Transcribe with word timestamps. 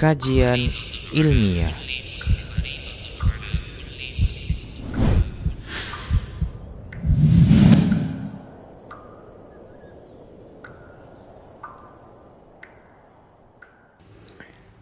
kajian 0.00 0.72
ilmiah. 1.12 1.76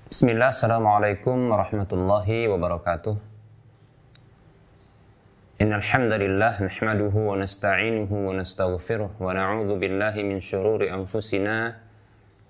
Bismillah, 0.06 0.54
Assalamualaikum 0.54 1.50
warahmatullahi 1.50 2.46
wabarakatuh. 2.46 3.18
Innal 5.58 5.82
hamdalillah 5.82 6.62
nahmaduhu 6.62 7.34
wa 7.34 7.42
nasta'inuhu 7.42 8.30
wa 8.30 8.38
nastaghfiruh 8.38 9.18
wa 9.18 9.34
na'udzu 9.34 9.82
billahi 9.82 10.22
min 10.22 10.38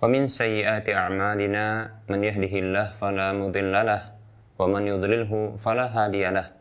wa 0.00 0.08
min 0.08 0.28
sayyiati 0.28 0.92
a'malina 0.92 1.90
man 2.08 2.20
yahdihillahu 2.20 2.94
fala 2.94 3.32
mudhillalah 3.32 4.02
wa 4.58 4.68
man 4.68 4.84
yudlilhu 4.86 5.56
fala 5.58 5.88
hadiyalah. 5.88 6.52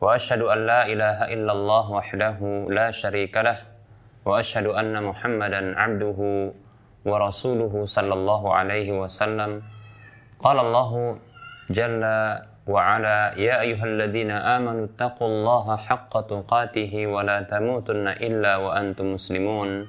Wa 0.00 0.16
asyhadu 0.16 0.50
an 0.50 0.66
la 0.66 0.80
ilaha 0.88 1.30
illallah 1.30 1.84
wahdahu 1.90 2.72
la 2.72 2.90
syarikalah 2.90 3.56
wa 4.24 4.40
asyhadu 4.40 4.72
anna 4.74 5.00
Muhammadan 5.00 5.76
'abduhu 5.76 6.52
wa 7.04 7.20
rasuluhu 7.20 7.84
sallallahu 7.84 8.50
alaihi 8.50 8.96
wasallam. 8.96 9.62
قال 10.44 10.60
الله 10.60 10.92
جل 11.72 12.04
وعلا 12.68 13.32
يا 13.40 13.64
أيها 13.64 13.84
الذين 13.84 14.30
آمنوا 14.30 14.92
اتقوا 14.92 15.28
الله 15.28 15.66
حق 15.76 16.12
تقاته 16.20 16.92
ولا 17.06 17.48
تموتن 17.48 18.08
إلا 18.08 18.56
وأنتم 18.56 19.16
مسلمون 19.16 19.88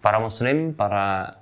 Para 0.00 0.16
muslim, 0.16 0.72
para 0.72 1.36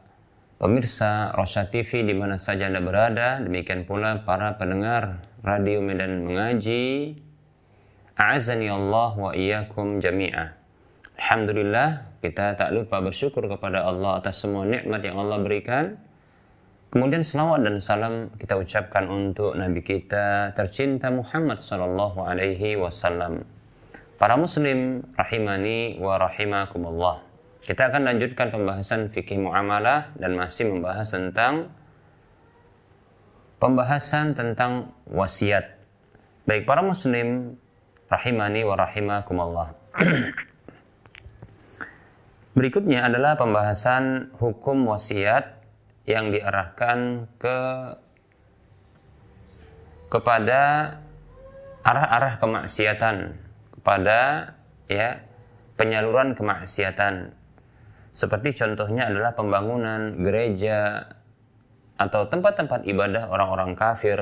pemirsa 0.59 1.31
Rosya 1.31 1.70
TV 1.70 2.03
di 2.03 2.11
mana 2.11 2.42
saja 2.42 2.67
Anda 2.67 2.83
berada, 2.83 3.39
demikian 3.39 3.87
pula 3.87 4.27
para 4.27 4.59
pendengar 4.59 5.23
Radio 5.46 5.79
Medan 5.79 6.27
Mengaji. 6.27 7.14
A'azani 8.18 8.67
Allah 8.67 9.14
wa 9.14 9.30
iyyakum 9.30 10.02
jami'ah. 10.02 10.58
Alhamdulillah 11.23 12.18
kita 12.18 12.58
tak 12.58 12.74
lupa 12.74 12.98
bersyukur 12.98 13.47
kepada 13.47 13.86
Allah 13.86 14.18
atas 14.18 14.42
semua 14.42 14.67
nikmat 14.67 15.07
yang 15.07 15.23
Allah 15.23 15.39
berikan. 15.39 15.95
Kemudian 16.91 17.23
selawat 17.23 17.63
dan 17.63 17.79
salam 17.79 18.35
kita 18.42 18.58
ucapkan 18.58 19.07
untuk 19.07 19.55
Nabi 19.55 19.86
kita 19.86 20.51
tercinta 20.58 21.14
Muhammad 21.14 21.63
sallallahu 21.63 22.27
alaihi 22.27 22.74
wasallam. 22.74 23.47
Para 24.18 24.35
muslim 24.35 25.07
rahimani 25.14 26.02
wa 26.02 26.18
rahimakumullah. 26.18 27.27
Kita 27.68 27.92
akan 27.92 28.08
lanjutkan 28.08 28.48
pembahasan 28.48 29.12
fikih 29.12 29.45
muamalah 29.45 30.17
dan 30.17 30.40
masih 30.40 30.73
membahas 30.73 31.12
tentang 31.12 31.68
pembahasan 33.61 34.33
tentang 34.33 34.96
wasiat. 35.05 35.77
Baik 36.48 36.64
para 36.64 36.80
muslim 36.80 37.61
rahimani 38.08 38.64
wa 38.64 38.73
rahimakumullah. 38.73 39.77
Berikutnya 42.56 43.05
adalah 43.05 43.36
pembahasan 43.36 44.33
hukum 44.40 44.89
wasiat 44.89 45.61
yang 46.08 46.33
diarahkan 46.33 47.29
ke 47.36 47.58
kepada 50.08 50.96
arah-arah 51.85 52.40
kemaksiatan, 52.40 53.36
kepada 53.77 54.56
ya 54.89 55.20
penyaluran 55.77 56.33
kemaksiatan. 56.33 57.37
Seperti 58.18 58.51
contohnya 58.58 59.06
adalah 59.06 59.30
pembangunan 59.39 60.18
gereja 60.18 61.06
atau 61.95 62.27
tempat-tempat 62.27 62.83
ibadah 62.83 63.30
orang-orang 63.30 63.79
kafir. 63.79 64.18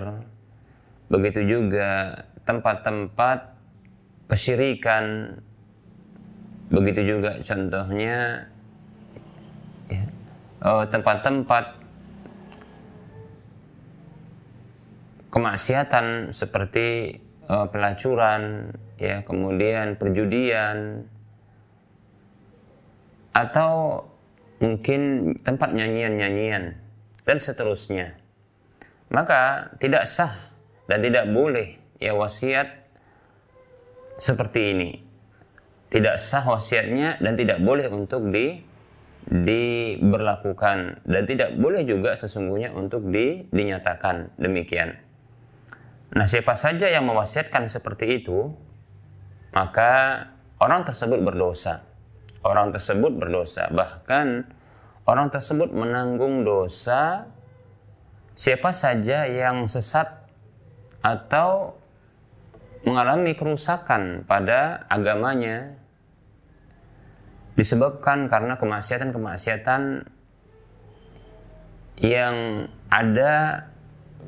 Begitu 1.08 1.40
juga 1.48 2.12
tempat-tempat 2.44 3.56
kesyirikan 4.28 5.32
Begitu 6.66 7.00
juga 7.06 7.38
contohnya 7.38 8.42
ya, 9.86 10.04
oh, 10.66 10.82
tempat-tempat 10.82 11.78
kemaksiatan 15.30 16.34
seperti 16.34 17.20
uh, 17.46 17.70
pelacuran, 17.70 18.74
ya, 18.98 19.22
kemudian 19.22 19.94
perjudian, 19.94 21.06
atau 23.36 24.00
mungkin 24.64 25.32
tempat 25.44 25.76
nyanyian-nyanyian 25.76 26.80
dan 27.28 27.36
seterusnya. 27.36 28.16
Maka 29.12 29.76
tidak 29.76 30.08
sah 30.08 30.32
dan 30.88 31.04
tidak 31.04 31.28
boleh 31.28 31.76
ya 32.00 32.16
wasiat 32.16 32.88
seperti 34.16 34.72
ini 34.72 34.90
tidak 35.86 36.18
sah 36.18 36.42
wasiatnya 36.42 37.22
dan 37.22 37.38
tidak 37.38 37.62
boleh 37.62 37.86
untuk 37.90 38.28
di 38.30 38.58
diberlakukan 39.26 41.02
dan 41.02 41.22
tidak 41.26 41.58
boleh 41.58 41.82
juga 41.82 42.14
sesungguhnya 42.14 42.70
untuk 42.74 43.10
di, 43.10 43.42
dinyatakan 43.50 44.38
demikian. 44.38 44.94
Nah, 46.14 46.26
siapa 46.30 46.54
saja 46.54 46.86
yang 46.86 47.10
mewasiatkan 47.10 47.66
seperti 47.66 48.22
itu, 48.22 48.54
maka 49.50 50.22
orang 50.62 50.86
tersebut 50.86 51.18
berdosa. 51.26 51.85
Orang 52.46 52.70
tersebut 52.70 53.10
berdosa, 53.18 53.66
bahkan 53.74 54.46
orang 55.02 55.34
tersebut 55.34 55.74
menanggung 55.74 56.46
dosa 56.46 57.26
siapa 58.38 58.70
saja 58.70 59.26
yang 59.26 59.66
sesat 59.66 60.06
atau 61.02 61.74
mengalami 62.86 63.34
kerusakan 63.34 64.22
pada 64.30 64.86
agamanya 64.86 65.74
disebabkan 67.58 68.30
karena 68.30 68.54
kemaksiatan-kemaksiatan 68.60 70.06
yang 71.98 72.68
ada 72.92 73.66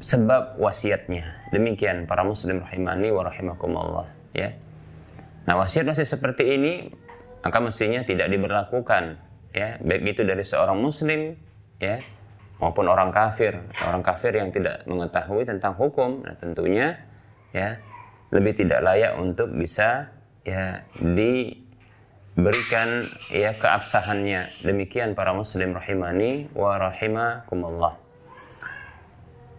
sebab 0.03 0.59
wasiatnya. 0.59 1.53
Demikian 1.55 2.11
para 2.11 2.26
muslim 2.26 2.65
rahimani 2.65 3.15
wa 3.15 3.23
rahimakumullah 3.29 4.09
ya. 4.35 4.56
Nah, 5.44 5.55
wasiat-wasiat 5.61 6.09
seperti 6.09 6.44
ini 6.56 6.73
maka 7.43 7.58
mestinya 7.62 8.02
tidak 8.02 8.29
diberlakukan 8.31 9.19
ya, 9.55 9.79
baik 9.82 10.19
itu 10.19 10.23
dari 10.26 10.43
seorang 10.43 10.79
muslim 10.79 11.35
ya 11.79 12.02
maupun 12.58 12.90
orang 12.90 13.14
kafir. 13.14 13.55
Orang 13.87 14.02
kafir 14.02 14.35
yang 14.35 14.50
tidak 14.50 14.82
mengetahui 14.87 15.46
tentang 15.46 15.75
hukum, 15.79 16.26
nah 16.26 16.35
tentunya 16.35 16.99
ya 17.55 17.79
lebih 18.29 18.52
tidak 18.58 18.85
layak 18.85 19.17
untuk 19.17 19.49
bisa 19.55 20.12
ya 20.44 20.85
diberikan 21.00 22.88
ya 23.32 23.55
keabsahannya. 23.55 24.67
Demikian 24.67 25.14
para 25.14 25.32
muslim 25.32 25.73
rahimani 25.79 26.50
wa 26.52 26.76
rahimakumullah. 26.76 27.94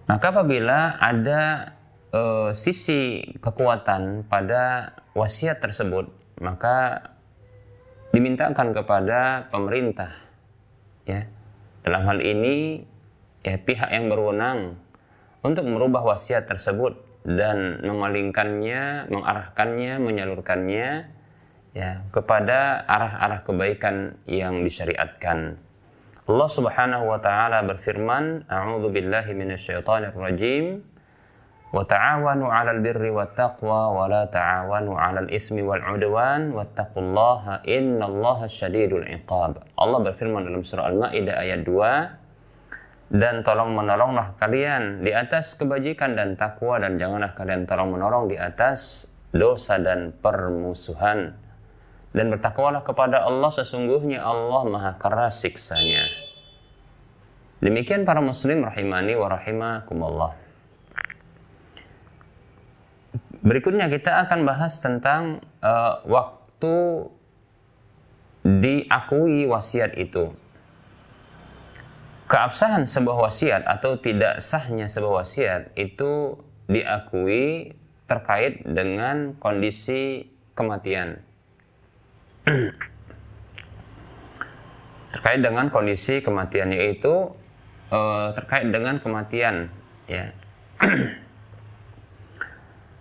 Maka 0.09 0.33
apabila 0.33 0.97
ada 0.97 1.73
uh, 2.09 2.49
sisi 2.49 3.21
kekuatan 3.37 4.25
pada 4.25 4.93
wasiat 5.13 5.61
tersebut, 5.61 6.09
maka 6.41 7.05
dimintakan 8.09 8.73
kepada 8.73 9.49
pemerintah 9.53 10.09
ya 11.05 11.29
dalam 11.85 12.05
hal 12.05 12.19
ini 12.21 12.83
ya 13.45 13.55
pihak 13.57 13.89
yang 13.89 14.09
berwenang 14.09 14.75
untuk 15.45 15.63
merubah 15.65 16.03
wasiat 16.03 16.45
tersebut 16.49 16.99
dan 17.23 17.83
memalingkannya, 17.83 19.07
mengarahkannya, 19.11 19.93
menyalurkannya 19.99 20.87
ya 21.75 21.89
kepada 22.09 22.83
arah-arah 22.87 23.45
kebaikan 23.45 24.17
yang 24.25 24.65
disyariatkan. 24.65 25.59
Allah 26.29 26.49
Subhanahu 26.49 27.09
wa 27.09 27.19
taala 27.21 27.65
berfirman, 27.65 28.45
"A'udzu 28.45 28.93
billahi 28.93 29.33
minasyaitonir 29.33 30.13
rajim." 30.13 30.85
Ta'awanu 31.69 32.49
'alal 32.49 32.81
birri 32.81 33.13
wat 33.13 33.37
taqwa 33.37 33.93
wa 33.93 34.09
la 34.09 34.25
ta'awanu 34.25 34.97
'alal 34.97 35.29
ismi 35.29 35.61
wal 35.61 35.77
'udwan 35.85 36.49
wattaqullaha 36.49 37.61
innallaha 37.61 38.49
syadidul 38.49 39.05
'iqab. 39.05 39.61
Allah 39.77 39.99
berfirman 40.01 40.49
dalam 40.49 40.65
surah 40.65 40.89
Al-Maidah 40.89 41.37
ayat 41.37 41.61
2, 41.61 43.13
dan 43.13 43.45
tolong 43.45 43.77
menolonglah 43.77 44.33
kalian 44.41 45.05
di 45.05 45.13
atas 45.13 45.53
kebajikan 45.53 46.17
dan 46.17 46.33
takwa 46.33 46.81
dan 46.81 46.97
janganlah 46.97 47.37
kalian 47.37 47.69
tolong 47.69 47.93
menolong 47.93 48.33
di 48.33 48.37
atas 48.41 49.05
dosa 49.29 49.77
dan 49.77 50.09
permusuhan. 50.09 51.37
Dan 52.09 52.33
bertakwalah 52.33 52.81
kepada 52.81 53.21
Allah 53.21 53.53
sesungguhnya 53.53 54.25
Allah 54.25 54.65
maha 54.65 54.97
keras 54.97 55.45
siksanya. 55.45 56.09
Demikian 57.61 58.01
para 58.01 58.17
muslim 58.17 58.65
rahimani 58.65 59.13
wa 59.13 59.29
rahimakumullah 59.29 60.48
berikutnya 63.45 63.87
kita 63.87 64.25
akan 64.27 64.43
bahas 64.43 64.79
tentang 64.83 65.43
uh, 65.63 66.03
waktu 66.03 67.07
diakui 68.43 69.47
wasiat 69.47 69.95
itu 69.99 70.31
keabsahan 72.29 72.85
sebuah 72.85 73.25
wasiat 73.25 73.65
atau 73.65 73.97
tidak 73.97 74.37
sahnya 74.37 74.85
sebuah 74.85 75.25
wasiat 75.25 75.73
itu 75.73 76.37
diakui 76.69 77.73
terkait 78.05 78.61
dengan 78.65 79.33
kondisi 79.41 80.29
kematian. 80.53 81.25
terkait 85.13 85.41
dengan 85.41 85.73
kondisi 85.73 86.21
kematian 86.21 86.69
yaitu 86.69 87.33
uh, 87.89 88.29
terkait 88.37 88.69
dengan 88.69 89.01
kematian 89.01 89.73
ya. 90.05 90.29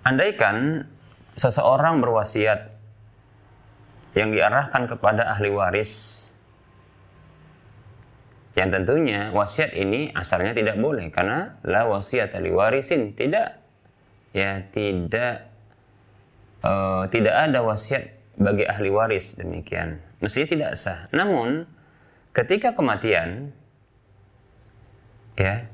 Andaikan 0.09 0.89
seseorang 1.37 2.01
berwasiat 2.01 2.73
yang 4.17 4.33
diarahkan 4.33 4.89
kepada 4.89 5.29
ahli 5.29 5.53
waris 5.53 6.25
yang 8.57 8.73
tentunya 8.73 9.31
wasiat 9.31 9.77
ini 9.77 10.11
asalnya 10.17 10.57
tidak 10.57 10.81
boleh 10.81 11.13
karena 11.13 11.61
la 11.63 11.85
wasiat 11.87 12.35
li 12.41 12.49
warisin 12.49 13.13
tidak 13.13 13.61
ya 14.33 14.65
tidak 14.73 15.53
uh, 16.65 17.07
tidak 17.13 17.35
ada 17.39 17.61
wasiat 17.61 18.19
bagi 18.41 18.65
ahli 18.65 18.89
waris 18.89 19.37
demikian. 19.37 20.03
Mestinya 20.25 20.49
tidak 20.49 20.71
sah. 20.75 21.07
Namun 21.15 21.69
ketika 22.33 22.75
kematian 22.75 23.55
ya 25.37 25.71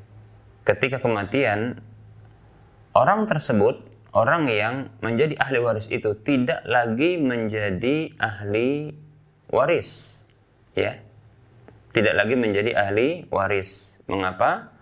ketika 0.67 1.01
kematian 1.01 1.81
orang 2.93 3.25
tersebut 3.25 3.94
orang 4.15 4.47
yang 4.47 4.95
menjadi 5.03 5.35
ahli 5.43 5.59
waris 5.59 5.91
itu 5.91 6.15
tidak 6.23 6.63
lagi 6.65 7.19
menjadi 7.19 8.15
ahli 8.17 8.95
waris 9.51 10.25
ya 10.79 11.05
tidak 11.95 12.19
lagi 12.19 12.35
menjadi 12.35 12.75
ahli 12.75 13.31
waris. 13.31 14.03
Mengapa? 14.11 14.75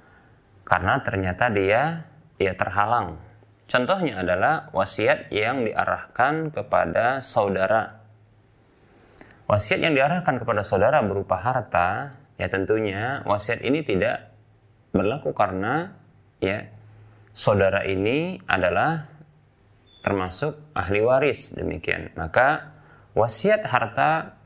Karena 0.64 1.05
ternyata 1.05 1.52
dia 1.52 2.08
ia 2.40 2.56
terhalang. 2.56 3.20
Contohnya 3.69 4.25
adalah 4.25 4.73
wasiat 4.73 5.29
yang 5.29 5.69
diarahkan 5.69 6.49
kepada 6.56 7.20
saudara. 7.20 8.00
Wasiat 9.44 9.85
yang 9.85 9.93
diarahkan 9.93 10.40
kepada 10.40 10.64
saudara 10.64 11.05
berupa 11.05 11.37
harta, 11.37 12.17
ya 12.40 12.49
tentunya 12.49 13.20
wasiat 13.28 13.61
ini 13.61 13.85
tidak 13.85 14.32
berlaku 14.96 15.37
karena 15.37 15.93
ya 16.40 16.64
saudara 17.37 17.85
ini 17.85 18.40
adalah 18.49 19.12
termasuk 20.02 20.58
ahli 20.75 21.00
waris 21.00 21.54
demikian. 21.54 22.10
Maka 22.19 22.75
wasiat 23.14 23.64
harta 23.64 24.37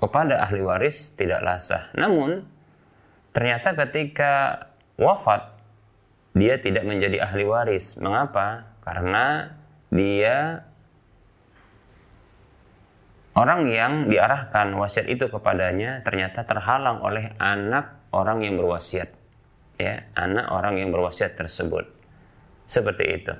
kepada 0.00 0.40
ahli 0.40 0.64
waris 0.64 1.12
tidaklah 1.12 1.60
sah. 1.60 1.92
Namun 1.92 2.48
ternyata 3.36 3.76
ketika 3.76 4.66
wafat 4.96 5.60
dia 6.32 6.56
tidak 6.56 6.88
menjadi 6.88 7.28
ahli 7.28 7.44
waris. 7.44 8.00
Mengapa? 8.00 8.72
Karena 8.80 9.52
dia 9.92 10.64
orang 13.36 13.68
yang 13.68 13.92
diarahkan 14.08 14.72
wasiat 14.74 15.06
itu 15.10 15.28
kepadanya 15.28 16.00
ternyata 16.00 16.48
terhalang 16.48 17.04
oleh 17.04 17.36
anak 17.36 18.00
orang 18.16 18.40
yang 18.40 18.56
berwasiat. 18.56 19.12
Ya, 19.80 20.12
anak 20.12 20.52
orang 20.52 20.76
yang 20.76 20.92
berwasiat 20.92 21.40
tersebut. 21.40 21.88
Seperti 22.68 23.04
itu. 23.16 23.32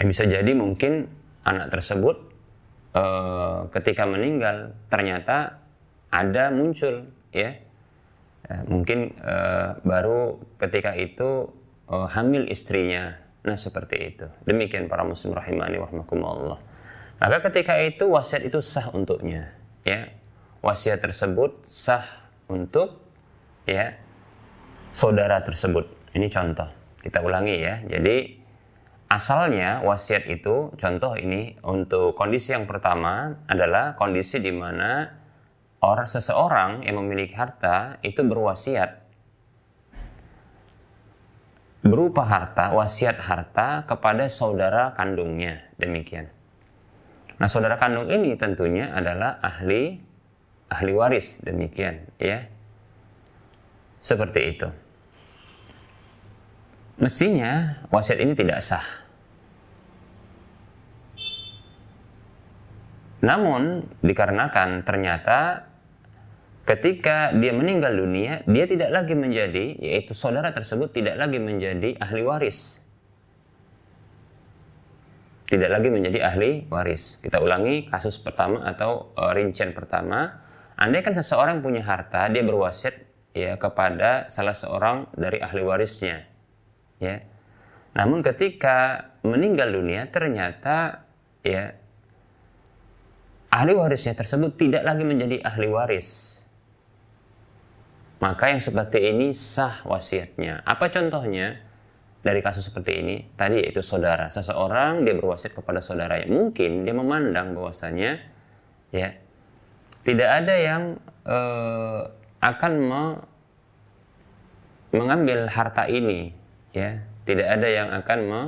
Ya, 0.00 0.08
bisa 0.08 0.24
jadi 0.24 0.56
mungkin 0.56 1.12
anak 1.44 1.76
tersebut 1.76 2.32
uh, 2.96 3.68
ketika 3.68 4.08
meninggal 4.08 4.72
ternyata 4.88 5.60
ada 6.08 6.48
muncul 6.48 7.12
ya. 7.36 7.60
Uh, 8.48 8.64
mungkin 8.64 9.12
uh, 9.20 9.76
baru 9.84 10.40
ketika 10.56 10.96
itu 10.96 11.52
uh, 11.92 12.08
hamil 12.08 12.48
istrinya. 12.48 13.20
Nah 13.44 13.60
seperti 13.60 13.96
itu. 14.16 14.26
Demikian 14.48 14.88
para 14.88 15.04
muslim 15.04 15.36
rahimani 15.36 15.76
warahmatullah 15.76 16.70
maka 17.20 17.52
ketika 17.52 17.76
itu 17.76 18.08
wasiat 18.08 18.48
itu 18.48 18.64
sah 18.64 18.88
untuknya 18.96 19.52
ya. 19.84 20.08
Wasiat 20.64 21.04
tersebut 21.04 21.68
sah 21.68 22.32
untuk 22.48 22.96
ya 23.68 23.92
saudara 24.88 25.44
tersebut. 25.44 25.84
Ini 26.16 26.26
contoh. 26.32 26.68
Kita 26.96 27.20
ulangi 27.20 27.60
ya. 27.60 27.84
Jadi 27.84 28.39
asalnya 29.10 29.82
wasiat 29.82 30.30
itu 30.30 30.70
contoh 30.78 31.18
ini 31.18 31.58
untuk 31.66 32.14
kondisi 32.14 32.54
yang 32.54 32.70
pertama 32.70 33.34
adalah 33.50 33.98
kondisi 33.98 34.38
di 34.38 34.54
mana 34.54 35.10
orang 35.82 36.06
seseorang 36.06 36.86
yang 36.86 37.02
memiliki 37.02 37.34
harta 37.34 37.98
itu 38.06 38.22
berwasiat 38.22 39.02
berupa 41.82 42.22
harta 42.22 42.70
wasiat 42.70 43.18
harta 43.18 43.82
kepada 43.88 44.30
saudara 44.30 44.94
kandungnya 44.94 45.64
demikian. 45.74 46.30
Nah, 47.40 47.48
saudara 47.48 47.80
kandung 47.80 48.12
ini 48.12 48.36
tentunya 48.36 48.92
adalah 48.92 49.40
ahli 49.40 49.96
ahli 50.70 50.92
waris 50.92 51.40
demikian 51.40 52.04
ya. 52.20 52.46
Seperti 53.96 54.40
itu. 54.54 54.68
Mestinya 57.00 57.80
wasiat 57.88 58.20
ini 58.20 58.36
tidak 58.36 58.60
sah. 58.60 58.84
Namun 63.24 63.88
dikarenakan 64.04 64.84
ternyata 64.84 65.64
ketika 66.68 67.32
dia 67.32 67.56
meninggal 67.56 67.96
dunia, 67.96 68.44
dia 68.44 68.68
tidak 68.68 68.92
lagi 68.92 69.16
menjadi, 69.16 69.80
yaitu 69.80 70.12
saudara 70.12 70.52
tersebut 70.52 70.92
tidak 70.92 71.16
lagi 71.16 71.40
menjadi 71.40 71.96
ahli 71.96 72.20
waris. 72.20 72.84
Tidak 75.48 75.72
lagi 75.72 75.88
menjadi 75.88 76.20
ahli 76.20 76.68
waris. 76.68 77.16
Kita 77.24 77.40
ulangi 77.40 77.88
kasus 77.88 78.20
pertama 78.20 78.60
atau 78.68 79.16
uh, 79.16 79.32
rincian 79.32 79.72
pertama. 79.72 80.44
Andai 80.76 81.00
kan 81.00 81.16
seseorang 81.16 81.64
punya 81.64 81.80
harta, 81.80 82.28
dia 82.28 82.44
berwasiat 82.44 82.94
ya 83.32 83.56
kepada 83.56 84.28
salah 84.28 84.54
seorang 84.54 85.08
dari 85.16 85.40
ahli 85.40 85.64
warisnya 85.64 86.29
ya. 87.00 87.24
Namun 87.96 88.22
ketika 88.22 89.10
meninggal 89.26 89.74
dunia 89.74 90.06
ternyata 90.12 91.02
ya 91.42 91.74
ahli 93.50 93.72
warisnya 93.74 94.14
tersebut 94.14 94.54
tidak 94.54 94.86
lagi 94.86 95.02
menjadi 95.02 95.42
ahli 95.42 95.66
waris. 95.66 96.38
Maka 98.20 98.52
yang 98.52 98.60
seperti 98.60 99.10
ini 99.10 99.32
sah 99.32 99.80
wasiatnya. 99.88 100.60
Apa 100.68 100.92
contohnya 100.92 101.56
dari 102.20 102.44
kasus 102.44 102.68
seperti 102.68 103.00
ini? 103.00 103.16
Tadi 103.32 103.64
yaitu 103.64 103.80
saudara. 103.80 104.28
Seseorang 104.28 105.08
dia 105.08 105.16
berwasiat 105.16 105.56
kepada 105.56 105.80
saudaranya. 105.80 106.28
Mungkin 106.28 106.84
dia 106.84 106.92
memandang 106.92 107.56
bahwasanya 107.56 108.20
ya 108.92 109.16
tidak 110.04 110.30
ada 110.44 110.54
yang 110.54 110.82
eh, 111.24 112.00
akan 112.44 112.72
me, 112.76 113.02
mengambil 114.92 115.48
harta 115.48 115.88
ini 115.88 116.36
ya 116.70 117.02
tidak 117.26 117.46
ada 117.46 117.68
yang 117.68 117.88
akan 117.94 118.18
me, 118.26 118.42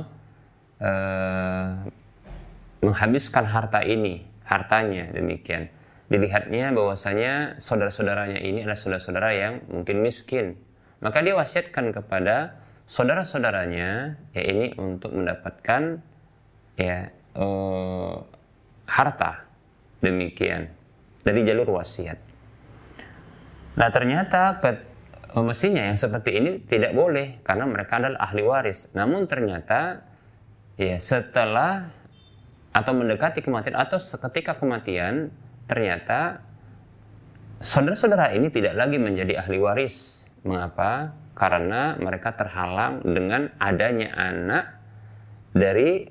uh, 0.83 1.69
menghabiskan 2.83 3.47
harta 3.47 3.79
ini 3.83 4.27
hartanya 4.43 5.09
demikian. 5.15 5.71
Dilihatnya 6.11 6.75
bahwasanya 6.75 7.57
saudara-saudaranya 7.57 8.43
ini 8.43 8.67
adalah 8.67 8.77
saudara-saudara 8.77 9.29
yang 9.33 9.53
mungkin 9.71 10.03
miskin. 10.03 10.59
Maka 10.99 11.23
dia 11.23 11.33
wasiatkan 11.33 11.95
kepada 11.95 12.59
saudara-saudaranya 12.83 14.19
ya 14.35 14.43
ini 14.43 14.75
untuk 14.75 15.15
mendapatkan 15.15 16.03
ya 16.75 17.09
uh, 17.39 18.19
harta. 18.85 19.47
Demikian. 20.03 20.67
Dari 21.23 21.47
jalur 21.47 21.79
wasiat. 21.79 22.19
Nah 23.79 23.89
ternyata 23.89 24.59
ke, 24.59 24.69
uh, 25.33 25.43
mestinya 25.43 25.81
yang 25.89 25.97
seperti 25.97 26.37
ini 26.37 26.51
tidak 26.63 26.93
boleh 26.93 27.41
karena 27.41 27.65
mereka 27.65 27.97
adalah 27.97 28.19
ahli 28.29 28.41
waris. 28.45 28.93
Namun 28.93 29.25
ternyata 29.25 30.05
ya 30.77 30.97
setelah 31.01 31.89
atau 32.73 32.93
mendekati 32.93 33.45
kematian 33.45 33.77
atau 33.77 34.01
seketika 34.01 34.57
kematian 34.57 35.29
ternyata 35.69 36.41
saudara-saudara 37.61 38.33
ini 38.33 38.49
tidak 38.49 38.77
lagi 38.77 38.97
menjadi 38.97 39.45
ahli 39.45 39.57
waris. 39.61 40.29
Mengapa? 40.43 41.15
Karena 41.33 41.97
mereka 41.97 42.37
terhalang 42.37 43.01
dengan 43.01 43.49
adanya 43.57 44.13
anak 44.13 44.77
dari 45.55 46.05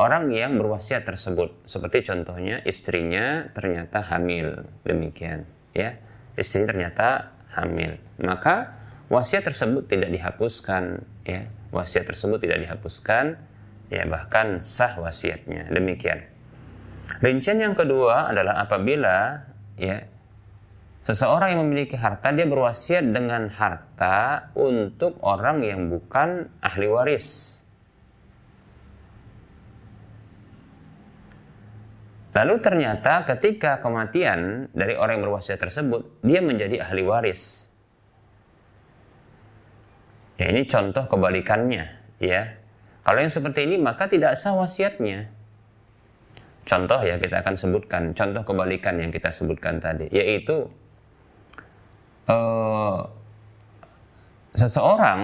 orang 0.00 0.32
yang 0.32 0.56
berwasiat 0.56 1.04
tersebut. 1.04 1.66
Seperti 1.68 2.06
contohnya 2.06 2.62
istrinya 2.64 3.50
ternyata 3.52 4.00
hamil, 4.00 4.64
demikian, 4.86 5.44
ya. 5.76 5.98
Istri 6.32 6.64
ternyata 6.64 7.31
hamil. 7.54 8.00
Maka 8.20 8.76
wasiat 9.12 9.44
tersebut 9.44 9.88
tidak 9.88 10.12
dihapuskan, 10.12 11.04
ya. 11.24 11.48
Wasiat 11.72 12.04
tersebut 12.04 12.36
tidak 12.36 12.68
dihapuskan, 12.68 13.40
ya 13.88 14.04
bahkan 14.04 14.60
sah 14.60 14.92
wasiatnya. 15.00 15.72
Demikian. 15.72 16.20
Rincian 17.24 17.60
yang 17.60 17.72
kedua 17.76 18.28
adalah 18.28 18.60
apabila 18.64 19.44
ya 19.76 20.04
seseorang 21.00 21.56
yang 21.56 21.60
memiliki 21.68 21.96
harta 21.98 22.32
dia 22.32 22.44
berwasiat 22.48 23.04
dengan 23.08 23.48
harta 23.52 24.48
untuk 24.56 25.16
orang 25.24 25.64
yang 25.64 25.88
bukan 25.88 26.48
ahli 26.60 26.86
waris. 26.88 27.61
Lalu 32.32 32.54
ternyata 32.64 33.28
ketika 33.28 33.84
kematian 33.84 34.72
dari 34.72 34.96
orang 34.96 35.20
yang 35.20 35.28
berwasiat 35.28 35.60
tersebut, 35.60 36.24
dia 36.24 36.40
menjadi 36.40 36.80
ahli 36.80 37.04
waris. 37.04 37.68
Ya 40.40 40.48
ini 40.48 40.64
contoh 40.64 41.04
kebalikannya, 41.12 41.84
ya. 42.16 42.56
Kalau 43.04 43.18
yang 43.20 43.28
seperti 43.28 43.68
ini 43.68 43.76
maka 43.76 44.08
tidak 44.08 44.32
sah 44.40 44.56
wasiatnya. 44.56 45.28
Contoh 46.64 47.04
ya 47.04 47.20
kita 47.20 47.44
akan 47.44 47.54
sebutkan, 47.58 48.02
contoh 48.16 48.42
kebalikan 48.46 48.96
yang 48.96 49.12
kita 49.12 49.28
sebutkan 49.28 49.82
tadi, 49.82 50.08
yaitu 50.08 50.70
uh, 52.30 53.02
seseorang 54.56 55.20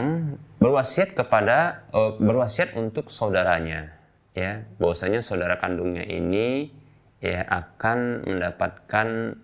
berwasiat 0.59 1.15
kepada 1.15 1.89
uh, 1.95 2.19
berwasiat 2.19 2.75
untuk 2.75 3.09
saudaranya, 3.09 3.97
ya, 4.35 4.67
bahwasanya 4.83 5.23
saudara 5.23 5.57
kandungnya 5.63 6.03
ini 6.05 6.75
ya 7.19 7.43
akan 7.47 8.23
mendapatkan 8.27 9.39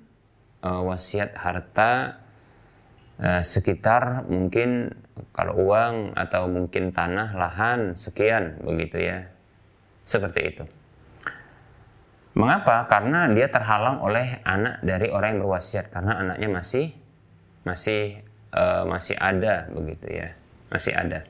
uh, 0.63 0.83
wasiat 0.87 1.35
harta 1.35 2.23
uh, 3.19 3.43
sekitar 3.43 4.27
mungkin 4.31 4.95
kalau 5.35 5.59
uang 5.71 6.15
atau 6.15 6.47
mungkin 6.51 6.91
tanah 6.91 7.35
lahan 7.35 7.95
sekian 7.95 8.63
begitu 8.63 8.99
ya. 9.03 9.31
Seperti 10.05 10.41
itu. 10.45 10.65
Mengapa? 12.35 12.85
Karena 12.91 13.31
dia 13.31 13.47
terhalang 13.49 14.03
oleh 14.03 14.43
anak 14.43 14.83
dari 14.83 15.09
orang 15.09 15.39
yang 15.39 15.41
berwasiat. 15.47 15.89
Karena 15.89 16.19
anaknya 16.19 16.51
masih 16.51 16.93
masih 17.65 18.21
uh, 18.53 18.85
masih 18.85 19.17
ada 19.17 19.71
begitu 19.71 20.07
ya. 20.11 20.29
Masih 20.69 20.93
ada. 20.93 21.23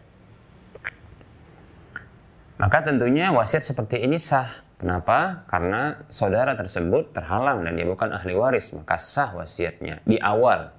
Maka 2.57 2.81
tentunya 2.81 3.29
wasiat 3.31 3.61
seperti 3.61 4.01
ini 4.01 4.17
sah 4.17 4.64
Kenapa? 4.75 5.47
Karena 5.47 6.03
saudara 6.11 6.59
tersebut 6.59 7.15
terhalang 7.15 7.63
dan 7.63 7.79
dia 7.79 7.87
bukan 7.87 8.11
ahli 8.11 8.35
waris, 8.35 8.75
maka 8.75 8.99
sah 8.99 9.33
wasiatnya 9.33 10.03
di 10.03 10.19
awal. 10.19 10.75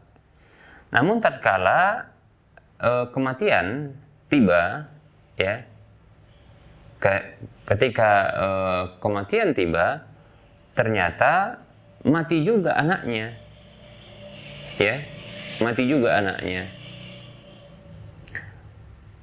Namun 0.92 1.24
tatkala 1.24 2.12
e, 2.76 3.08
kematian 3.16 3.96
tiba, 4.28 4.92
ya, 5.40 5.64
ke, 7.00 7.40
ketika 7.72 8.12
e, 8.36 8.48
kematian 9.00 9.56
tiba, 9.56 10.04
ternyata 10.76 11.64
mati 12.04 12.44
juga 12.44 12.76
anaknya, 12.76 13.32
ya, 14.76 15.00
mati 15.64 15.88
juga 15.88 16.20
anaknya 16.20 16.75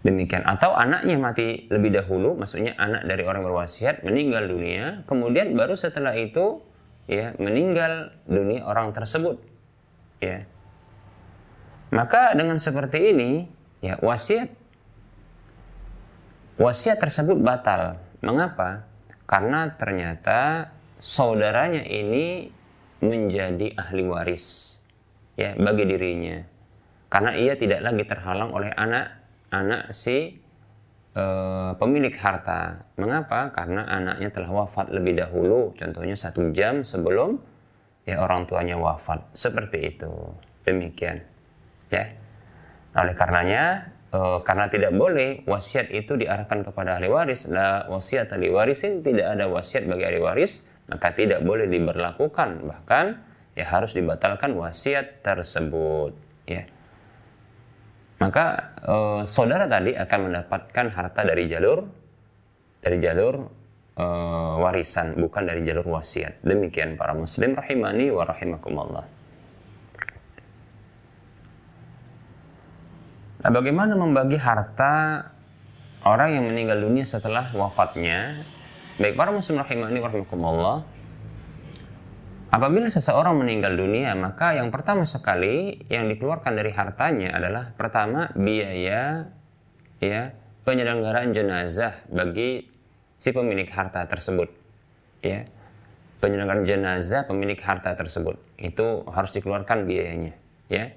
demikian. 0.02 0.42
Atau 0.46 0.74
anaknya 0.74 1.16
mati 1.18 1.66
lebih 1.70 1.94
dahulu 1.94 2.34
maksudnya 2.34 2.74
anak 2.78 3.06
dari 3.06 3.22
orang 3.22 3.42
berwasiat 3.46 4.02
meninggal 4.02 4.50
dunia 4.50 5.06
kemudian 5.06 5.54
baru 5.54 5.78
setelah 5.78 6.14
itu 6.18 6.62
ya 7.06 7.34
meninggal 7.38 8.14
dunia 8.26 8.66
orang 8.66 8.90
tersebut 8.90 9.38
ya. 10.18 10.46
Maka 11.92 12.34
dengan 12.34 12.58
seperti 12.58 13.14
ini 13.14 13.46
ya 13.82 13.98
wasiat 14.02 14.50
wasiat 16.58 16.98
tersebut 16.98 17.38
batal. 17.38 17.98
Mengapa? 18.22 18.86
Karena 19.26 19.66
ternyata 19.74 20.70
saudaranya 21.02 21.82
ini 21.82 22.46
menjadi 23.02 23.74
ahli 23.74 24.06
waris 24.06 24.78
ya 25.34 25.58
bagi 25.58 25.84
dirinya. 25.86 26.38
Karena 27.10 27.34
ia 27.36 27.58
tidak 27.58 27.82
lagi 27.82 28.04
terhalang 28.08 28.54
oleh 28.54 28.70
anak 28.72 29.21
anak 29.52 29.92
si 29.92 30.40
e, 31.12 31.24
pemilik 31.76 32.14
harta. 32.16 32.88
Mengapa? 32.96 33.52
Karena 33.52 33.84
anaknya 33.86 34.32
telah 34.32 34.64
wafat 34.64 34.88
lebih 34.90 35.20
dahulu, 35.20 35.76
contohnya 35.76 36.16
satu 36.16 36.50
jam 36.56 36.80
sebelum 36.82 37.36
ya 38.08 38.18
orang 38.24 38.48
tuanya 38.48 38.80
wafat. 38.80 39.36
Seperti 39.36 39.94
itu. 39.94 40.10
Demikian. 40.64 41.20
Ya. 41.92 42.08
Oleh 42.96 43.12
karenanya, 43.12 43.92
e, 44.08 44.40
karena 44.42 44.66
tidak 44.72 44.96
boleh 44.96 45.44
wasiat 45.44 45.92
itu 45.92 46.16
diarahkan 46.16 46.64
kepada 46.64 46.96
ahli 46.96 47.12
waris, 47.12 47.46
la 47.52 47.84
wasiat 47.92 48.32
ahli 48.32 48.48
warisin 48.48 49.04
tidak 49.04 49.36
ada 49.36 49.46
wasiat 49.52 49.84
bagi 49.84 50.04
ahli 50.08 50.20
waris, 50.20 50.64
maka 50.88 51.12
tidak 51.12 51.44
boleh 51.44 51.68
diberlakukan. 51.68 52.64
Bahkan 52.64 53.06
ya 53.52 53.68
harus 53.68 53.92
dibatalkan 53.92 54.56
wasiat 54.56 55.20
tersebut. 55.20 56.16
Ya 56.48 56.64
maka 58.22 58.78
uh, 58.86 59.26
saudara 59.26 59.66
tadi 59.66 59.98
akan 59.98 60.30
mendapatkan 60.30 60.86
harta 60.94 61.20
dari 61.26 61.50
jalur 61.50 61.82
dari 62.78 63.02
jalur 63.02 63.50
uh, 63.98 64.54
warisan 64.62 65.18
bukan 65.18 65.42
dari 65.42 65.66
jalur 65.66 65.98
wasiat 65.98 66.38
demikian 66.46 66.94
para 66.94 67.18
muslim 67.18 67.58
rahimani 67.58 68.14
wa 68.14 68.22
rahimakumullah 68.22 69.06
Nah, 73.42 73.50
bagaimana 73.50 73.98
membagi 73.98 74.38
harta 74.38 75.26
orang 76.06 76.38
yang 76.38 76.46
meninggal 76.46 76.78
dunia 76.78 77.02
setelah 77.02 77.50
wafatnya? 77.58 78.38
Baik 79.02 79.18
para 79.18 79.34
muslim 79.34 79.58
rahimani 79.58 79.98
wa 79.98 80.06
rahimakumullah, 80.06 80.76
Apabila 82.52 82.84
seseorang 82.92 83.40
meninggal 83.40 83.72
dunia, 83.80 84.12
maka 84.12 84.52
yang 84.52 84.68
pertama 84.68 85.08
sekali 85.08 85.80
yang 85.88 86.04
dikeluarkan 86.12 86.52
dari 86.52 86.68
hartanya 86.68 87.32
adalah 87.32 87.72
pertama 87.72 88.28
biaya 88.36 89.24
ya 89.96 90.22
penyelenggaraan 90.60 91.32
jenazah 91.32 92.04
bagi 92.12 92.68
si 93.16 93.32
pemilik 93.32 93.64
harta 93.72 94.04
tersebut. 94.04 94.52
Ya. 95.24 95.48
Penyelenggaraan 96.20 96.68
jenazah 96.68 97.24
pemilik 97.24 97.56
harta 97.56 97.96
tersebut 97.96 98.36
itu 98.60 99.02
harus 99.10 99.32
dikeluarkan 99.34 99.88
biayanya, 99.88 100.36
ya. 100.70 100.92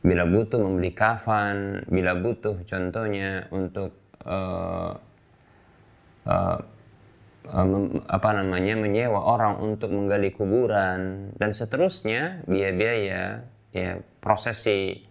Bila 0.00 0.24
butuh 0.26 0.58
membeli 0.64 0.96
kafan, 0.96 1.84
bila 1.86 2.16
butuh 2.16 2.64
contohnya 2.64 3.46
untuk 3.52 3.94
uh, 4.24 4.96
uh, 6.24 6.58
apa 8.06 8.30
namanya 8.30 8.78
menyewa 8.78 9.20
orang 9.20 9.58
untuk 9.58 9.90
menggali 9.90 10.30
kuburan 10.30 11.32
dan 11.34 11.50
seterusnya 11.50 12.46
biaya-biaya 12.46 13.42
ya 13.74 13.90
prosesi 14.22 15.02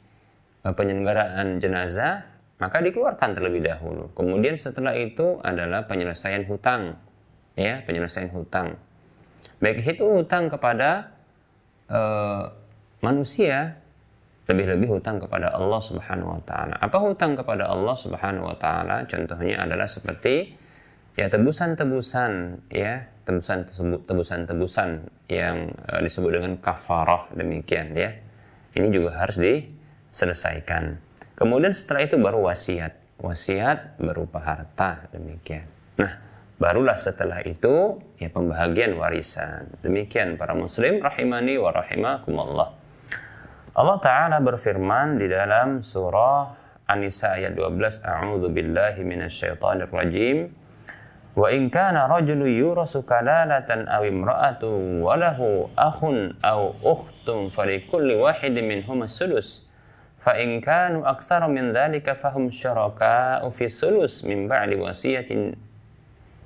penyelenggaraan 0.63 1.59
jenazah 1.59 2.27
maka 2.59 2.83
dikeluarkan 2.83 3.39
terlebih 3.39 3.63
dahulu. 3.63 4.11
Kemudian 4.11 4.59
setelah 4.59 4.91
itu 4.95 5.39
adalah 5.43 5.87
penyelesaian 5.87 6.43
hutang 6.47 6.99
ya 7.59 7.83
penyelesaian 7.83 8.31
hutang 8.31 8.79
baik 9.59 9.83
itu 9.83 10.03
hutang 10.07 10.47
kepada 10.47 11.11
uh, 11.91 12.47
manusia 13.03 13.79
lebih-lebih 14.49 14.97
hutang 14.97 15.21
kepada 15.21 15.53
Allah 15.53 15.77
Subhanahu 15.77 16.39
wa 16.39 16.41
taala. 16.41 16.75
Apa 16.81 16.97
hutang 16.97 17.37
kepada 17.37 17.69
Allah 17.69 17.93
Subhanahu 17.93 18.49
wa 18.49 18.57
taala? 18.57 19.05
Contohnya 19.05 19.61
adalah 19.61 19.85
seperti 19.85 20.57
ya 21.19 21.27
tebusan-tebusan 21.27 22.63
ya 22.71 23.11
tebusan 23.27 23.67
tebusan-tebusan 24.07 25.11
yang 25.27 25.75
uh, 25.91 25.99
disebut 25.99 26.39
dengan 26.39 26.55
kafarah 26.63 27.27
demikian 27.35 27.91
ya 27.91 28.15
ini 28.79 28.87
juga 28.87 29.19
harus 29.19 29.35
diselesaikan 29.35 31.09
Kemudian 31.39 31.71
setelah 31.71 32.03
itu 32.03 32.19
baru 32.19 32.51
wasiat. 32.51 32.99
Wasiat 33.23 33.95
berupa 33.95 34.43
harta 34.43 35.07
demikian. 35.15 35.63
Nah, 35.95 36.19
barulah 36.59 36.99
setelah 36.99 37.39
itu 37.47 37.95
ya 38.19 38.27
pembahagian 38.27 38.99
warisan. 38.99 39.71
Demikian 39.79 40.35
para 40.35 40.51
muslim 40.51 40.99
rahimani 40.99 41.55
wa 41.55 41.71
rahimakumullah. 41.71 42.75
Allah 43.71 43.97
taala 44.03 44.43
berfirman 44.43 45.15
di 45.15 45.31
dalam 45.31 45.79
surah 45.79 46.59
An-Nisa 46.91 47.39
ayat 47.39 47.55
12, 47.55 48.03
A'udzu 48.03 48.51
billahi 48.51 48.99
minasyaitonir 49.07 49.87
rajim. 49.87 50.51
Wa 51.37 51.53
in 51.53 51.69
kana 51.69 52.09
rajulu 52.09 52.49
yurasu 52.49 53.05
kalalatan 53.05 53.85
aw 53.85 54.01
imra'atu 54.01 55.05
wa 55.05 55.13
lahu 55.13 55.69
akhun 55.77 56.33
aw 56.41 56.73
ukhtun 56.81 57.53
falikulli 57.53 58.17
wahidin 58.17 58.65
minhum 58.65 59.05
as-sudus. 59.05 59.69
Fa 60.19 60.35
in 60.35 60.59
kanu 60.59 61.07
aktsara 61.07 61.47
min 61.47 61.71
dzalika 61.71 62.17
fahum 62.17 62.51
syuraka'u 62.51 63.47
fi 63.55 63.71
sulus 63.71 64.25
min 64.27 64.51
ba'di 64.51 64.75
wasiyatin 64.75 65.55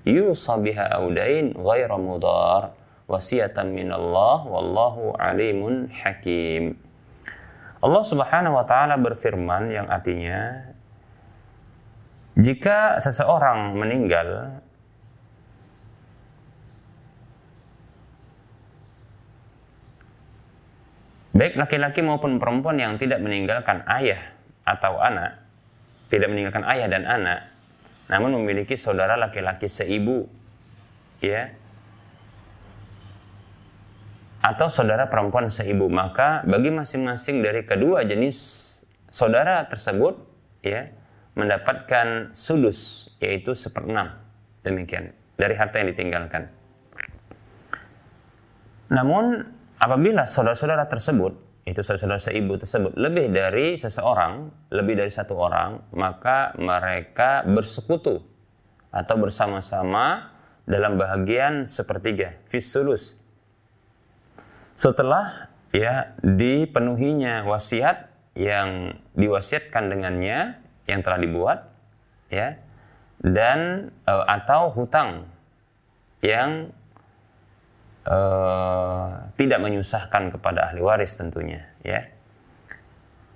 yusa 0.05 0.61
biha 0.61 0.93
aw 0.99 1.09
dain 1.09 1.55
ghairu 1.57 1.97
mudar 1.97 2.75
wasiyatan 3.09 3.73
min 3.73 3.89
Allah 3.89 4.45
wallahu 4.45 5.17
alimun 5.17 5.89
hakim. 5.89 6.77
Allah 7.83 8.03
Subhanahu 8.03 8.55
wa 8.55 8.63
taala 8.63 8.95
berfirman 8.95 9.67
yang 9.73 9.87
artinya 9.91 10.71
jika 12.39 12.95
seseorang 13.03 13.75
meninggal 13.75 14.62
baik 21.33 21.57
laki-laki 21.57 22.05
maupun 22.05 22.37
perempuan 22.37 22.77
yang 22.77 22.95
tidak 23.01 23.19
meninggalkan 23.19 23.81
ayah 23.89 24.21
atau 24.63 25.01
anak, 25.01 25.41
tidak 26.13 26.29
meninggalkan 26.29 26.63
ayah 26.69 26.87
dan 26.87 27.03
anak, 27.09 27.49
namun 28.07 28.37
memiliki 28.37 28.77
saudara 28.77 29.17
laki-laki 29.17 29.65
seibu, 29.65 30.29
ya, 31.19 31.49
atau 34.43 34.67
saudara 34.67 35.07
perempuan 35.07 35.47
seibu 35.47 35.87
maka 35.87 36.43
bagi 36.43 36.67
masing-masing 36.67 37.39
dari 37.39 37.63
kedua 37.63 38.03
jenis 38.03 38.37
saudara 39.07 39.63
tersebut 39.71 40.19
ya 40.59 40.91
mendapatkan 41.33 42.35
sudus 42.35 43.09
yaitu 43.23 43.55
seperenam. 43.55 44.19
Demikian 44.67 45.15
dari 45.39 45.55
harta 45.55 45.79
yang 45.79 45.95
ditinggalkan. 45.95 46.51
Namun 48.91 49.47
apabila 49.83 50.23
saudara-saudara 50.23 50.87
tersebut 50.87 51.35
itu 51.67 51.79
saudara 51.83 52.19
seibu 52.19 52.55
tersebut 52.55 52.95
lebih 52.95 53.31
dari 53.31 53.75
seseorang 53.75 54.51
lebih 54.71 54.99
dari 54.99 55.11
satu 55.11 55.35
orang 55.35 55.91
maka 55.91 56.55
mereka 56.55 57.43
bersekutu 57.43 58.23
atau 58.93 59.15
bersama-sama 59.17 60.31
dalam 60.63 60.95
bahagian 60.95 61.67
sepertiga 61.67 62.39
fisulus. 62.47 63.19
Setelah 64.77 65.51
ya 65.75 66.15
dipenuhinya 66.21 67.43
wasiat 67.49 68.07
yang 68.37 68.97
diwasiatkan 69.17 69.91
dengannya 69.91 70.61
yang 70.85 70.99
telah 71.01 71.19
dibuat 71.21 71.59
ya 72.33 72.57
dan 73.21 73.89
e, 74.05 74.13
atau 74.25 74.73
hutang 74.73 75.29
yang 76.25 76.73
e, 78.03 78.17
tidak 79.39 79.59
menyusahkan 79.59 80.35
kepada 80.35 80.71
ahli 80.71 80.79
waris 80.79 81.15
tentunya 81.15 81.67
ya 81.83 82.07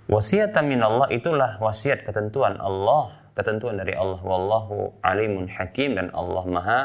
wasiat 0.08 0.56
Allah 0.56 1.08
itulah 1.12 1.60
wasiat 1.60 2.08
ketentuan 2.08 2.60
Allah 2.60 3.18
ketentuan 3.38 3.78
dari 3.78 3.94
Allah 3.94 4.20
wallahu 4.24 4.98
alimun 5.04 5.46
hakim 5.52 5.94
dan 5.94 6.10
Allah 6.16 6.44
maha 6.48 6.82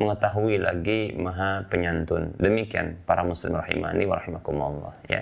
mengetahui 0.00 0.56
lagi 0.56 1.12
maha 1.12 1.68
penyantun. 1.68 2.32
Demikian 2.40 3.04
para 3.04 3.20
muslim 3.20 3.60
rahimani 3.60 4.08
wa 4.08 4.16
rahimakumullah 4.16 4.96
ya. 5.04 5.20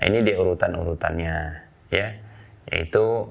Nah, 0.00 0.02
ini 0.08 0.24
di 0.24 0.32
urutan-urutannya 0.32 1.36
ya. 1.92 2.08
Yaitu 2.72 3.28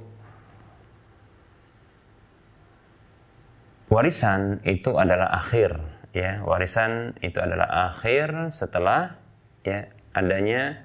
warisan 3.90 4.62
itu 4.62 4.94
adalah 4.94 5.34
akhir 5.34 5.82
ya. 6.20 6.44
Warisan 6.44 7.16
itu 7.24 7.40
adalah 7.40 7.92
akhir 7.92 8.52
setelah 8.52 9.16
ya 9.64 9.88
adanya 10.12 10.84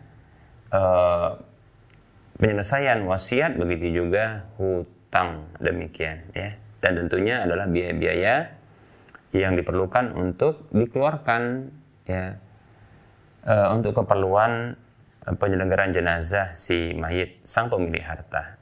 uh, 0.71 1.35
penyelesaian 2.39 3.03
wasiat 3.03 3.59
begitu 3.59 4.05
juga 4.05 4.47
hutang 4.63 5.51
demikian 5.59 6.31
ya. 6.31 6.55
Dan 6.79 7.01
tentunya 7.01 7.43
adalah 7.43 7.65
biaya-biaya 7.67 8.55
yang 9.35 9.59
diperlukan 9.59 10.15
untuk 10.15 10.69
dikeluarkan 10.71 11.73
ya 12.05 12.39
e, 13.43 13.55
untuk 13.73 13.97
keperluan 13.97 14.77
penyelenggaraan 15.25 15.97
jenazah 15.97 16.53
si 16.53 16.93
mayit 16.93 17.41
sang 17.43 17.73
pemilik 17.73 18.05
harta. 18.05 18.61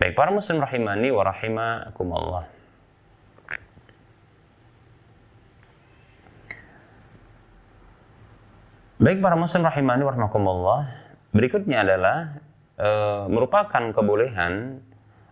Baik 0.00 0.16
para 0.16 0.32
muslim 0.32 0.64
rahimani 0.64 1.12
wa 1.12 1.22
rahimakumullah. 1.28 2.55
Baik 8.96 9.20
para 9.20 9.36
muslim 9.36 9.60
rahimani 9.60 10.08
wa 10.08 10.12
rahimakumullah. 10.16 10.88
Berikutnya 11.36 11.84
adalah 11.84 12.40
e, 12.80 12.90
merupakan 13.28 13.92
kebolehan 13.92 14.80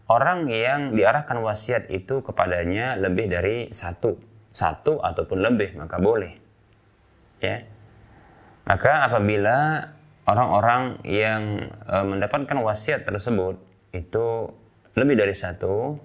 orang 0.04 0.52
yang 0.52 0.92
diarahkan 0.92 1.40
wasiat 1.40 1.88
itu 1.88 2.20
kepadanya 2.20 3.00
lebih 3.00 3.24
dari 3.32 3.72
satu. 3.72 4.20
Satu 4.52 5.00
ataupun 5.00 5.40
lebih 5.40 5.80
maka 5.80 5.96
boleh. 5.96 6.36
Ya. 7.40 7.64
Maka 8.68 9.08
apabila 9.08 9.80
orang-orang 10.28 11.00
yang 11.08 11.64
e, 11.88 11.96
mendapatkan 12.04 12.60
wasiat 12.60 13.08
tersebut 13.08 13.64
itu 13.96 14.52
lebih 14.92 15.16
dari 15.16 15.32
satu 15.32 15.96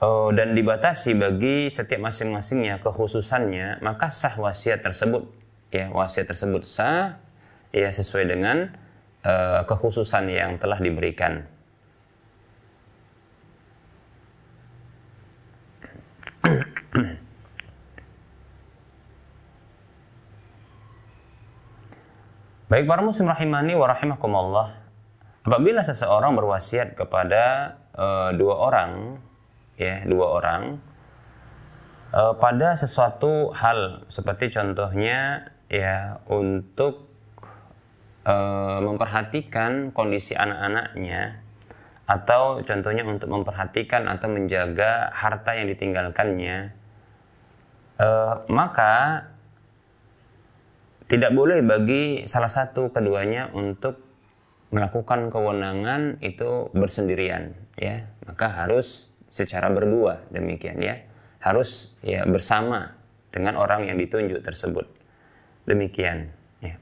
e, 0.00 0.08
dan 0.34 0.56
dibatasi 0.56 1.14
bagi 1.14 1.68
setiap 1.68 2.00
masing-masingnya 2.00 2.80
kekhususannya 2.80 3.84
maka 3.84 4.08
sah 4.08 4.34
wasiat 4.34 4.80
tersebut 4.80 5.28
ya 5.70 5.92
wasiat 5.92 6.26
tersebut 6.26 6.64
sah 6.66 7.20
ya 7.70 7.92
sesuai 7.92 8.24
dengan 8.26 8.72
e, 9.22 9.32
kekhususan 9.68 10.32
yang 10.32 10.56
telah 10.58 10.80
diberikan 10.80 11.46
Baik 22.70 22.86
para 22.86 23.02
muslim 23.02 23.26
rahimani 23.26 23.74
wa 23.74 23.90
rahimakumullah. 23.90 24.78
Apabila 25.42 25.82
seseorang 25.82 26.38
berwasiat 26.38 26.94
kepada 26.94 27.74
uh, 27.98 28.30
dua 28.30 28.54
orang, 28.62 29.18
ya 29.80 30.04
dua 30.04 30.26
orang, 30.36 30.76
uh, 32.12 32.36
pada 32.36 32.76
sesuatu 32.76 33.48
hal 33.56 34.04
seperti 34.12 34.52
contohnya 34.52 35.48
ya 35.72 36.20
untuk 36.28 37.08
uh, 38.28 38.84
memperhatikan 38.84 39.96
kondisi 39.96 40.36
anak-anaknya 40.36 41.40
atau 42.10 42.60
contohnya 42.66 43.06
untuk 43.06 43.30
memperhatikan 43.30 44.10
atau 44.10 44.28
menjaga 44.28 45.14
harta 45.14 45.54
yang 45.54 45.70
ditinggalkannya, 45.70 46.74
uh, 48.02 48.44
maka 48.50 49.24
tidak 51.06 51.30
boleh 51.34 51.62
bagi 51.62 52.26
salah 52.26 52.50
satu 52.50 52.90
keduanya 52.90 53.50
untuk 53.54 53.98
melakukan 54.70 55.30
kewenangan 55.30 56.22
itu 56.22 56.70
bersendirian 56.70 57.54
ya. 57.74 58.06
Maka 58.26 58.46
harus 58.46 59.18
secara 59.30 59.70
berdua 59.70 60.26
demikian 60.28 60.82
ya. 60.82 60.98
Harus 61.40 61.96
ya 62.04 62.26
bersama 62.28 63.00
dengan 63.32 63.56
orang 63.56 63.88
yang 63.88 63.96
ditunjuk 63.96 64.42
tersebut. 64.44 64.84
Demikian 65.64 66.28
ya. 66.60 66.76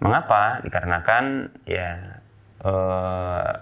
Mengapa? 0.00 0.62
Dikarenakan 0.64 1.52
ya 1.68 2.22
eh, 2.62 3.52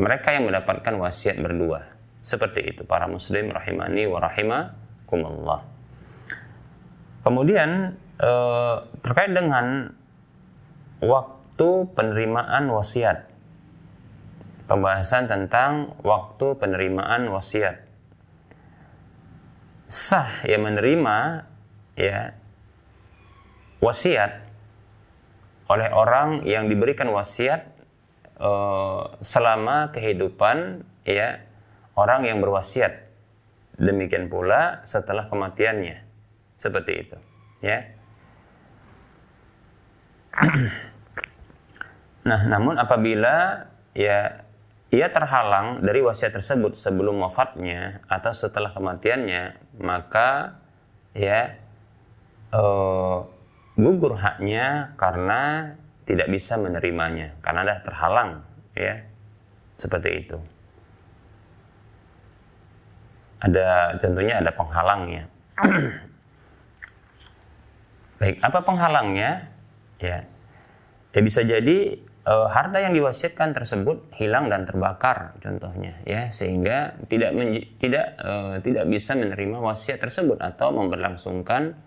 mereka 0.00 0.28
yang 0.34 0.48
mendapatkan 0.48 0.96
wasiat 0.98 1.38
berdua. 1.38 1.84
Seperti 2.24 2.74
itu 2.74 2.82
para 2.82 3.06
muslim 3.06 3.54
rahimani 3.54 4.10
wa 4.10 4.18
rahimakumullah. 4.18 5.60
Kemudian 7.22 7.94
eh, 8.18 8.76
terkait 9.04 9.30
dengan 9.30 9.94
waktu 11.04 11.68
penerimaan 11.94 12.72
wasiat. 12.72 13.35
Pembahasan 14.66 15.30
tentang 15.30 15.94
waktu 16.02 16.58
penerimaan 16.58 17.30
wasiat. 17.30 17.86
Sah 19.86 20.42
yang 20.42 20.66
menerima 20.66 21.46
ya 21.94 22.34
wasiat 23.78 24.42
oleh 25.70 25.88
orang 25.94 26.42
yang 26.42 26.66
diberikan 26.66 27.06
wasiat 27.14 27.70
uh, 28.42 29.14
selama 29.22 29.94
kehidupan 29.94 30.82
ya 31.06 31.46
orang 31.94 32.26
yang 32.26 32.42
berwasiat. 32.42 33.06
Demikian 33.76 34.26
pula 34.32 34.82
setelah 34.82 35.28
kematiannya. 35.28 36.02
Seperti 36.56 36.92
itu, 37.04 37.18
ya. 37.60 37.84
nah, 42.28 42.40
namun 42.48 42.80
apabila 42.80 43.68
ya 43.92 44.45
ia 44.94 45.10
terhalang 45.10 45.82
dari 45.82 45.98
wasiat 45.98 46.30
tersebut 46.30 46.78
sebelum 46.78 47.18
wafatnya 47.18 48.06
atau 48.06 48.30
setelah 48.30 48.70
kematiannya, 48.70 49.58
maka 49.82 50.62
ya 51.10 51.58
uh, 52.54 53.26
gugur 53.74 54.14
haknya 54.14 54.94
karena 54.94 55.74
tidak 56.06 56.30
bisa 56.30 56.54
menerimanya 56.54 57.34
karena 57.42 57.66
dah 57.66 57.78
terhalang 57.82 58.30
ya 58.78 59.02
seperti 59.74 60.10
itu. 60.22 60.38
Ada 63.42 63.98
contohnya 64.00 64.40
ada 64.40 64.50
penghalangnya. 64.54 65.24
Baik 68.22 68.40
apa 68.40 68.58
penghalangnya? 68.64 69.50
Ya 70.00 70.24
ya 71.12 71.20
bisa 71.24 71.40
jadi 71.42 72.00
e, 72.26 72.34
harta 72.50 72.82
yang 72.82 72.92
diwasiatkan 72.92 73.54
tersebut 73.54 74.10
hilang 74.18 74.50
dan 74.50 74.66
terbakar 74.66 75.38
contohnya 75.38 76.02
ya. 76.02 76.26
Sehingga 76.34 76.98
tidak 77.06 77.30
tidak 77.78 78.18
e, 78.18 78.32
tidak 78.66 78.84
bisa 78.90 79.14
menerima 79.14 79.62
wasiat 79.62 80.02
tersebut 80.02 80.42
atau 80.42 80.74
memberlangsungkan 80.74 81.86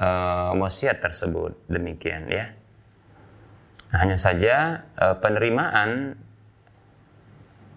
uh, 0.00 0.52
wasiat 0.56 1.00
tersebut. 1.00 1.56
Demikian 1.68 2.28
ya. 2.28 2.52
Hanya 3.94 4.18
saja 4.18 4.86
uh, 4.98 5.16
penerimaan 5.22 6.18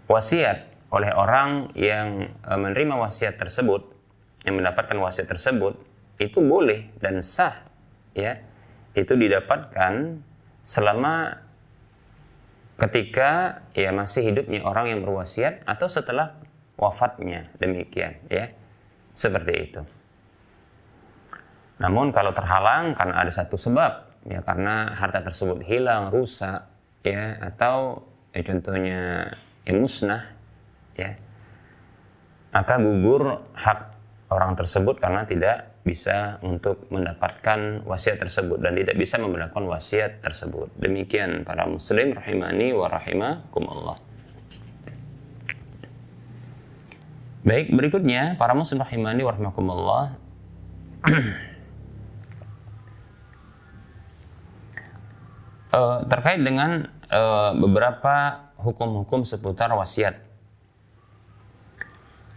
wasiat 0.10 0.66
oleh 0.90 1.14
orang 1.14 1.70
yang 1.78 2.34
uh, 2.44 2.58
menerima 2.58 2.98
wasiat 2.98 3.38
tersebut 3.38 3.94
yang 4.48 4.58
mendapatkan 4.58 4.98
wasiat 4.98 5.30
tersebut 5.30 5.78
itu 6.18 6.40
boleh 6.42 6.92
dan 6.98 7.22
sah 7.22 7.70
ya. 8.18 8.42
Itu 8.98 9.16
didapatkan 9.16 10.26
selama 10.66 11.46
ketika 12.80 13.62
ya 13.76 13.92
masih 13.92 14.24
hidupnya 14.32 14.64
orang 14.64 14.90
yang 14.90 15.00
berwasiat 15.04 15.68
atau 15.68 15.92
setelah 15.92 16.40
wafatnya 16.80 17.52
demikian 17.60 18.16
ya. 18.32 18.56
Seperti 19.12 19.54
itu. 19.60 19.82
Namun 21.84 22.16
kalau 22.16 22.32
terhalang 22.32 22.96
karena 22.96 23.20
ada 23.20 23.32
satu 23.32 23.60
sebab 23.60 24.24
ya 24.24 24.40
karena 24.44 24.96
harta 24.96 25.20
tersebut 25.20 25.60
hilang, 25.68 26.08
rusak 26.08 26.68
ya 27.04 27.36
atau 27.44 28.08
ya, 28.32 28.42
contohnya 28.48 29.00
ya, 29.68 29.74
musnah 29.76 30.24
ya 30.96 31.16
maka 32.50 32.82
gugur 32.82 33.46
hak 33.54 33.80
orang 34.34 34.58
tersebut 34.58 34.98
karena 34.98 35.26
tidak 35.26 35.69
bisa 35.90 36.38
untuk 36.46 36.86
mendapatkan 36.94 37.82
wasiat 37.82 38.22
tersebut 38.22 38.62
dan 38.62 38.78
tidak 38.78 38.94
bisa 38.94 39.18
membenarkan 39.18 39.66
wasiat 39.66 40.22
tersebut. 40.22 40.70
Demikian 40.78 41.42
para 41.42 41.66
muslim 41.66 42.14
rahimani 42.14 42.78
wa 42.78 42.86
rahimakumullah. 42.86 43.98
Baik, 47.42 47.74
berikutnya 47.74 48.38
para 48.38 48.54
muslim 48.54 48.86
rahimani 48.86 49.26
wa 49.26 49.32
rahimakumullah 49.34 50.04
uh, 55.74 56.00
terkait 56.12 56.38
dengan 56.46 56.86
uh, 57.10 57.58
beberapa 57.58 58.46
hukum-hukum 58.62 59.26
seputar 59.26 59.74
wasiat. 59.74 60.22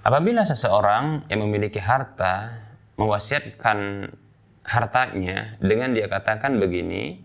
Apabila 0.02 0.42
seseorang 0.42 1.28
yang 1.28 1.46
memiliki 1.46 1.78
harta 1.78 2.71
mewasiatkan 3.02 4.06
hartanya 4.62 5.58
dengan 5.58 5.90
dia 5.90 6.06
katakan 6.06 6.62
begini, 6.62 7.18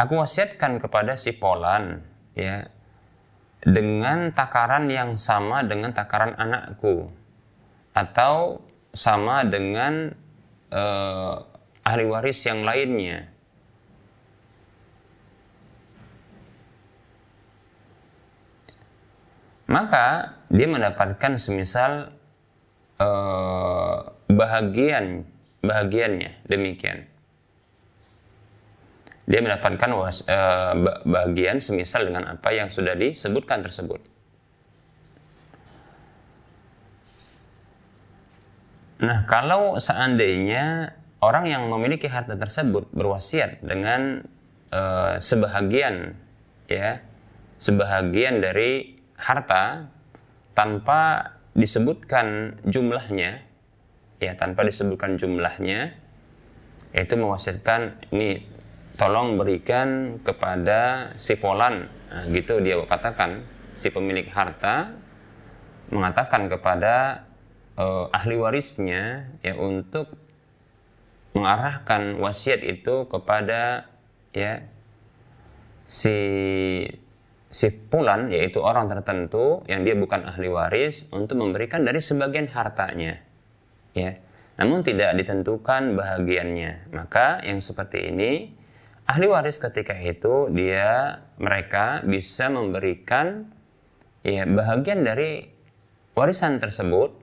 aku 0.00 0.16
wasiatkan 0.16 0.80
kepada 0.80 1.12
si 1.20 1.36
Polan 1.36 2.00
ya 2.32 2.72
dengan 3.60 4.32
takaran 4.32 4.88
yang 4.88 5.20
sama 5.20 5.60
dengan 5.60 5.92
takaran 5.92 6.32
anakku 6.40 7.12
atau 7.92 8.64
sama 8.96 9.44
dengan 9.44 10.16
uh, 10.72 11.36
ahli 11.84 12.04
waris 12.08 12.40
yang 12.48 12.64
lainnya. 12.64 13.28
Maka 19.70 20.34
dia 20.50 20.66
mendapatkan 20.66 21.38
semisal 21.38 22.10
eh, 22.98 23.98
bahagian 24.30 25.26
bahagiannya 25.60 26.46
demikian. 26.48 27.04
Dia 29.30 29.38
mendapatkan 29.44 29.90
was, 29.94 30.26
eh, 30.26 30.74
bahagian 31.06 31.62
semisal 31.62 32.08
dengan 32.10 32.34
apa 32.34 32.50
yang 32.50 32.66
sudah 32.66 32.98
disebutkan 32.98 33.62
tersebut. 33.62 34.02
Nah 39.00 39.24
kalau 39.24 39.78
seandainya 39.78 40.92
orang 41.22 41.48
yang 41.48 41.62
memiliki 41.70 42.10
harta 42.10 42.36
tersebut 42.36 42.90
berwasiat 42.90 43.62
dengan 43.62 44.26
eh, 44.74 45.14
sebahagian 45.22 46.18
ya 46.70 47.00
sebahagian 47.60 48.40
dari 48.40 48.96
harta 49.20 49.90
tanpa 50.56 51.34
disebutkan 51.52 52.56
jumlahnya 52.64 53.49
ya 54.20 54.36
tanpa 54.36 54.62
disebutkan 54.68 55.16
jumlahnya 55.16 55.96
yaitu 56.92 57.14
mewasiatkan 57.16 57.96
ini 58.12 58.44
tolong 59.00 59.40
berikan 59.40 60.20
kepada 60.20 61.12
si 61.16 61.40
polan. 61.40 61.88
Nah, 62.12 62.24
gitu 62.28 62.60
dia 62.60 62.76
katakan. 62.84 63.40
Si 63.72 63.88
pemilik 63.88 64.28
harta 64.28 64.92
mengatakan 65.88 66.52
kepada 66.52 67.24
uh, 67.80 68.12
ahli 68.12 68.36
warisnya 68.36 69.32
ya 69.40 69.56
untuk 69.56 70.12
mengarahkan 71.32 72.20
wasiat 72.20 72.60
itu 72.60 73.08
kepada 73.08 73.88
ya 74.36 74.60
si 75.86 76.18
si 77.48 77.66
fulan 77.88 78.28
yaitu 78.28 78.60
orang 78.60 78.86
tertentu 78.90 79.64
yang 79.64 79.80
dia 79.82 79.96
bukan 79.96 80.28
ahli 80.28 80.52
waris 80.52 81.08
untuk 81.10 81.40
memberikan 81.40 81.82
dari 81.82 82.04
sebagian 82.04 82.52
hartanya 82.52 83.29
ya. 83.94 84.18
Namun 84.60 84.84
tidak 84.84 85.16
ditentukan 85.16 85.96
bahagiannya. 85.96 86.92
Maka 86.92 87.40
yang 87.48 87.64
seperti 87.64 88.12
ini 88.12 88.52
ahli 89.08 89.26
waris 89.26 89.56
ketika 89.56 89.96
itu 89.96 90.52
dia 90.52 91.24
mereka 91.40 92.04
bisa 92.04 92.52
memberikan 92.52 93.48
ya 94.20 94.44
bahagian 94.44 95.00
dari 95.00 95.48
warisan 96.12 96.60
tersebut 96.60 97.16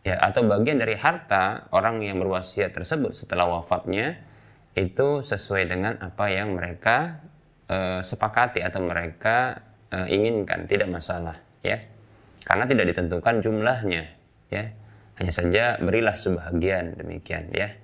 ya 0.00 0.16
atau 0.16 0.48
bagian 0.48 0.80
dari 0.80 0.96
harta 0.96 1.68
orang 1.76 2.00
yang 2.00 2.16
berwasiat 2.16 2.72
tersebut 2.72 3.12
setelah 3.12 3.60
wafatnya 3.60 4.24
itu 4.72 5.20
sesuai 5.20 5.68
dengan 5.68 6.00
apa 6.00 6.32
yang 6.32 6.56
mereka 6.56 7.20
uh, 7.68 8.00
sepakati 8.00 8.64
atau 8.64 8.80
mereka 8.80 9.60
uh, 9.92 10.08
inginkan. 10.08 10.64
Tidak 10.64 10.88
masalah 10.88 11.36
ya. 11.60 11.76
Karena 12.40 12.64
tidak 12.64 12.96
ditentukan 12.96 13.44
jumlahnya 13.44 14.02
ya 14.48 14.79
hanya 15.20 15.36
saja 15.36 15.76
berilah 15.76 16.16
sebahagian 16.16 16.96
demikian 16.96 17.52
ya. 17.52 17.76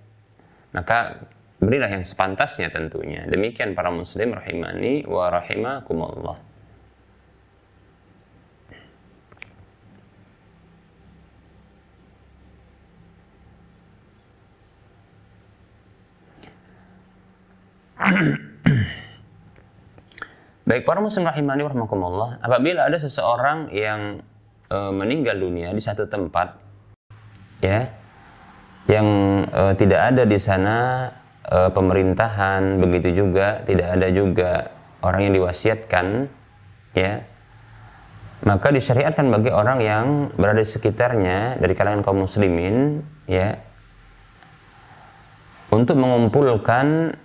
Maka 0.73 1.29
berilah 1.61 1.93
yang 1.93 2.01
sepantasnya 2.01 2.73
tentunya. 2.73 3.29
Demikian 3.29 3.77
para 3.77 3.93
muslim 3.93 4.33
rahimani 4.33 5.05
wa 5.05 5.29
rahimakumullah. 5.29 6.41
Baik 20.67 20.83
para 20.89 21.05
muslim 21.05 21.29
rahimani 21.29 21.69
warahmatullah, 21.69 22.41
apabila 22.41 22.89
ada 22.89 22.97
seseorang 22.97 23.69
yang 23.77 24.25
e, 24.67 24.79
meninggal 24.91 25.39
dunia 25.39 25.71
di 25.71 25.79
satu 25.79 26.11
tempat 26.11 26.66
ya 27.61 27.89
yang 28.87 29.09
e, 29.51 29.63
tidak 29.75 30.15
ada 30.15 30.23
di 30.23 30.39
sana 30.39 31.11
e, 31.43 31.59
pemerintahan, 31.75 32.79
begitu 32.79 33.25
juga 33.27 33.63
tidak 33.67 33.99
ada 33.99 34.09
juga 34.15 34.51
orang 35.03 35.31
yang 35.31 35.35
diwasiatkan 35.43 36.07
ya. 36.95 37.23
Maka 38.47 38.69
disyariatkan 38.69 39.33
bagi 39.33 39.51
orang 39.51 39.81
yang 39.81 40.07
berada 40.37 40.61
di 40.61 40.69
sekitarnya 40.69 41.57
dari 41.59 41.73
kalangan 41.73 42.05
kaum 42.05 42.29
muslimin 42.29 43.01
ya 43.27 43.59
untuk 45.73 45.99
mengumpulkan 45.99 47.17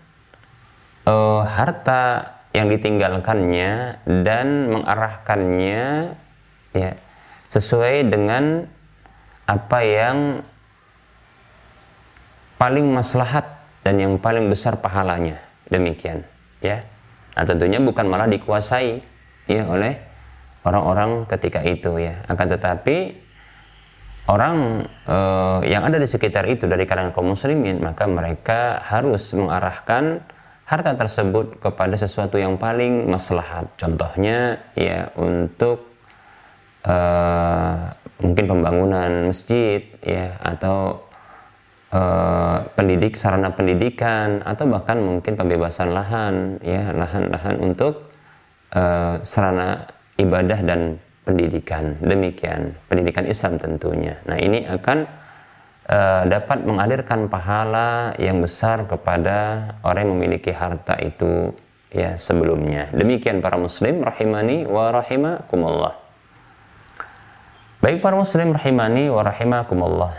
uh, 1.05 1.41
harta 1.45 2.35
yang 2.51 2.67
ditinggalkannya 2.67 4.01
dan 4.23 4.47
mengarahkannya 4.71 5.83
ya 6.75 6.91
sesuai 7.47 8.07
dengan 8.11 8.67
apa 9.45 9.79
yang 9.81 10.17
paling 12.61 12.85
maslahat 12.93 13.57
dan 13.81 13.97
yang 13.97 14.13
paling 14.21 14.45
besar 14.47 14.77
pahalanya. 14.77 15.41
Demikian 15.71 16.21
ya. 16.61 16.85
Nah 17.33 17.43
tentunya 17.47 17.81
bukan 17.81 18.05
malah 18.05 18.29
dikuasai 18.29 19.01
ya 19.49 19.63
oleh 19.65 19.97
orang-orang 20.67 21.25
ketika 21.25 21.65
itu 21.65 21.97
ya. 21.97 22.21
Akan 22.29 22.45
tetapi 22.51 23.17
orang 24.29 24.85
eh, 25.09 25.59
yang 25.73 25.87
ada 25.87 25.97
di 25.97 26.05
sekitar 26.05 26.45
itu 26.45 26.69
dari 26.69 26.85
kalangan 26.85 27.15
kaum 27.15 27.33
muslimin 27.33 27.81
maka 27.81 28.05
mereka 28.05 28.77
harus 28.85 29.33
mengarahkan 29.33 30.21
harta 30.71 30.95
tersebut 30.95 31.59
kepada 31.59 31.97
sesuatu 31.99 32.39
yang 32.39 32.55
paling 32.55 33.09
maslahat. 33.11 33.67
Contohnya 33.75 34.63
ya 34.71 35.11
untuk 35.19 35.83
uh, 36.87 37.91
mungkin 38.21 38.45
pembangunan 38.47 39.33
masjid 39.33 39.81
ya 40.05 40.37
atau 40.39 41.03
uh, 41.91 42.57
pendidik 42.73 43.19
sarana 43.19 43.51
pendidikan 43.51 44.45
atau 44.45 44.65
bahkan 44.69 45.01
mungkin 45.01 45.35
pembebasan 45.35 45.91
lahan 45.91 46.57
ya 46.63 46.93
lahan-lahan 46.95 47.59
untuk 47.59 48.13
uh, 48.73 49.19
sarana 49.21 49.85
ibadah 50.15 50.59
dan 50.63 51.01
pendidikan. 51.25 51.97
Demikian 52.01 52.75
pendidikan 52.89 53.25
Islam 53.29 53.61
tentunya. 53.61 54.17
Nah, 54.25 54.37
ini 54.41 54.65
akan 54.65 54.97
uh, 55.87 56.23
dapat 56.25 56.65
mengalirkan 56.65 57.29
pahala 57.29 58.17
yang 58.17 58.41
besar 58.41 58.85
kepada 58.89 59.69
orang 59.85 60.09
yang 60.09 60.13
memiliki 60.17 60.51
harta 60.53 60.97
itu 60.97 61.53
ya 61.91 62.15
sebelumnya. 62.15 62.89
Demikian 62.95 63.43
para 63.43 63.59
muslim 63.59 64.01
rahimani 64.01 64.65
wa 64.65 64.89
rahimakumullah. 64.95 65.93
Baik 67.81 67.97
para 67.99 68.13
muslim 68.13 68.53
rahimani 68.53 69.09
wa 69.09 69.25
rahimakumullah. 69.25 70.13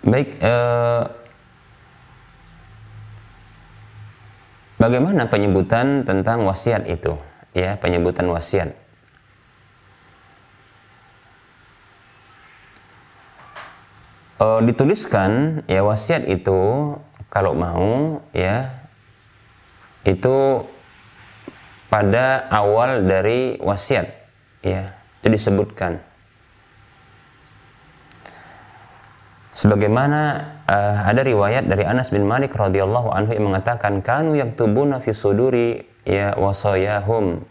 Baik, 0.00 0.40
uh, 0.40 1.20
Bagaimana 4.80 5.28
penyebutan 5.28 6.08
tentang 6.08 6.48
wasiat 6.48 6.88
itu? 6.88 7.12
Ya, 7.52 7.76
penyebutan 7.76 8.24
wasiat. 8.32 8.72
E, 14.40 14.46
dituliskan 14.64 15.60
ya 15.68 15.84
wasiat 15.84 16.24
itu 16.24 16.96
kalau 17.30 17.54
mau 17.56 18.20
ya 18.34 18.68
itu 20.04 20.66
pada 21.88 22.50
awal 22.50 23.06
dari 23.06 23.56
wasiat 23.62 24.06
ya 24.60 24.92
itu 25.22 25.28
disebutkan 25.32 26.10
Sebagaimana 29.50 30.40
uh, 30.64 31.04
ada 31.04 31.20
riwayat 31.20 31.68
dari 31.68 31.84
Anas 31.84 32.08
bin 32.08 32.24
Malik 32.24 32.56
radhiyallahu 32.56 33.12
anhu 33.12 33.36
yang 33.36 33.52
mengatakan 33.52 34.00
kanu 34.00 34.32
yang 34.32 34.56
fi 35.04 35.12
suduri 35.12 35.84
ya 36.06 36.32
wasayahum. 36.38 37.44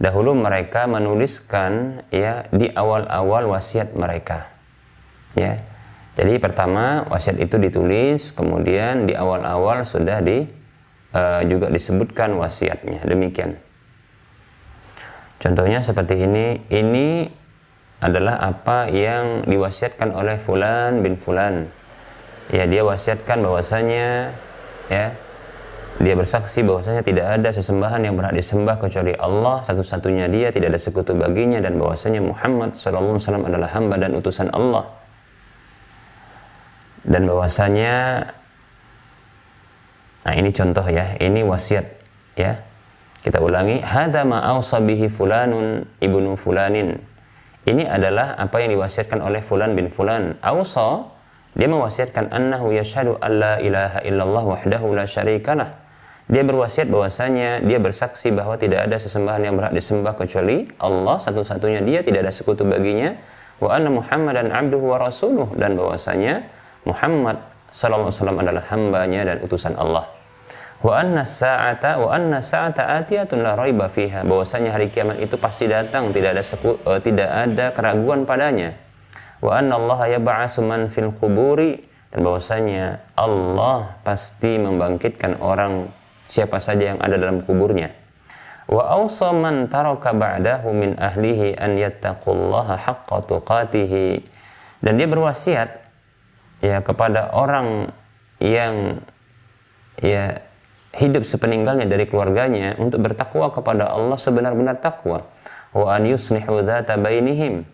Dahulu 0.00 0.32
mereka 0.32 0.88
menuliskan 0.88 2.02
ya 2.08 2.48
di 2.48 2.72
awal-awal 2.72 3.52
wasiat 3.52 3.92
mereka. 3.92 4.48
Ya. 5.36 5.60
Jadi 6.12 6.36
pertama 6.36 7.08
wasiat 7.08 7.40
itu 7.40 7.56
ditulis, 7.56 8.36
kemudian 8.36 9.08
di 9.08 9.16
awal-awal 9.16 9.80
sudah 9.88 10.20
di 10.20 10.44
uh, 11.16 11.40
juga 11.48 11.72
disebutkan 11.72 12.36
wasiatnya. 12.36 13.00
Demikian. 13.08 13.56
Contohnya 15.40 15.80
seperti 15.80 16.20
ini, 16.20 16.60
ini 16.68 17.26
adalah 18.04 18.38
apa 18.44 18.92
yang 18.92 19.48
diwasiatkan 19.48 20.12
oleh 20.12 20.36
fulan 20.36 21.00
bin 21.00 21.16
fulan. 21.16 21.72
Ya, 22.52 22.68
dia 22.68 22.84
wasiatkan 22.84 23.40
bahwasanya 23.40 24.36
ya 24.92 25.16
dia 26.02 26.14
bersaksi 26.16 26.64
bahwasanya 26.64 27.04
tidak 27.04 27.26
ada 27.40 27.48
sesembahan 27.52 28.00
yang 28.04 28.16
berhak 28.16 28.34
disembah 28.34 28.80
kecuali 28.80 29.12
Allah 29.16 29.60
satu-satunya 29.60 30.26
dia 30.32 30.48
tidak 30.48 30.72
ada 30.74 30.80
sekutu 30.80 31.12
baginya 31.12 31.60
dan 31.60 31.76
bahwasanya 31.76 32.24
Muhammad 32.24 32.72
SAW 32.74 33.20
adalah 33.20 33.68
hamba 33.70 34.00
dan 34.00 34.16
utusan 34.16 34.48
Allah 34.50 34.88
dan 37.02 37.26
bahwasanya 37.26 37.94
nah 40.22 40.34
ini 40.38 40.54
contoh 40.54 40.86
ya 40.86 41.18
ini 41.18 41.42
wasiat 41.42 41.86
ya. 42.38 42.62
Kita 43.22 43.38
ulangi 43.38 43.78
hada 43.78 44.26
ma 44.26 44.42
fulanun 45.14 45.86
ibnu 46.02 46.34
fulanin. 46.34 46.98
Ini 47.62 47.86
adalah 47.86 48.34
apa 48.34 48.58
yang 48.58 48.74
diwasiatkan 48.74 49.22
oleh 49.22 49.38
fulan 49.38 49.78
bin 49.78 49.94
fulan. 49.94 50.34
Ausa 50.42 51.06
dia 51.54 51.70
mewasiatkan 51.70 52.34
annahu 52.34 52.74
yashhadu 52.74 53.14
alla 53.22 53.62
ilaha 53.62 54.02
illallah 54.02 54.44
wahdahu 54.58 54.98
la 54.98 55.06
syarikalah. 55.06 55.70
Dia 56.26 56.42
berwasiat 56.42 56.90
bahwasanya 56.90 57.62
dia 57.62 57.78
bersaksi 57.78 58.34
bahwa 58.34 58.58
tidak 58.58 58.90
ada 58.90 58.98
sesembahan 58.98 59.46
yang 59.46 59.54
berhak 59.54 59.74
disembah 59.76 60.18
kecuali 60.18 60.66
Allah. 60.82 61.22
Satu-satunya 61.22 61.84
dia 61.86 62.02
tidak 62.02 62.26
ada 62.26 62.32
sekutu 62.34 62.66
baginya. 62.66 63.14
Wa 63.62 63.78
anna 63.78 63.94
Muhammadan 63.94 64.50
abduhu 64.50 64.96
wa 64.96 64.98
rasuluh. 64.98 65.52
Dan 65.54 65.78
bahwasanya 65.78 66.42
Muhammad 66.82 67.38
sallallahu 67.72 68.10
alaihi 68.10 68.18
wasallam 68.18 68.38
adalah 68.42 68.64
hambanya 68.68 69.20
dan 69.32 69.36
utusan 69.40 69.74
Allah. 69.78 70.06
Wa 70.82 70.98
anna 70.98 71.22
sa'ata 71.22 72.02
wa 72.02 72.10
anna 72.10 72.42
sa'ata 72.42 72.98
atiyatun 72.98 73.38
la 73.38 73.54
raiba 73.54 73.86
fiha. 73.86 74.26
Bahwasanya 74.26 74.74
hari 74.74 74.90
kiamat 74.90 75.22
itu 75.22 75.38
pasti 75.38 75.70
datang 75.70 76.10
tidak 76.10 76.34
ada 76.34 76.42
seku, 76.42 76.74
uh, 76.82 76.98
tidak 76.98 77.30
ada 77.30 77.70
keraguan 77.70 78.26
padanya. 78.26 78.74
Wa 79.38 79.62
anna 79.62 79.78
Allah 79.78 80.18
yab'atsu 80.18 80.60
man 80.66 80.90
fil 80.90 81.14
quburi. 81.14 81.78
Dan 82.12 82.28
bahwasanya 82.28 83.08
Allah 83.16 83.96
pasti 84.04 84.60
membangkitkan 84.60 85.40
orang 85.40 85.88
siapa 86.28 86.60
saja 86.60 86.92
yang 86.92 87.00
ada 87.00 87.16
dalam 87.16 87.40
kuburnya. 87.40 87.88
Wa 88.68 89.00
awsa 89.00 89.32
man 89.32 89.64
taraka 89.70 90.12
ba'dahu 90.12 90.76
min 90.76 90.98
ahlihi 91.00 91.56
an 91.56 91.78
yattaqullaha 91.78 92.76
haqqa 92.76 93.16
tuqatihi. 93.24 94.20
Dan 94.82 94.98
dia 95.00 95.08
berwasiat 95.08 95.81
ya 96.62 96.78
kepada 96.80 97.34
orang 97.34 97.90
yang 98.38 99.02
ya 99.98 100.40
hidup 100.96 101.26
sepeninggalnya 101.26 101.88
dari 101.88 102.06
keluarganya 102.06 102.78
untuk 102.78 103.02
bertakwa 103.02 103.50
kepada 103.50 103.90
Allah 103.90 104.16
sebenar-benar 104.16 104.78
takwa. 104.78 105.26
Wa 105.72 105.96
an 105.98 106.06
yuslihu 106.06 106.62
dzata 106.62 107.00
bainihim. 107.00 107.64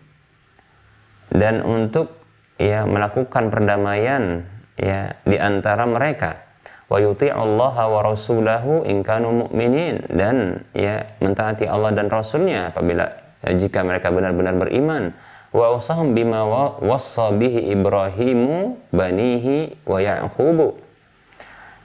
Dan 1.29 1.61
untuk 1.61 2.17
ya 2.57 2.87
melakukan 2.89 3.53
perdamaian 3.53 4.47
ya 4.79 5.19
di 5.27 5.37
antara 5.37 5.85
mereka. 5.85 6.47
Wa 6.89 6.97
Allah 6.97 7.75
wa 7.85 7.99
rasulahu 8.01 8.87
in 8.87 9.05
kanu 9.05 9.45
mu'minin. 9.45 10.09
Dan 10.09 10.63
ya 10.73 11.05
mentaati 11.21 11.69
Allah 11.69 11.93
dan 11.93 12.09
rasulnya 12.09 12.71
apabila 12.71 13.05
ya, 13.45 13.51
jika 13.53 13.83
mereka 13.83 14.09
benar-benar 14.09 14.57
beriman 14.57 15.13
wa 15.49 15.73
usahum 15.73 16.13
bima 16.13 16.45
wassa 16.77 17.33
bihi 17.33 17.73
Ibrahimu 17.73 18.77
banihi 18.93 19.81
wa 19.85 19.97
Yaqubu 19.97 20.77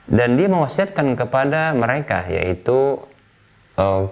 dan 0.05 0.37
dia 0.37 0.45
mewasiatkan 0.45 1.17
kepada 1.17 1.73
mereka 1.73 2.21
yaitu 2.29 3.01
uh, 3.77 4.05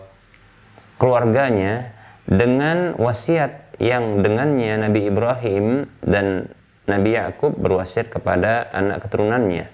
keluarganya 0.98 1.94
dengan 2.26 2.98
wasiat 2.98 3.78
yang 3.78 4.24
dengannya 4.24 4.80
Nabi 4.90 5.12
Ibrahim 5.12 5.92
dan 6.02 6.50
Nabi 6.88 7.16
Yakub 7.16 7.56
berwasiat 7.56 8.12
kepada 8.12 8.68
anak 8.76 9.08
keturunannya. 9.08 9.66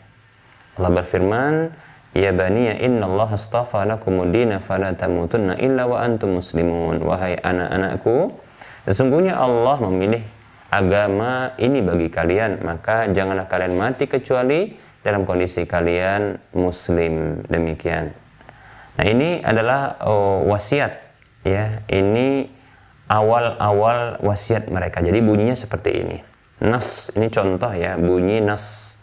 Allah 0.78 0.92
berfirman, 0.94 1.54
Ya 2.10 2.34
bani 2.34 2.74
inna 2.74 3.06
Allah 3.06 3.38
astafa 3.38 3.86
lakumudina 3.86 4.58
fala 4.58 4.98
tamutunna 4.98 5.62
illa 5.62 5.86
wa 5.86 6.02
antum 6.02 6.42
muslimun. 6.42 7.06
Wahai 7.06 7.38
anak-anakku, 7.38 8.34
sesungguhnya 8.86 9.36
Allah 9.36 9.78
memilih 9.84 10.24
agama 10.70 11.58
ini 11.58 11.82
bagi 11.82 12.08
kalian, 12.14 12.62
maka 12.62 13.10
janganlah 13.10 13.50
kalian 13.50 13.74
mati 13.74 14.06
kecuali 14.06 14.78
dalam 15.02 15.26
kondisi 15.26 15.66
kalian 15.66 16.38
muslim 16.56 17.42
demikian. 17.50 18.14
Nah, 19.00 19.06
ini 19.08 19.40
adalah 19.40 19.96
oh, 20.04 20.44
wasiat 20.52 20.92
ya. 21.48 21.82
Ini 21.88 22.46
awal-awal 23.08 24.20
wasiat 24.22 24.68
mereka. 24.70 25.00
Jadi 25.00 25.24
bunyinya 25.24 25.56
seperti 25.56 25.92
ini. 26.04 26.18
Nas 26.60 27.08
ini 27.16 27.32
contoh 27.32 27.72
ya, 27.72 27.96
bunyi 27.96 28.44
nas 28.44 29.00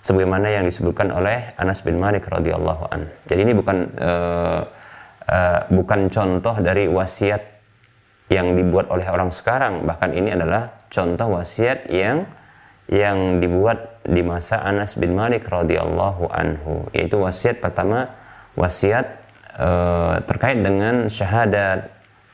sebagaimana 0.00 0.48
yang 0.48 0.64
disebutkan 0.64 1.12
oleh 1.12 1.52
Anas 1.60 1.84
bin 1.84 2.00
Malik 2.00 2.24
radhiyallahu 2.28 2.84
an. 2.88 3.12
Jadi 3.28 3.40
ini 3.44 3.52
bukan 3.52 3.76
uh, 4.00 4.60
uh, 5.28 5.60
bukan 5.68 6.08
contoh 6.08 6.56
dari 6.64 6.88
wasiat 6.88 7.53
yang 8.32 8.56
dibuat 8.56 8.88
oleh 8.88 9.04
orang 9.08 9.28
sekarang. 9.28 9.84
Bahkan 9.84 10.10
ini 10.16 10.32
adalah 10.32 10.88
contoh 10.88 11.36
wasiat 11.36 11.90
yang 11.92 12.24
yang 12.88 13.40
dibuat 13.40 14.04
di 14.04 14.20
masa 14.20 14.60
Anas 14.60 14.96
bin 15.00 15.16
Malik 15.16 15.48
radhiyallahu 15.48 16.28
anhu. 16.32 16.88
Yaitu 16.92 17.20
wasiat 17.20 17.60
pertama 17.60 18.12
wasiat 18.56 19.24
e, 19.56 19.70
terkait 20.24 20.60
dengan 20.60 21.08
syahadat 21.08 21.88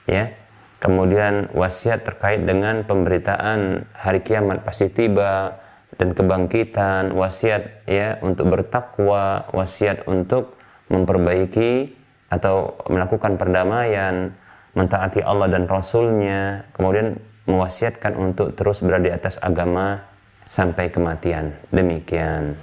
ya. 0.07 0.35
Kemudian 0.81 1.53
wasiat 1.53 2.09
terkait 2.09 2.41
dengan 2.49 2.83
pemberitaan 2.89 3.85
hari 3.93 4.25
kiamat 4.25 4.65
pasti 4.65 4.89
tiba 4.89 5.61
dan 6.01 6.17
kebangkitan 6.17 7.13
wasiat 7.13 7.85
ya 7.85 8.17
untuk 8.25 8.49
bertakwa 8.49 9.45
wasiat 9.53 10.09
untuk 10.09 10.57
memperbaiki 10.89 11.93
atau 12.33 12.81
melakukan 12.89 13.37
perdamaian 13.37 14.33
mentaati 14.75 15.21
Allah 15.25 15.51
dan 15.51 15.67
Rasulnya 15.67 16.71
kemudian 16.75 17.19
mewasiatkan 17.51 18.15
untuk 18.15 18.55
terus 18.55 18.85
berada 18.85 19.11
di 19.11 19.13
atas 19.13 19.43
agama 19.43 20.03
sampai 20.47 20.91
kematian. 20.91 21.55
Demikian. 21.71 22.55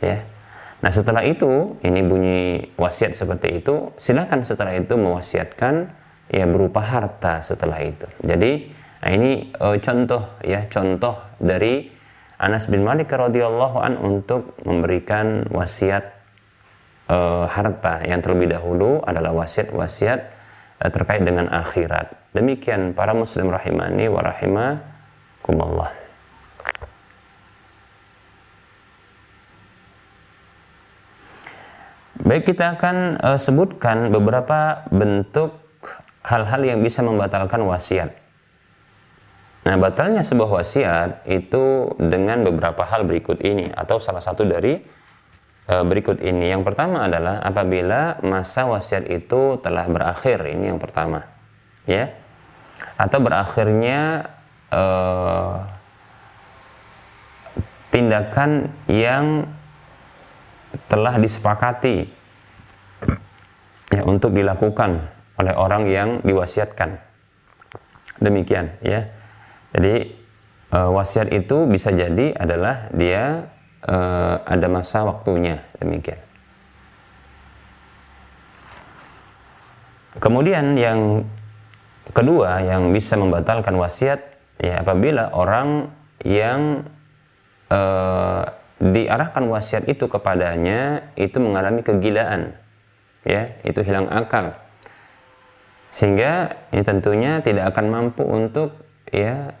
Ya. 0.00 0.24
Nah, 0.84 0.92
setelah 0.92 1.24
itu 1.24 1.80
ini 1.80 2.04
bunyi 2.04 2.40
wasiat 2.76 3.16
seperti 3.16 3.64
itu, 3.64 3.96
silakan 3.96 4.44
setelah 4.44 4.76
itu 4.76 5.00
mewasiatkan 5.00 5.88
ya 6.28 6.44
berupa 6.44 6.84
harta 6.84 7.40
setelah 7.40 7.80
itu. 7.80 8.04
Jadi, 8.20 8.68
nah 9.00 9.10
ini 9.12 9.48
uh, 9.56 9.80
contoh 9.80 10.36
ya, 10.44 10.68
contoh 10.68 11.16
dari 11.40 11.88
Anas 12.36 12.68
bin 12.68 12.84
Malik 12.84 13.08
radhiyallahu 13.08 13.80
an 13.80 13.96
untuk 13.96 14.60
memberikan 14.68 15.48
wasiat 15.48 16.04
uh, 17.08 17.48
harta 17.48 18.04
yang 18.04 18.20
terlebih 18.20 18.52
dahulu 18.52 19.00
adalah 19.08 19.32
wasiat-wasiat 19.32 20.33
terkait 20.92 21.24
dengan 21.24 21.48
akhirat. 21.48 22.12
Demikian 22.36 22.92
para 22.92 23.16
muslim 23.16 23.48
rahimani 23.48 24.10
wa 24.10 24.20
rahimakumullah. 24.20 25.92
Baik 32.24 32.54
kita 32.54 32.78
akan 32.78 33.20
uh, 33.20 33.36
sebutkan 33.36 34.08
beberapa 34.08 34.86
bentuk 34.88 35.60
hal-hal 36.24 36.62
yang 36.64 36.80
bisa 36.80 37.04
membatalkan 37.04 37.60
wasiat. 37.68 38.16
Nah, 39.64 39.76
batalnya 39.80 40.20
sebuah 40.20 40.60
wasiat 40.60 41.24
itu 41.28 41.92
dengan 41.96 42.44
beberapa 42.44 42.84
hal 42.84 43.08
berikut 43.08 43.40
ini 43.40 43.72
atau 43.72 43.96
salah 43.96 44.20
satu 44.20 44.44
dari 44.44 44.76
berikut 45.64 46.20
ini. 46.20 46.52
Yang 46.52 46.68
pertama 46.72 47.08
adalah 47.08 47.40
apabila 47.40 48.20
masa 48.20 48.68
wasiat 48.68 49.08
itu 49.08 49.56
telah 49.64 49.88
berakhir. 49.88 50.44
Ini 50.44 50.74
yang 50.74 50.80
pertama. 50.80 51.24
Ya. 51.88 52.12
Atau 53.00 53.24
berakhirnya 53.24 54.28
uh, 54.68 55.64
tindakan 57.94 58.74
yang 58.90 59.46
telah 60.90 61.14
disepakati 61.22 62.10
ya 63.94 64.02
untuk 64.02 64.34
dilakukan 64.34 65.06
oleh 65.38 65.54
orang 65.54 65.86
yang 65.86 66.08
diwasiatkan. 66.26 66.98
Demikian 68.18 68.74
ya. 68.82 69.06
Jadi 69.74 70.10
e, 70.70 70.78
wasiat 70.78 71.30
itu 71.30 71.66
bisa 71.70 71.94
jadi 71.94 72.34
adalah 72.34 72.90
dia 72.94 73.50
e, 73.84 73.96
ada 74.44 74.66
masa 74.72 75.04
waktunya 75.04 75.60
demikian. 75.78 76.20
Kemudian 80.18 80.78
yang 80.78 81.26
kedua 82.14 82.62
yang 82.62 82.94
bisa 82.94 83.18
membatalkan 83.18 83.74
wasiat 83.76 84.20
ya 84.62 84.80
apabila 84.80 85.34
orang 85.34 85.90
yang 86.22 86.86
e, 87.68 87.80
diarahkan 88.80 89.44
wasiat 89.48 89.86
itu 89.86 90.06
kepadanya 90.10 91.12
itu 91.16 91.38
mengalami 91.40 91.80
kegilaan 91.80 92.52
ya 93.24 93.56
itu 93.64 93.80
hilang 93.80 94.10
akal 94.12 94.52
sehingga 95.88 96.58
ini 96.74 96.82
tentunya 96.82 97.38
tidak 97.40 97.70
akan 97.70 97.86
mampu 97.88 98.26
untuk 98.26 98.74
ya 99.08 99.54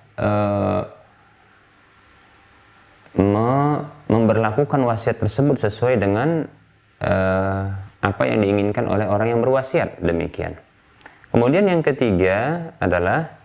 me, 3.14 3.53
memberlakukan 4.14 4.78
wasiat 4.86 5.18
tersebut 5.18 5.58
sesuai 5.58 5.98
dengan 5.98 6.46
e, 7.02 7.14
apa 7.98 8.22
yang 8.30 8.38
diinginkan 8.46 8.86
oleh 8.86 9.10
orang 9.10 9.34
yang 9.34 9.40
berwasiat 9.42 9.98
demikian 9.98 10.54
kemudian 11.34 11.66
yang 11.66 11.82
ketiga 11.82 12.70
adalah 12.78 13.44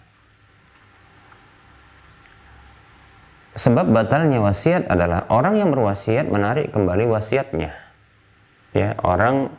sebab 3.60 3.92
batalnya 3.92 4.40
wasiat 4.40 4.88
adalah 4.88 5.28
orang 5.28 5.60
yang 5.60 5.70
berwasiat 5.76 6.32
menarik 6.32 6.72
kembali 6.72 7.12
wasiatnya. 7.12 7.76
Ya, 8.72 8.96
orang 9.04 9.52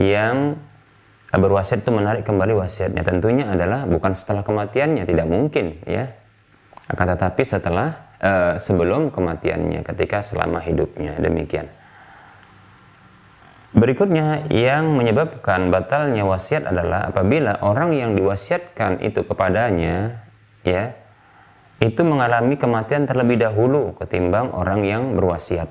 yang 0.00 0.56
berwasiat 1.36 1.84
itu 1.84 1.92
menarik 1.92 2.24
kembali 2.24 2.56
wasiatnya. 2.56 3.04
Tentunya 3.04 3.52
adalah 3.52 3.84
bukan 3.84 4.16
setelah 4.16 4.40
kematiannya, 4.40 5.04
tidak 5.04 5.28
mungkin, 5.28 5.84
ya. 5.84 6.16
Akan 6.88 7.12
tetapi 7.12 7.42
setelah 7.44 8.05
uh, 8.20 8.56
sebelum 8.60 9.12
kematiannya, 9.12 9.84
ketika 9.84 10.22
selama 10.22 10.62
hidupnya. 10.62 11.16
Demikian. 11.18 11.68
Berikutnya 13.76 14.48
yang 14.48 14.96
menyebabkan 14.96 15.68
batalnya 15.68 16.24
wasiat 16.24 16.64
adalah 16.64 17.12
apabila 17.12 17.60
orang 17.60 17.92
yang 17.92 18.16
diwasiatkan 18.16 19.04
itu 19.04 19.20
kepadanya, 19.28 20.24
ya, 20.64 20.96
itu 21.76 22.00
mengalami 22.00 22.56
kematian 22.56 23.04
terlebih 23.04 23.36
dahulu 23.36 23.92
ketimbang 24.00 24.48
orang 24.56 24.80
yang 24.80 25.02
berwasiat 25.12 25.68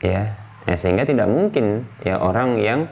ya, 0.00 0.32
ya 0.64 0.76
sehingga 0.76 1.04
tidak 1.04 1.28
mungkin 1.28 1.84
ya 2.00 2.16
orang 2.16 2.56
yang 2.56 2.88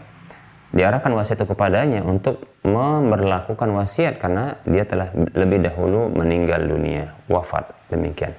diarahkan 0.73 1.13
wasiat 1.13 1.45
itu 1.45 1.49
kepadanya 1.49 2.01
untuk 2.05 2.45
memperlakukan 2.65 3.69
wasiat 3.73 4.21
karena 4.21 4.57
dia 4.65 4.85
telah 4.85 5.13
lebih 5.37 5.65
dahulu 5.65 6.09
meninggal 6.13 6.65
dunia 6.65 7.13
wafat. 7.29 7.73
Demikian 7.93 8.33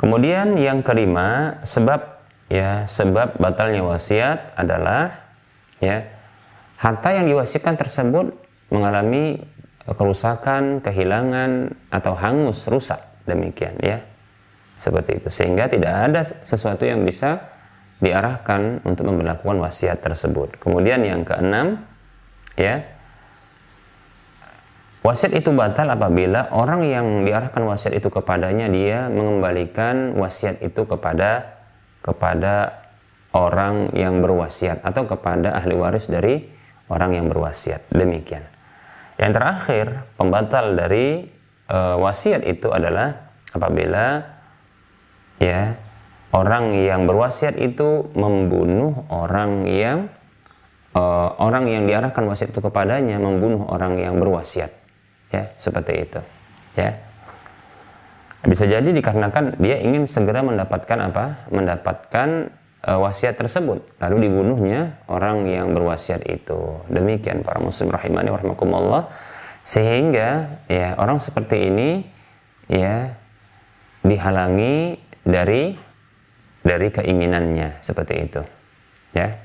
kemudian 0.00 0.56
yang 0.56 0.80
kelima 0.80 1.60
sebab 1.62 2.24
ya 2.48 2.88
sebab 2.88 3.36
batalnya 3.36 3.84
wasiat 3.84 4.56
adalah 4.56 5.12
ya 5.78 6.08
harta 6.80 7.12
yang 7.12 7.28
diwasiatkan 7.28 7.76
tersebut 7.76 8.32
mengalami 8.72 9.44
kerusakan, 9.84 10.78
kehilangan 10.84 11.74
atau 11.90 12.14
hangus, 12.14 12.66
rusak. 12.70 13.00
Demikian 13.26 13.76
ya. 13.82 14.02
Seperti 14.80 15.20
itu. 15.20 15.28
Sehingga 15.28 15.68
tidak 15.68 15.92
ada 15.92 16.22
sesuatu 16.24 16.88
yang 16.88 17.04
bisa 17.04 17.52
diarahkan 18.00 18.80
untuk 18.86 19.12
memperlakukan 19.12 19.60
wasiat 19.60 20.00
tersebut. 20.00 20.56
Kemudian 20.56 21.04
yang 21.04 21.26
keenam 21.26 21.84
ya. 22.56 22.80
Wasiat 25.00 25.32
itu 25.32 25.56
batal 25.56 25.88
apabila 25.88 26.52
orang 26.52 26.84
yang 26.84 27.24
diarahkan 27.24 27.64
wasiat 27.64 27.96
itu 27.96 28.12
kepadanya 28.12 28.68
dia 28.68 29.08
mengembalikan 29.08 30.12
wasiat 30.12 30.60
itu 30.60 30.84
kepada 30.84 31.56
kepada 32.04 32.84
orang 33.32 33.96
yang 33.96 34.20
berwasiat 34.20 34.84
atau 34.84 35.08
kepada 35.08 35.56
ahli 35.56 35.72
waris 35.72 36.12
dari 36.12 36.44
orang 36.92 37.16
yang 37.16 37.26
berwasiat. 37.32 37.88
Demikian. 37.88 38.44
Yang 39.16 39.32
terakhir, 39.36 39.86
pembatal 40.20 40.76
dari 40.76 41.28
e, 41.64 41.78
wasiat 41.96 42.44
itu 42.44 42.68
adalah 42.68 43.32
apabila 43.56 44.20
ya 45.40 45.80
orang 46.36 46.76
yang 46.76 47.08
berwasiat 47.08 47.56
itu 47.56 48.10
membunuh 48.16 49.08
orang 49.08 49.64
yang 49.64 50.12
e, 50.92 51.02
orang 51.40 51.68
yang 51.72 51.88
diarahkan 51.88 52.24
wasiat 52.26 52.52
itu 52.52 52.60
kepadanya 52.60 53.16
membunuh 53.16 53.64
orang 53.68 53.96
yang 53.96 54.20
berwasiat. 54.20 54.79
Ya, 55.30 55.54
seperti 55.54 55.92
itu. 56.10 56.20
Ya. 56.74 56.98
Bisa 58.40 58.66
jadi 58.66 58.88
dikarenakan 58.90 59.60
dia 59.60 59.78
ingin 59.78 60.08
segera 60.10 60.42
mendapatkan 60.42 60.98
apa? 61.12 61.46
Mendapatkan 61.52 62.50
e, 62.84 62.92
wasiat 62.96 63.36
tersebut 63.36 63.84
lalu 64.00 64.28
dibunuhnya 64.28 65.00
orang 65.08 65.44
yang 65.48 65.72
berwasiat 65.76 66.24
itu 66.28 66.84
demikian 66.88 67.44
para 67.44 67.60
muslim 67.60 67.92
rahimani 67.92 68.32
warahmatullah 68.32 69.12
sehingga 69.60 70.60
ya 70.66 70.96
orang 70.96 71.20
seperti 71.20 71.68
ini 71.68 71.90
ya 72.66 73.12
dihalangi 74.00 74.96
dari 75.20 75.76
dari 76.64 76.88
keinginannya 76.88 77.80
seperti 77.84 78.14
itu 78.16 78.42
ya 79.12 79.36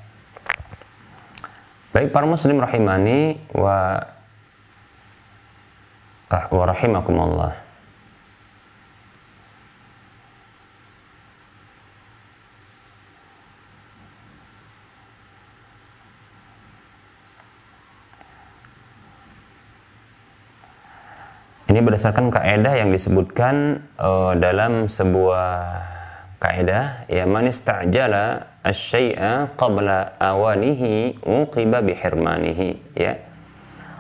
baik 1.92 2.16
para 2.16 2.28
muslim 2.28 2.60
rahimani 2.64 3.40
wa 3.52 4.00
wa 6.30 6.66
rahimakumullah 6.66 7.66
Ini 21.66 21.84
berdasarkan 21.84 22.32
kaidah 22.32 22.72
yang 22.78 22.88
disebutkan 22.88 23.84
uh, 24.00 24.32
dalam 24.40 24.88
sebuah 24.88 25.76
kaidah 26.40 27.04
ya 27.12 27.28
man 27.28 27.52
istajala 27.52 28.48
asy-syai'a 28.64 29.60
qabla 29.60 30.16
awanihi 30.16 31.20
uqiba 31.20 31.84
bihirmanihi 31.84 32.96
ya. 32.96 33.20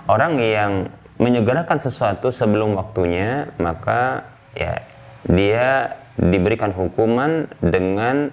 Orang 0.07 0.39
yang 0.39 0.88
menyegerakan 1.18 1.80
sesuatu 1.80 2.30
sebelum 2.32 2.76
waktunya 2.76 3.49
maka 3.61 4.28
ya 4.51 4.84
dia 5.26 5.95
diberikan 6.16 6.72
hukuman 6.72 7.49
dengan 7.59 8.32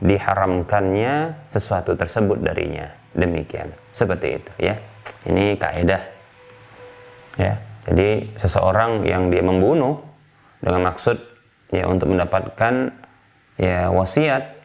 diharamkannya 0.00 1.46
sesuatu 1.46 1.94
tersebut 1.94 2.40
darinya. 2.40 2.88
Demikian. 3.12 3.70
Seperti 3.92 4.40
itu 4.40 4.52
ya. 4.58 4.74
Ini 5.28 5.58
kaidah. 5.60 6.02
Ya. 7.36 7.60
Jadi 7.84 8.32
seseorang 8.38 9.04
yang 9.04 9.28
dia 9.28 9.44
membunuh 9.44 10.00
dengan 10.60 10.92
maksud 10.92 11.16
ya 11.72 11.88
untuk 11.88 12.12
mendapatkan 12.12 12.92
ya 13.56 13.88
wasiat 13.92 14.60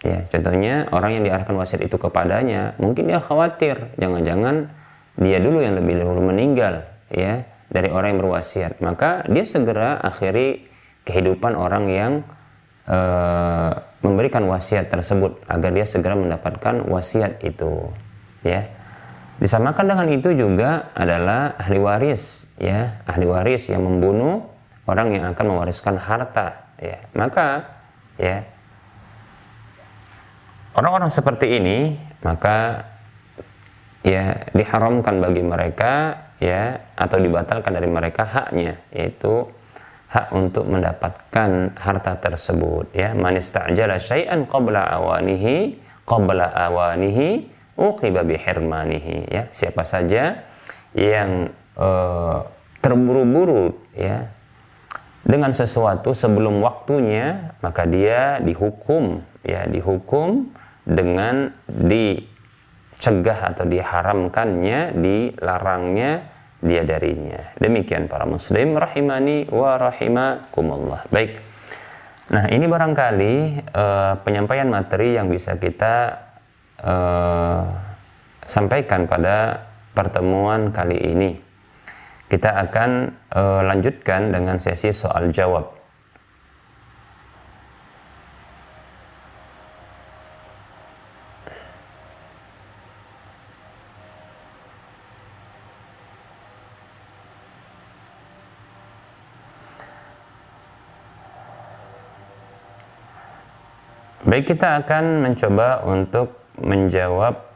ya 0.00 0.24
contohnya 0.32 0.88
orang 0.90 1.20
yang 1.20 1.24
diarahkan 1.28 1.56
wasiat 1.56 1.84
itu 1.84 1.96
kepadanya 2.00 2.76
mungkin 2.80 3.08
dia 3.08 3.20
khawatir 3.20 3.94
jangan-jangan 4.00 4.72
dia 5.20 5.38
dulu 5.38 5.60
yang 5.60 5.76
lebih 5.76 6.00
dahulu 6.00 6.32
meninggal 6.32 6.89
ya 7.10 7.44
dari 7.70 7.90
orang 7.90 8.16
yang 8.16 8.20
berwasiat. 8.24 8.82
Maka 8.82 9.26
dia 9.28 9.44
segera 9.44 9.98
akhiri 10.00 10.66
kehidupan 11.04 11.54
orang 11.58 11.84
yang 11.90 12.12
uh, 12.86 13.72
memberikan 14.00 14.46
wasiat 14.48 14.88
tersebut 14.88 15.44
agar 15.46 15.70
dia 15.70 15.84
segera 15.84 16.16
mendapatkan 16.16 16.86
wasiat 16.88 17.42
itu 17.44 17.90
ya. 18.46 18.66
Disamakan 19.40 19.88
dengan 19.88 20.08
itu 20.12 20.36
juga 20.36 20.92
adalah 20.92 21.56
ahli 21.56 21.80
waris, 21.80 22.44
ya, 22.60 23.00
ahli 23.08 23.24
waris 23.24 23.72
yang 23.72 23.88
membunuh 23.88 24.44
orang 24.84 25.16
yang 25.16 25.32
akan 25.32 25.56
mewariskan 25.56 25.96
harta, 25.96 26.68
ya. 26.76 27.00
Maka, 27.16 27.64
ya, 28.20 28.44
orang-orang 30.76 31.08
seperti 31.08 31.56
ini, 31.56 31.96
maka 32.20 32.84
ya 34.04 34.44
diharamkan 34.52 35.24
bagi 35.24 35.40
mereka, 35.40 36.20
ya, 36.40 36.80
atau 36.96 37.20
dibatalkan 37.20 37.70
dari 37.76 37.86
mereka 37.86 38.24
haknya, 38.26 38.80
yaitu 38.90 39.46
hak 40.10 40.34
untuk 40.34 40.66
mendapatkan 40.66 41.76
harta 41.78 42.18
tersebut, 42.18 42.90
ya. 42.96 43.14
Man 43.14 43.38
istajala 43.38 44.00
syai'an 44.02 44.48
qabla 44.48 44.82
awanihi, 44.98 45.78
qabla 46.10 46.50
awanihi 46.50 47.60
uqiba 47.80 48.26
bihirmanihi 48.26 49.32
ya 49.32 49.48
siapa 49.48 49.88
saja 49.88 50.44
yang 50.92 51.48
uh, 51.80 52.44
terburu-buru 52.84 53.72
ya 53.96 54.28
dengan 55.24 55.56
sesuatu 55.56 56.12
sebelum 56.12 56.60
waktunya 56.60 57.56
maka 57.64 57.88
dia 57.88 58.42
dihukum 58.44 59.24
ya 59.40 59.64
dihukum 59.64 60.52
dengan 60.84 61.54
dicegah 61.70 63.54
atau 63.54 63.64
diharamkannya 63.64 64.98
dilarangnya 65.00 66.12
dia 66.60 66.84
darinya 66.84 67.56
demikian 67.56 68.06
para 68.06 68.28
muslim 68.28 68.76
rahimani 68.76 69.48
wa 69.48 69.80
rahimakumullah 69.80 71.08
baik 71.08 71.40
nah 72.30 72.46
ini 72.46 72.68
barangkali 72.68 73.34
uh, 73.74 74.14
penyampaian 74.22 74.68
materi 74.70 75.18
yang 75.18 75.26
bisa 75.26 75.58
kita 75.58 76.28
uh, 76.84 77.64
sampaikan 78.50 79.06
pada 79.06 79.66
pertemuan 79.94 80.74
kali 80.74 80.98
ini. 80.98 81.30
Kita 82.30 82.62
akan 82.66 82.90
uh, 83.34 83.62
lanjutkan 83.66 84.30
dengan 84.30 84.58
sesi 84.62 84.94
soal 84.94 85.34
jawab. 85.34 85.79
Baik, 104.30 104.54
kita 104.54 104.86
akan 104.86 105.26
mencoba 105.26 105.82
untuk 105.90 106.38
menjawab 106.54 107.50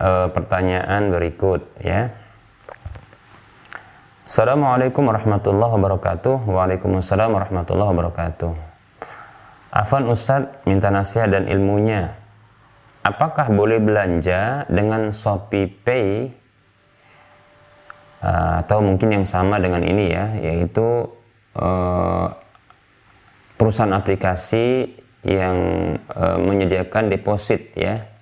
uh, 0.00 0.32
pertanyaan 0.32 1.12
berikut 1.12 1.68
ya. 1.84 2.16
Assalamualaikum 4.24 5.04
warahmatullahi 5.04 5.76
wabarakatuh. 5.76 6.48
Waalaikumsalam 6.48 7.28
warahmatullahi 7.28 7.90
wabarakatuh. 7.92 8.56
Afan 9.68 10.08
Ustadz 10.08 10.64
minta 10.64 10.88
nasihat 10.88 11.28
dan 11.28 11.44
ilmunya. 11.44 12.16
Apakah 13.04 13.52
boleh 13.52 13.84
belanja 13.84 14.64
dengan 14.72 15.12
Shopee 15.12 15.68
Pay 15.68 16.32
uh, 18.24 18.64
atau 18.64 18.80
mungkin 18.80 19.12
yang 19.12 19.28
sama 19.28 19.60
dengan 19.60 19.84
ini 19.84 20.08
ya, 20.08 20.40
yaitu 20.40 21.04
uh, 21.60 22.32
perusahaan 23.60 23.92
aplikasi 23.92 25.03
yang 25.24 25.56
uh, 26.12 26.36
menyediakan 26.36 27.08
deposit 27.08 27.72
ya 27.74 28.14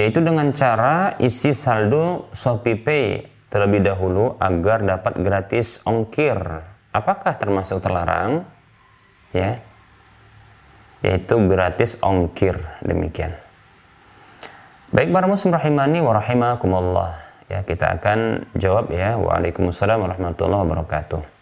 yaitu 0.00 0.24
dengan 0.24 0.48
cara 0.56 1.20
isi 1.20 1.52
saldo 1.52 2.32
Shopee 2.32 2.80
Pay 2.80 3.04
terlebih 3.52 3.84
dahulu 3.84 4.38
agar 4.40 4.80
dapat 4.80 5.20
gratis 5.20 5.84
ongkir. 5.84 6.38
Apakah 6.94 7.36
termasuk 7.36 7.84
terlarang? 7.84 8.48
Ya. 9.36 9.60
Yaitu 11.04 11.36
gratis 11.44 12.00
ongkir 12.00 12.56
demikian. 12.80 13.36
Baik 14.90 15.12
para 15.12 15.28
muslim 15.28 15.52
rahimani 15.52 16.00
wa 16.00 16.16
rahimakumullah. 16.16 17.10
Ya, 17.50 17.66
kita 17.66 17.98
akan 17.98 18.48
jawab 18.56 18.94
ya. 18.94 19.18
Waalaikumsalam 19.18 20.00
warahmatullahi 20.00 20.64
wabarakatuh. 20.64 21.39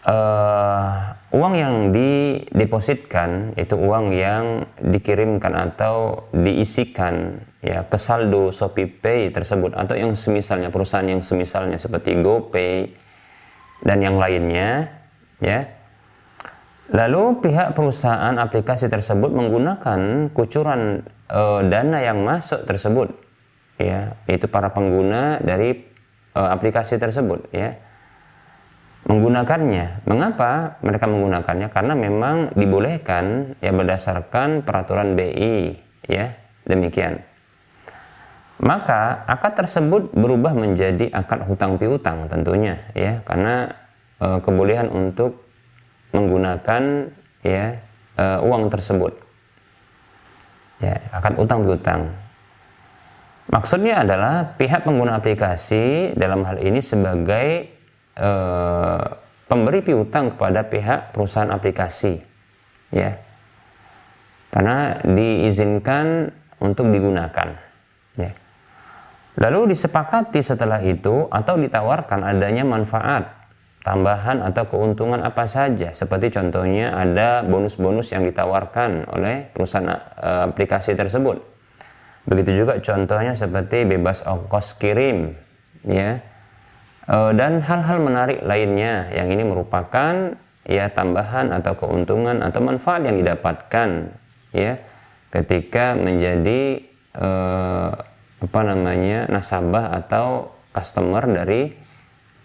Uh, 0.00 1.12
uang 1.36 1.52
yang 1.60 1.74
didepositkan 1.92 3.52
itu 3.60 3.76
uang 3.76 4.16
yang 4.16 4.64
dikirimkan 4.80 5.52
atau 5.52 6.24
diisikan 6.32 7.44
ya 7.60 7.84
ke 7.84 8.00
saldo 8.00 8.48
Shopee 8.48 8.88
Pay 8.88 9.28
tersebut 9.28 9.76
atau 9.76 9.92
yang 9.92 10.16
semisalnya 10.16 10.72
perusahaan 10.72 11.04
yang 11.04 11.20
semisalnya 11.20 11.76
seperti 11.76 12.16
GoPay 12.16 12.96
dan 13.84 14.00
yang 14.00 14.16
lainnya 14.16 14.88
ya. 15.36 15.68
Lalu 16.90 17.44
pihak 17.44 17.76
perusahaan 17.76 18.34
aplikasi 18.40 18.90
tersebut 18.90 19.30
menggunakan 19.30 20.32
kucuran 20.34 21.06
e, 21.30 21.42
dana 21.70 22.02
yang 22.02 22.26
masuk 22.26 22.66
tersebut 22.66 23.14
ya 23.78 24.18
itu 24.26 24.50
para 24.50 24.74
pengguna 24.74 25.38
dari 25.38 25.86
e, 26.34 26.40
aplikasi 26.40 26.98
tersebut 26.98 27.46
ya 27.54 27.89
menggunakannya. 29.08 30.04
Mengapa 30.04 30.80
mereka 30.84 31.08
menggunakannya? 31.08 31.68
Karena 31.72 31.94
memang 31.96 32.52
dibolehkan 32.52 33.56
ya 33.62 33.72
berdasarkan 33.72 34.66
peraturan 34.66 35.16
BI 35.16 35.76
ya 36.04 36.36
demikian. 36.68 37.24
Maka 38.60 39.24
akad 39.24 39.64
tersebut 39.64 40.12
berubah 40.12 40.52
menjadi 40.52 41.08
akad 41.08 41.48
hutang 41.48 41.80
piutang 41.80 42.28
tentunya 42.28 42.76
ya 42.92 43.24
karena 43.24 43.72
e, 44.20 44.36
kebolehan 44.44 44.92
untuk 44.92 45.48
menggunakan 46.12 47.08
ya 47.40 47.80
e, 48.20 48.24
uang 48.44 48.68
tersebut. 48.68 49.16
Ya, 50.80 50.96
akad 51.12 51.40
utang 51.40 51.64
piutang. 51.64 52.12
Maksudnya 53.48 54.04
adalah 54.04 54.56
pihak 54.60 54.84
pengguna 54.84 55.20
aplikasi 55.20 56.16
dalam 56.16 56.44
hal 56.44 56.60
ini 56.60 56.84
sebagai 56.84 57.79
eh, 58.20 59.04
pemberi 59.48 59.80
piutang 59.80 60.36
kepada 60.36 60.68
pihak 60.68 61.16
perusahaan 61.16 61.50
aplikasi 61.50 62.20
ya. 62.92 63.16
Karena 64.50 64.98
diizinkan 65.06 66.28
untuk 66.60 66.90
digunakan 66.92 67.48
ya. 68.18 68.30
Lalu 69.40 69.72
disepakati 69.72 70.42
setelah 70.44 70.82
itu 70.84 71.30
atau 71.30 71.54
ditawarkan 71.56 72.26
adanya 72.26 72.66
manfaat 72.66 73.40
tambahan 73.80 74.44
atau 74.44 74.68
keuntungan 74.68 75.24
apa 75.24 75.48
saja. 75.48 75.96
Seperti 75.96 76.28
contohnya 76.34 76.92
ada 76.92 77.40
bonus-bonus 77.46 78.12
yang 78.12 78.26
ditawarkan 78.28 79.08
oleh 79.08 79.48
perusahaan 79.50 79.88
uh, 79.88 80.50
aplikasi 80.52 80.92
tersebut. 80.92 81.40
Begitu 82.28 82.64
juga 82.64 82.76
contohnya 82.84 83.32
seperti 83.32 83.88
bebas 83.88 84.22
ongkos 84.28 84.76
kirim 84.76 85.32
ya. 85.88 86.20
Eh, 86.20 86.29
dan 87.10 87.58
hal-hal 87.58 87.98
menarik 87.98 88.38
lainnya 88.46 89.10
yang 89.10 89.34
ini 89.34 89.42
merupakan 89.42 90.38
ya 90.62 90.86
tambahan 90.94 91.50
atau 91.50 91.74
keuntungan 91.74 92.38
atau 92.38 92.62
manfaat 92.62 93.02
yang 93.02 93.18
didapatkan 93.18 94.14
ya 94.54 94.78
ketika 95.34 95.98
menjadi 95.98 96.86
uh, 97.18 97.90
apa 98.40 98.60
namanya 98.62 99.26
nasabah 99.26 99.90
atau 99.98 100.54
customer 100.70 101.26
dari 101.26 101.74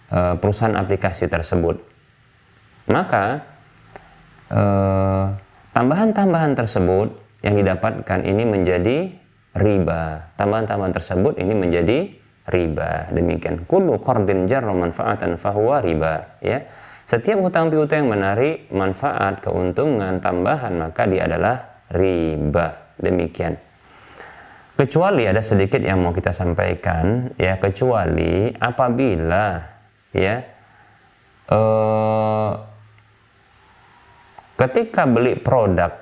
uh, 0.09 0.35
perusahaan 0.37 0.73
aplikasi 0.73 1.29
tersebut. 1.29 1.77
Maka 2.89 3.41
uh, 4.49 5.33
tambahan-tambahan 5.73 6.53
tersebut 6.57 7.13
yang 7.45 7.57
didapatkan 7.57 8.25
ini 8.25 8.43
menjadi 8.45 8.97
riba. 9.55 10.33
Tambahan-tambahan 10.37 10.93
tersebut 10.93 11.37
ini 11.37 11.53
menjadi 11.53 12.24
riba. 12.49 13.09
Demikian. 13.09 13.65
Kullu 13.65 13.97
qardin 14.01 14.45
jarra 14.45 14.73
manfaatan 14.73 15.37
fahuwa 15.37 15.81
riba, 15.81 16.39
ya. 16.41 16.61
Setiap 17.05 17.37
hutang 17.37 17.69
piutang 17.69 18.05
yang 18.05 18.17
menarik 18.17 18.65
manfaat, 18.73 19.45
keuntungan, 19.45 20.17
tambahan, 20.17 20.73
maka 20.73 21.05
dia 21.05 21.29
adalah 21.29 21.85
riba. 21.93 22.97
Demikian. 22.97 23.53
Kecuali 24.75 25.23
ada 25.23 25.39
sedikit 25.39 25.79
yang 25.79 26.03
mau 26.03 26.11
kita 26.11 26.35
sampaikan, 26.35 27.31
ya 27.39 27.55
kecuali 27.55 28.51
apabila 28.51 29.63
ya 30.11 30.35
eh, 31.47 32.51
ketika 34.59 35.07
beli 35.07 35.39
produk, 35.39 35.95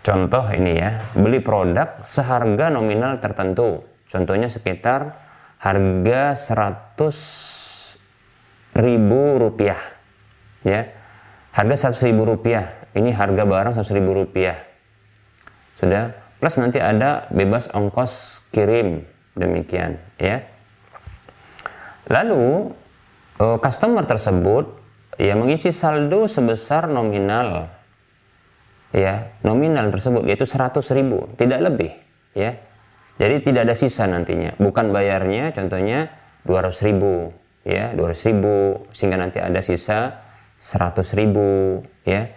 contoh 0.00 0.44
ini 0.48 0.72
ya, 0.80 1.12
beli 1.12 1.44
produk 1.44 2.00
seharga 2.00 2.72
nominal 2.72 3.20
tertentu, 3.20 3.84
contohnya 4.12 4.52
sekitar 4.52 5.16
harga 5.56 6.36
100 6.36 8.76
ribu 8.76 9.40
rupiah, 9.40 9.80
ya. 10.62 10.92
Harga 11.56 11.88
100 11.88 12.12
ribu 12.12 12.28
rupiah, 12.28 12.84
ini 12.92 13.16
harga 13.16 13.48
barang 13.48 13.80
100 13.80 13.96
ribu 13.96 14.12
rupiah, 14.12 14.60
sudah. 15.80 16.20
Plus 16.42 16.58
nanti 16.58 16.82
ada 16.82 17.30
bebas 17.30 17.70
ongkos 17.70 18.42
kirim. 18.50 19.06
Demikian 19.32 19.96
ya. 20.18 20.42
Lalu 22.10 22.74
uh, 23.38 23.58
customer 23.62 24.04
tersebut 24.04 24.76
ya 25.16 25.38
mengisi 25.38 25.70
saldo 25.70 26.26
sebesar 26.28 26.90
nominal 26.90 27.70
ya 28.92 29.32
nominal 29.46 29.88
tersebut 29.88 30.26
yaitu 30.26 30.44
100 30.44 30.82
ribu. 30.98 31.30
Tidak 31.38 31.62
lebih 31.62 31.94
ya 32.34 32.58
jadi 33.20 33.44
tidak 33.44 33.68
ada 33.68 33.74
sisa 33.76 34.08
nantinya. 34.08 34.56
Bukan 34.56 34.90
bayarnya 34.90 35.52
contohnya 35.52 36.08
200 36.48 36.86
ribu 36.88 37.32
ya 37.62 37.92
200 37.92 38.28
ribu. 38.32 38.86
Sehingga 38.94 39.20
nanti 39.20 39.38
ada 39.38 39.60
sisa 39.60 40.22
100 40.56 41.18
ribu 41.18 41.80
ya. 42.08 42.28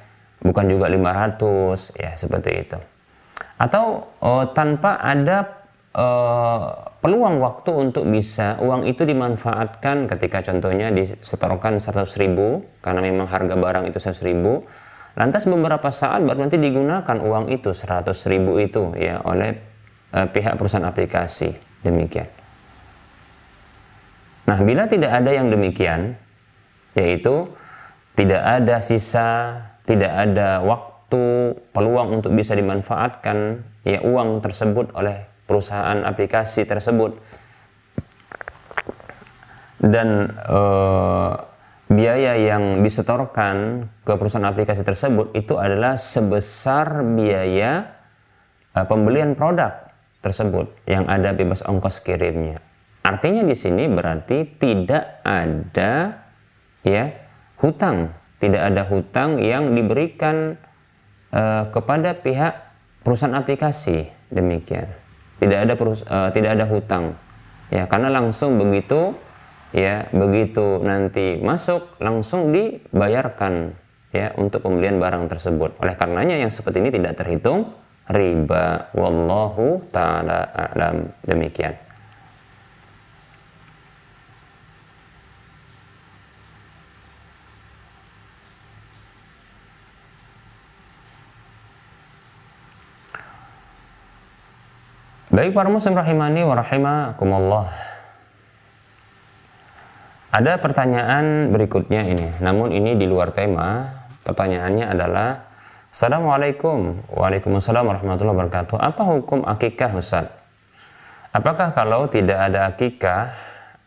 Bukan 0.44 0.66
juga 0.70 0.92
500 0.92 1.96
ya 1.96 2.12
seperti 2.20 2.52
itu. 2.68 2.78
Atau 3.56 4.12
uh, 4.20 4.46
tanpa 4.52 5.00
ada 5.00 5.66
uh, 5.96 6.86
peluang 7.00 7.40
waktu 7.40 7.72
untuk 7.72 8.04
bisa 8.10 8.60
uang 8.60 8.86
itu 8.86 9.08
dimanfaatkan 9.08 10.12
ketika 10.12 10.44
contohnya 10.44 10.92
disetorkan 10.92 11.80
100 11.80 12.04
ribu 12.22 12.66
karena 12.84 13.02
memang 13.06 13.30
harga 13.30 13.56
barang 13.56 13.86
itu 13.90 13.98
100 14.02 14.26
ribu 14.26 14.66
lantas 15.16 15.48
beberapa 15.48 15.88
saat 15.94 16.26
baru 16.28 16.50
nanti 16.50 16.60
digunakan 16.60 17.18
uang 17.22 17.48
itu 17.54 17.72
100 17.72 18.12
ribu 18.28 18.60
itu 18.60 18.92
ya 19.00 19.24
oleh 19.24 19.75
uh, 20.16 20.28
pihak 20.32 20.56
perusahaan 20.56 20.88
aplikasi. 20.88 21.52
Demikian. 21.84 22.32
Nah 24.48 24.58
bila 24.64 24.88
tidak 24.88 25.12
ada 25.12 25.32
yang 25.36 25.52
demikian 25.52 26.16
yaitu 26.96 27.52
tidak 28.16 28.42
ada 28.42 28.80
sisa 28.80 29.60
tidak 29.86 30.10
ada 30.10 30.64
waktu 30.66 31.54
peluang 31.70 32.22
untuk 32.22 32.34
bisa 32.34 32.58
dimanfaatkan 32.58 33.62
ya 33.86 34.02
uang 34.02 34.42
tersebut 34.42 34.96
oleh 34.98 35.30
perusahaan 35.46 36.02
aplikasi 36.02 36.66
tersebut. 36.66 37.22
Dan 39.78 40.34
e, 40.34 40.62
biaya 41.94 42.34
yang 42.42 42.82
disetorkan 42.82 43.86
ke 44.02 44.14
perusahaan 44.18 44.50
aplikasi 44.50 44.82
tersebut 44.82 45.38
itu 45.38 45.62
adalah 45.62 45.94
sebesar 46.02 47.06
biaya 47.06 47.94
e, 48.74 48.80
pembelian 48.90 49.38
produk 49.38 49.85
tersebut 50.26 50.74
yang 50.90 51.06
ada 51.06 51.38
bebas 51.38 51.62
ongkos 51.62 52.02
kirimnya. 52.02 52.58
Artinya 53.06 53.46
di 53.46 53.54
sini 53.54 53.86
berarti 53.86 54.58
tidak 54.58 55.22
ada 55.22 56.26
ya 56.82 57.14
hutang, 57.62 58.10
tidak 58.42 58.74
ada 58.74 58.82
hutang 58.90 59.38
yang 59.38 59.78
diberikan 59.78 60.58
uh, 61.30 61.70
kepada 61.70 62.18
pihak 62.18 62.54
perusahaan 63.06 63.38
aplikasi. 63.38 64.10
Demikian. 64.34 64.90
Tidak 65.38 65.60
ada 65.70 65.78
perus 65.78 66.02
uh, 66.10 66.34
tidak 66.34 66.58
ada 66.58 66.66
hutang. 66.66 67.14
Ya 67.70 67.86
karena 67.86 68.10
langsung 68.10 68.58
begitu 68.58 69.14
ya 69.70 70.10
begitu 70.10 70.82
nanti 70.82 71.38
masuk 71.38 72.02
langsung 72.02 72.50
dibayarkan 72.50 73.78
ya 74.10 74.34
untuk 74.34 74.66
pembelian 74.66 74.98
barang 74.98 75.30
tersebut. 75.30 75.78
Oleh 75.78 75.94
karenanya 75.94 76.42
yang 76.42 76.50
seperti 76.50 76.82
ini 76.82 76.90
tidak 76.90 77.22
terhitung 77.22 77.85
riba 78.10 78.94
wallahu 78.94 79.82
taala 79.90 80.46
alam 80.54 81.10
demikian 81.26 81.86
Baik 95.36 95.52
para 95.52 95.68
muslim 95.68 96.00
rahimani 96.00 96.48
wa 96.48 96.56
rahimakumullah. 96.56 97.68
Ada 100.32 100.64
pertanyaan 100.64 101.52
berikutnya 101.52 102.08
ini, 102.08 102.40
namun 102.40 102.72
ini 102.72 102.96
di 102.96 103.04
luar 103.04 103.36
tema. 103.36 103.84
Pertanyaannya 104.24 104.88
adalah 104.88 105.45
Assalamualaikum 105.96 107.08
Waalaikumsalam 107.08 107.88
warahmatullahi 107.88 108.36
wabarakatuh 108.36 108.76
Apa 108.84 109.16
hukum 109.16 109.48
akikah 109.48 109.96
Ustaz? 109.96 110.28
Apakah 111.32 111.72
kalau 111.72 112.12
tidak 112.12 112.36
ada 112.36 112.68
akikah 112.68 113.32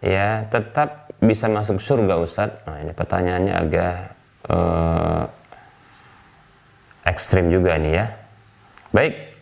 ya 0.01 0.49
tetap 0.49 1.13
bisa 1.21 1.53
masuk 1.53 1.77
surga 1.77 2.17
Ustaz? 2.17 2.65
Nah 2.65 2.81
ini 2.81 2.97
pertanyaannya 2.97 3.53
agak 3.53 3.95
uh, 4.49 5.29
ekstrim 7.05 7.53
juga 7.53 7.77
nih 7.77 7.93
ya 8.01 8.07
Baik, 8.89 9.37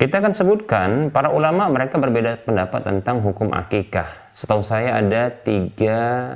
kita 0.00 0.24
akan 0.24 0.32
sebutkan 0.32 0.88
para 1.12 1.36
ulama 1.36 1.68
mereka 1.68 2.00
berbeda 2.00 2.48
pendapat 2.48 2.80
tentang 2.80 3.20
hukum 3.20 3.52
akikah. 3.52 4.08
Setahu 4.32 4.64
saya 4.64 5.04
ada 5.04 5.28
tiga 5.28 6.32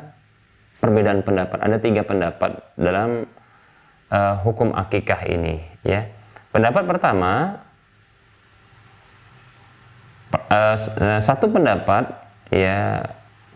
perbedaan 0.77 1.25
pendapat, 1.25 1.57
ada 1.57 1.81
tiga 1.81 2.05
pendapat 2.05 2.61
dalam 2.77 3.25
uh, 4.13 4.35
hukum 4.45 4.73
akikah 4.75 5.25
ini. 5.29 5.65
Ya, 5.85 6.09
pendapat 6.53 6.85
pertama 6.85 7.63
uh, 10.53 10.77
satu 11.21 11.49
pendapat 11.49 12.13
ya 12.53 13.05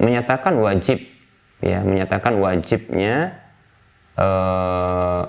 menyatakan 0.01 0.57
wajib, 0.61 1.01
ya 1.61 1.85
menyatakan 1.85 2.37
wajibnya 2.41 3.41
uh, 4.17 5.29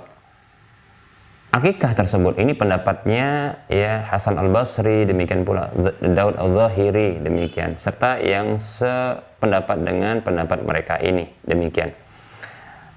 akikah 1.54 1.94
tersebut. 1.96 2.40
Ini 2.42 2.58
pendapatnya 2.58 3.60
ya 3.70 4.04
Hasan 4.10 4.42
Al 4.42 4.50
Basri 4.52 5.06
demikian 5.08 5.46
pula 5.48 5.72
Daud 6.02 6.36
Al 6.36 6.50
Zahiri 6.56 7.22
demikian. 7.22 7.80
Serta 7.80 8.20
yang 8.20 8.58
sependapat 8.60 9.78
dengan 9.86 10.20
pendapat 10.20 10.60
mereka 10.66 10.98
ini 11.00 11.30
demikian 11.46 12.03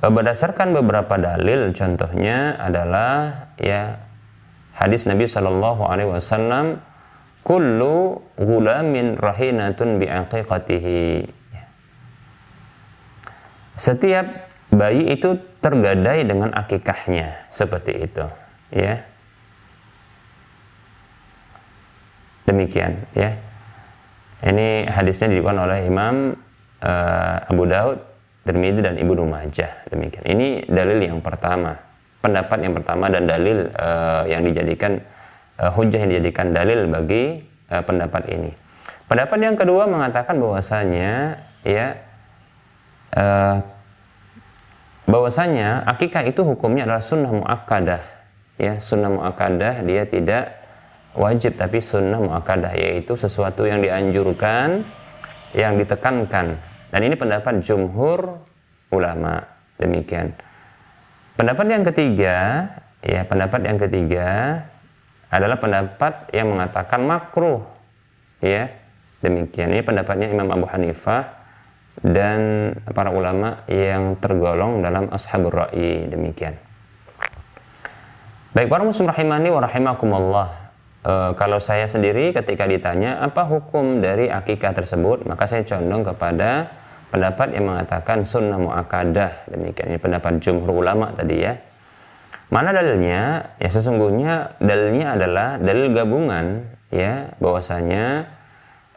berdasarkan 0.01 0.76
beberapa 0.76 1.16
dalil 1.16 1.72
contohnya 1.72 2.57
adalah 2.61 3.49
ya 3.57 3.97
hadis 4.76 5.09
Nabi 5.09 5.24
Shallallahu 5.24 5.82
Alaihi 5.88 6.11
Wasallam 6.12 6.84
kullu 7.47 8.20
gulamin 8.36 9.16
rahinatun 9.16 9.97
bi 9.97 10.07
aqiqatihi 10.11 11.32
setiap 13.76 14.49
bayi 14.72 15.12
itu 15.12 15.36
tergadai 15.61 16.24
dengan 16.24 16.51
akikahnya 16.57 17.47
seperti 17.53 18.09
itu 18.09 18.24
ya. 18.72 19.05
Demikian 22.49 23.05
ya. 23.12 23.36
Ini 24.40 24.86
hadisnya 24.86 25.32
diriwayatkan 25.32 25.64
oleh 25.66 25.78
Imam 25.88 26.14
uh, 26.80 27.36
Abu 27.51 27.64
Daud, 27.66 27.99
Tirmidzi 28.47 28.80
dan 28.80 28.94
Ibnu 28.94 29.26
Majah 29.26 29.90
demikian. 29.90 30.22
Ini 30.22 30.70
dalil 30.70 31.03
yang 31.03 31.18
pertama. 31.18 31.74
Pendapat 32.22 32.59
yang 32.62 32.74
pertama 32.74 33.11
dan 33.11 33.26
dalil 33.26 33.70
uh, 33.74 34.22
yang 34.26 34.47
dijadikan 34.47 34.99
uh, 35.59 35.70
hujah 35.74 36.07
yang 36.07 36.11
dijadikan 36.14 36.55
dalil 36.55 36.86
bagi 36.86 37.42
uh, 37.70 37.82
pendapat 37.82 38.30
ini. 38.30 38.51
Pendapat 39.07 39.38
yang 39.38 39.55
kedua 39.59 39.86
mengatakan 39.86 40.38
bahwasanya 40.38 41.42
ya 41.62 41.99
uh, 43.14 43.62
bahwasanya 45.07 45.86
akikah 45.86 46.26
itu 46.26 46.42
hukumnya 46.42 46.86
adalah 46.86 47.03
sunnah 47.03 47.30
muakkadah. 47.30 48.03
Ya 48.59 48.80
sunnah 48.82 49.11
muakkadah 49.12 49.86
dia 49.86 50.03
tidak 50.09 50.57
wajib 51.14 51.55
tapi 51.55 51.78
sunnah 51.78 52.18
muakkadah 52.18 52.74
yaitu 52.74 53.14
sesuatu 53.14 53.64
yang 53.64 53.80
dianjurkan 53.80 54.82
yang 55.55 55.78
ditekankan 55.78 56.59
dan 56.97 57.12
ini 57.12 57.12
pendapat 57.12 57.61
jumhur 57.61 58.40
ulama. 58.88 59.44
Demikian. 59.76 60.32
Pendapat 61.36 61.68
yang 61.68 61.84
ketiga 61.84 62.36
ya 63.05 63.20
pendapat 63.28 63.68
yang 63.68 63.76
ketiga 63.76 64.28
adalah 65.28 65.61
pendapat 65.61 66.32
yang 66.32 66.57
mengatakan 66.57 67.05
makruh 67.05 67.61
ya. 68.40 68.72
Demikian. 69.20 69.76
Ini 69.76 69.84
pendapatnya 69.84 70.32
Imam 70.32 70.49
Abu 70.49 70.64
Hanifah 70.72 71.36
dan 72.01 72.72
para 72.97 73.12
ulama 73.12 73.61
yang 73.68 74.16
tergolong 74.16 74.80
dalam 74.80 75.12
ashabur 75.12 75.68
ra'i. 75.68 76.09
Demikian. 76.09 76.57
Baik 78.57 78.72
para 78.72 78.88
muslim 78.88 79.12
rahimani 79.12 79.53
wa 79.53 79.61
rahimakumullah. 79.61 80.49
E, 81.05 81.12
kalau 81.36 81.61
saya 81.61 81.84
sendiri 81.84 82.32
ketika 82.32 82.64
ditanya 82.64 83.20
apa 83.20 83.44
hukum 83.44 84.01
dari 84.01 84.32
akikah 84.32 84.72
tersebut, 84.72 85.28
maka 85.28 85.44
saya 85.44 85.61
condong 85.68 86.01
kepada 86.09 86.72
pendapat 87.11 87.54
yang 87.54 87.70
mengatakan 87.70 88.26
sunnah 88.26 88.59
muakkadah. 88.59 89.50
Demikian 89.50 89.94
ini 89.94 89.98
pendapat 90.00 90.42
jumhur 90.42 90.82
ulama 90.82 91.12
tadi 91.14 91.36
ya. 91.42 91.54
Mana 92.46 92.70
dalilnya? 92.70 93.54
Ya 93.59 93.68
sesungguhnya 93.70 94.59
dalilnya 94.62 95.18
adalah 95.18 95.59
dalil 95.59 95.90
gabungan 95.90 96.62
ya 96.94 97.34
bahwasanya 97.42 98.30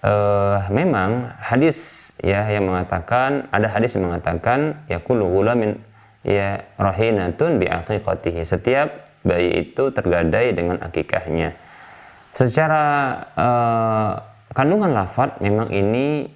uh, 0.05 0.69
memang 0.69 1.33
hadis 1.41 2.11
ya 2.21 2.45
yang 2.45 2.69
mengatakan 2.69 3.49
ada 3.49 3.65
hadis 3.73 3.97
yang 3.97 4.05
mengatakan 4.05 4.85
ya 4.85 5.01
kullu 5.01 5.25
ghulamin 5.33 5.81
ya 6.21 6.61
rahinatun 6.77 7.57
bi 7.57 7.65
aqiqatihi. 7.65 8.45
Setiap 8.45 9.09
bayi 9.25 9.65
itu 9.65 9.89
tergadai 9.91 10.53
dengan 10.53 10.79
akikahnya. 10.79 11.57
Secara 12.29 12.83
uh, 13.33 14.11
kandungan 14.53 14.93
lafat 14.93 15.41
memang 15.41 15.73
ini 15.73 16.29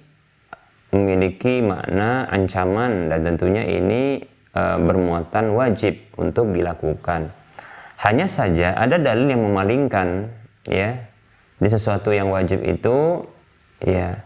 memiliki 0.94 1.58
makna 1.58 2.30
ancaman 2.30 3.10
dan 3.10 3.26
tentunya 3.26 3.66
ini 3.66 4.22
uh, 4.54 4.78
bermuatan 4.78 5.50
wajib 5.58 5.98
untuk 6.14 6.54
dilakukan. 6.54 7.34
Hanya 7.98 8.30
saja 8.30 8.78
ada 8.78 8.94
dalil 9.00 9.34
yang 9.34 9.42
memalingkan 9.42 10.30
ya 10.70 10.94
di 11.58 11.68
sesuatu 11.68 12.14
yang 12.14 12.30
wajib 12.30 12.62
itu 12.62 13.26
ya 13.82 14.22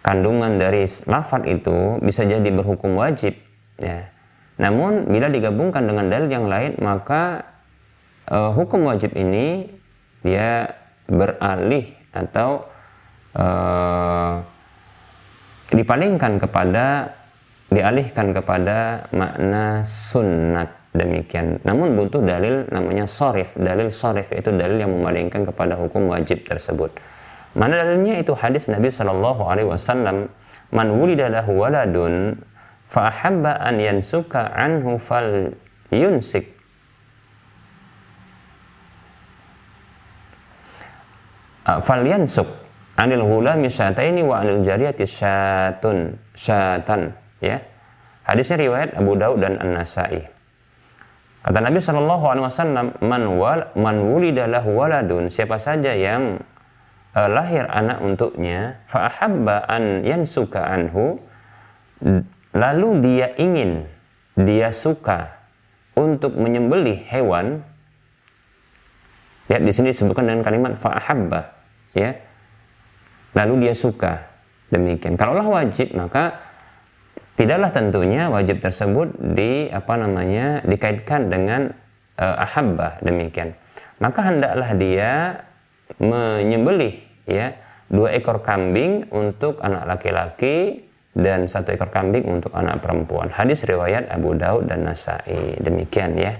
kandungan 0.00 0.56
dari 0.56 0.88
lafat 1.04 1.44
itu 1.44 2.00
bisa 2.00 2.24
jadi 2.24 2.48
berhukum 2.48 2.96
wajib 2.96 3.36
ya. 3.76 4.08
Namun 4.58 5.06
bila 5.06 5.30
digabungkan 5.30 5.86
dengan 5.86 6.10
dalil 6.10 6.28
yang 6.32 6.46
lain 6.48 6.80
maka 6.80 7.46
uh, 8.32 8.50
hukum 8.56 8.88
wajib 8.88 9.14
ini 9.14 9.70
dia 10.24 10.74
beralih 11.06 11.94
atau 12.10 12.66
uh, 13.38 14.42
dipalingkan 15.72 16.40
kepada 16.40 17.12
dialihkan 17.68 18.32
kepada 18.32 19.08
makna 19.12 19.84
sunnat 19.84 20.72
demikian. 20.96 21.60
Namun 21.68 21.94
butuh 22.00 22.24
dalil 22.24 22.64
namanya 22.72 23.04
sorif. 23.04 23.52
Dalil 23.54 23.92
sorif 23.92 24.32
itu 24.32 24.48
dalil 24.48 24.80
yang 24.80 24.92
memalingkan 24.92 25.44
kepada 25.44 25.76
hukum 25.76 26.08
wajib 26.08 26.48
tersebut. 26.48 26.96
Mana 27.52 27.84
dalilnya 27.84 28.20
itu 28.20 28.32
hadis 28.32 28.72
Nabi 28.72 28.88
Shallallahu 28.88 29.42
Alaihi 29.44 29.68
Wasallam. 29.68 30.32
Man 30.72 30.88
wulida 30.96 31.28
waladun 31.44 32.40
fa 32.88 33.12
ahabba 33.12 33.60
an 33.60 33.76
yansuka 33.80 34.48
anhu 34.52 34.96
fal 34.96 35.52
yunsik 35.92 36.58
Ah, 41.68 41.84
falyansuk 41.84 42.48
anil 42.98 43.22
ghulami 43.22 43.70
syataini 43.70 44.26
wa 44.26 44.42
anil 44.42 44.60
jariyati 44.66 45.06
syatun 45.06 46.18
syatan 46.34 47.14
ya. 47.38 47.62
Hadisnya 48.26 48.60
riwayat 48.60 48.92
Abu 48.98 49.16
Daud 49.16 49.40
dan 49.40 49.56
An-Nasai. 49.56 50.20
Kata 51.40 51.64
Nabi 51.64 51.80
Shallallahu 51.80 52.24
alaihi 52.28 52.44
wasallam 52.44 52.86
man 53.00 53.22
wal 53.40 53.72
man 53.72 54.04
waladun. 54.04 55.32
Siapa 55.32 55.56
saja 55.56 55.96
yang 55.96 56.36
uh, 57.16 57.28
lahir 57.30 57.64
anak 57.70 58.02
untuknya 58.04 58.82
fa 58.86 59.08
ahabba 59.08 59.64
an 59.64 60.04
yansuka 60.04 60.66
anhu 60.66 61.18
lalu 62.54 62.88
dia 63.02 63.34
ingin 63.34 63.86
dia 64.38 64.70
suka 64.70 65.34
untuk 65.98 66.38
menyembelih 66.38 66.94
hewan 67.10 67.66
lihat 69.50 69.62
di 69.66 69.72
sini 69.74 69.90
disebutkan 69.90 70.30
dengan 70.30 70.46
kalimat 70.46 70.72
fa 70.78 70.94
ahabba 70.94 71.58
ya 71.96 72.14
lalu 73.38 73.70
dia 73.70 73.74
suka. 73.78 74.26
Demikian. 74.68 75.14
Kalaulah 75.14 75.46
wajib 75.62 75.94
maka 75.94 76.42
tidaklah 77.38 77.70
tentunya 77.70 78.26
wajib 78.26 78.58
tersebut 78.58 79.14
di 79.14 79.70
apa 79.70 79.94
namanya 79.94 80.60
dikaitkan 80.66 81.30
dengan 81.30 81.70
uh, 82.18 82.36
ahabbah. 82.42 82.98
Demikian. 83.00 83.54
Maka 84.02 84.20
hendaklah 84.26 84.70
dia 84.74 85.12
menyembelih 86.02 87.00
ya 87.24 87.56
dua 87.88 88.12
ekor 88.12 88.44
kambing 88.44 89.08
untuk 89.08 89.62
anak 89.64 89.88
laki-laki 89.88 90.84
dan 91.16 91.48
satu 91.48 91.72
ekor 91.72 91.88
kambing 91.88 92.28
untuk 92.28 92.52
anak 92.52 92.84
perempuan. 92.84 93.32
Hadis 93.32 93.64
riwayat 93.64 94.12
Abu 94.12 94.36
Daud 94.36 94.68
dan 94.68 94.84
Nasai. 94.84 95.56
Demikian 95.62 96.18
ya. 96.18 96.36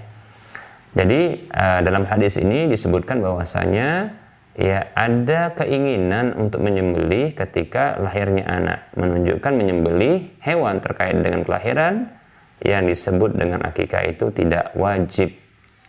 Jadi 0.93 1.49
uh, 1.49 1.79
dalam 1.81 2.05
hadis 2.05 2.37
ini 2.37 2.69
disebutkan 2.69 3.21
bahwasanya 3.21 4.18
ya 4.59 4.91
ada 4.91 5.55
keinginan 5.55 6.35
untuk 6.35 6.59
menyembelih 6.59 7.31
ketika 7.31 7.95
lahirnya 7.95 8.43
anak. 8.43 8.91
Menunjukkan 8.99 9.55
menyembelih 9.55 10.35
hewan 10.43 10.83
terkait 10.83 11.15
dengan 11.15 11.47
kelahiran 11.47 12.11
yang 12.59 12.83
disebut 12.83 13.39
dengan 13.39 13.63
akikah 13.63 14.03
itu 14.03 14.35
tidak 14.35 14.75
wajib 14.75 15.31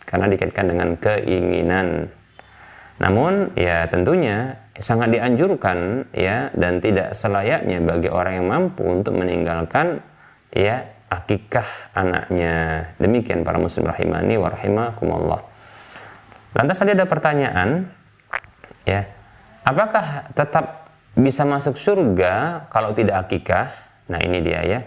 karena 0.07 0.31
dikaitkan 0.31 0.71
dengan 0.71 0.95
keinginan. 0.95 2.07
Namun 3.03 3.51
ya 3.59 3.91
tentunya 3.91 4.55
sangat 4.79 5.11
dianjurkan 5.11 6.07
ya 6.15 6.47
dan 6.55 6.79
tidak 6.79 7.11
selayaknya 7.11 7.83
bagi 7.83 8.07
orang 8.07 8.39
yang 8.39 8.47
mampu 8.47 8.87
untuk 8.87 9.19
meninggalkan 9.19 9.99
ya 10.55 10.87
akikah 11.11 11.91
anaknya. 11.91 12.87
Demikian 13.03 13.43
para 13.43 13.59
muslim 13.59 13.91
rahimani 13.91 14.39
wa 14.39 14.47
rahimakumullah. 14.47 15.41
Lantas 16.55 16.79
tadi 16.79 16.95
ada 16.95 17.03
pertanyaan 17.03 18.00
ya. 18.85 19.07
Apakah 19.61 20.31
tetap 20.33 20.89
bisa 21.13 21.45
masuk 21.45 21.77
surga 21.77 22.65
kalau 22.73 22.95
tidak 22.95 23.27
akikah? 23.27 23.69
Nah 24.09 24.19
ini 24.21 24.41
dia 24.41 24.61
ya. 24.65 24.79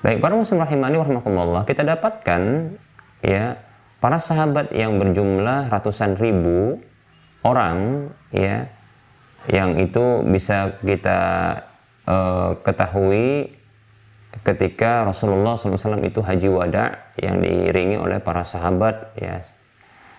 Baik 0.00 0.24
para 0.24 0.32
muslim 0.32 0.64
rahimani 0.64 0.96
warahmatullah 0.96 1.68
kita 1.68 1.84
dapatkan 1.84 2.72
ya 3.20 3.60
para 4.00 4.16
sahabat 4.16 4.72
yang 4.72 4.96
berjumlah 4.96 5.68
ratusan 5.68 6.16
ribu 6.16 6.80
orang 7.44 8.08
ya 8.32 8.72
yang 9.48 9.76
itu 9.76 10.24
bisa 10.24 10.80
kita 10.80 11.20
uh, 12.08 12.56
ketahui 12.64 13.56
ketika 14.40 15.04
Rasulullah 15.04 15.56
SAW 15.58 16.00
itu 16.00 16.24
haji 16.24 16.48
wada 16.48 17.12
yang 17.20 17.44
diiringi 17.44 18.00
oleh 18.00 18.24
para 18.24 18.40
sahabat 18.40 19.12
ya 19.20 19.40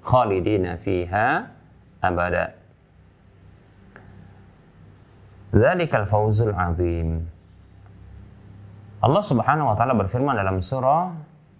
خالدين 0.01 0.65
فيها 0.75 1.47
أبدا. 2.03 2.45
ذلك 5.55 5.91
الفوز 5.95 6.41
العظيم. 6.41 7.09
Allah 9.03 9.19
Subhanahu 9.19 9.67
wa 9.67 9.75
taala 9.75 9.99
berfirman 9.99 10.31
dalam 10.31 10.63
surah 10.63 11.11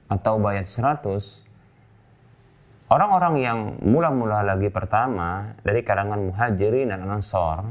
atau 0.08 0.40
ayat 0.48 0.68
100 0.68 1.04
orang-orang 2.92 3.36
yang 3.40 3.60
mula-mula 3.82 4.44
lagi 4.44 4.68
pertama 4.70 5.56
dari 5.64 5.84
kalangan 5.86 6.20
muhajirin 6.32 6.92
dan 6.92 7.08
ansor 7.08 7.64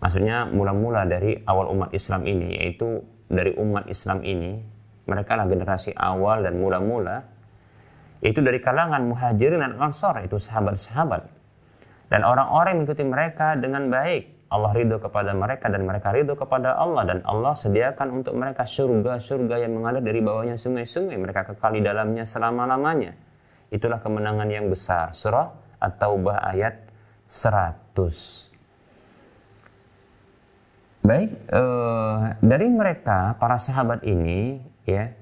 maksudnya 0.00 0.48
mula-mula 0.48 1.04
dari 1.04 1.38
awal 1.44 1.70
umat 1.74 1.90
Islam 1.92 2.24
ini 2.26 2.56
yaitu 2.56 3.02
dari 3.30 3.54
umat 3.54 3.86
Islam 3.86 4.22
ini 4.26 4.58
mereka 5.10 5.34
lah 5.34 5.50
generasi 5.50 5.90
awal 5.98 6.46
dan 6.46 6.58
mula-mula 6.58 7.40
itu 8.20 8.44
dari 8.44 8.60
kalangan 8.60 9.00
muhajirin 9.08 9.64
dan 9.64 9.80
ansor 9.80 10.20
itu 10.20 10.36
sahabat-sahabat. 10.36 11.24
Dan 12.12 12.20
orang-orang 12.26 12.82
mengikuti 12.82 13.06
mereka 13.06 13.56
dengan 13.56 13.88
baik 13.88 14.39
Allah 14.50 14.74
ridho 14.74 14.98
kepada 14.98 15.30
mereka 15.30 15.70
dan 15.70 15.86
mereka 15.86 16.10
ridho 16.10 16.34
kepada 16.34 16.74
Allah 16.74 17.06
dan 17.06 17.22
Allah 17.22 17.54
sediakan 17.54 18.18
untuk 18.18 18.34
mereka 18.34 18.66
surga-surga 18.66 19.62
yang 19.62 19.78
mengalir 19.78 20.02
dari 20.02 20.18
bawahnya 20.18 20.58
sungai-sungai. 20.58 21.14
Mereka 21.14 21.54
kekal 21.54 21.78
di 21.78 21.82
dalamnya 21.86 22.26
selama-lamanya. 22.26 23.14
Itulah 23.70 24.02
kemenangan 24.02 24.50
yang 24.50 24.66
besar. 24.66 25.14
Surah 25.14 25.54
At-Taubah 25.78 26.42
ayat 26.50 26.90
100 27.30 28.50
Baik, 31.00 31.30
eh, 31.48 32.18
dari 32.44 32.68
mereka 32.68 33.38
para 33.38 33.56
sahabat 33.56 34.04
ini 34.04 34.60
ya 34.84 35.14